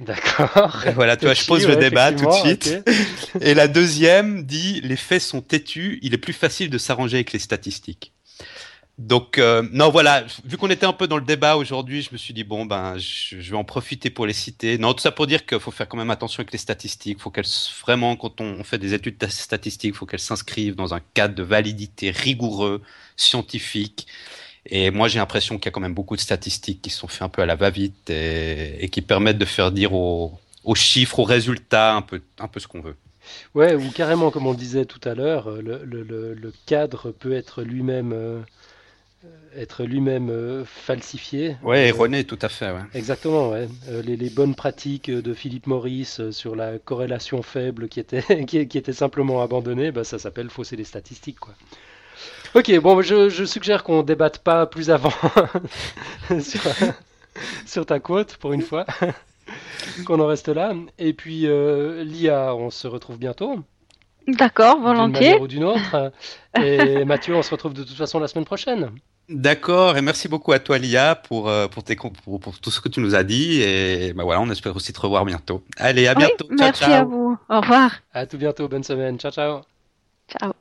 [0.01, 0.84] D'accord.
[0.94, 2.84] Voilà, tu vois, je pose le débat tout de suite.
[3.40, 7.32] Et la deuxième dit les faits sont têtus, il est plus facile de s'arranger avec
[7.32, 8.12] les statistiques.
[8.98, 12.16] Donc euh, non voilà, vu qu'on était un peu dans le débat aujourd'hui, je me
[12.16, 14.78] suis dit bon ben je, vais en profiter pour les citer.
[14.78, 17.20] Non tout ça pour dire qu'il faut faire quand même attention avec les statistiques.
[17.20, 17.44] Faut qu'elles
[17.82, 22.10] vraiment quand on, fait des études statistiques, faut qu'elles s'inscrivent dans un cadre de validité
[22.10, 22.81] rigoureux,
[23.16, 24.06] scientifique.
[24.64, 27.23] Et moi j'ai l'impression qu'il y a quand même beaucoup de statistiques qui sont faites
[27.23, 30.40] un peu à la va-vite et, qui permettent de faire dire aux,
[30.74, 32.97] chiffres, aux résultats un peu un peu ce qu'on veut.
[33.55, 38.40] Ouais, ou carrément, comme on disait tout à l'heure, le, cadre peut être lui-même euh,
[39.56, 41.56] être lui-même euh, falsifié.
[41.62, 42.70] Oui, euh, erroné, tout à fait.
[42.70, 42.82] Ouais.
[42.94, 43.68] Exactement, ouais.
[44.04, 48.92] les, les, bonnes pratiques de Philippe Maurice sur la corrélation faible qui était, qui, était
[48.92, 51.40] simplement abandonnée, bah, ça s'appelle fausser les statistiques.
[51.40, 51.54] Quoi.
[52.54, 55.12] Ok, bon, je, je suggère qu'on débatte pas plus avant
[56.40, 56.60] sur,
[57.66, 58.86] sur, ta quote pour une fois,
[60.06, 60.74] qu'on en reste là.
[60.98, 61.46] Et puis,
[62.04, 63.60] l'IA, on se retrouve bientôt.
[64.26, 65.34] D'accord, volontiers.
[65.34, 66.12] D'une ou d'une autre.
[66.60, 68.90] Et Mathieu, on se retrouve de toute façon la semaine prochaine.
[69.28, 72.80] D'accord, et merci beaucoup à toi, Lia, pour, euh, pour, tes, pour, pour, tout ce
[72.80, 73.60] que tu nous as dit.
[73.60, 75.64] Et ben voilà, on espère aussi te revoir bientôt.
[75.78, 76.46] Allez, à bientôt.
[76.50, 77.36] merci à vous.
[77.48, 77.90] Au revoir.
[78.14, 78.68] À tout bientôt.
[78.68, 79.18] Bonne semaine.
[79.18, 79.62] Ciao, ciao.
[80.28, 80.52] Ciao.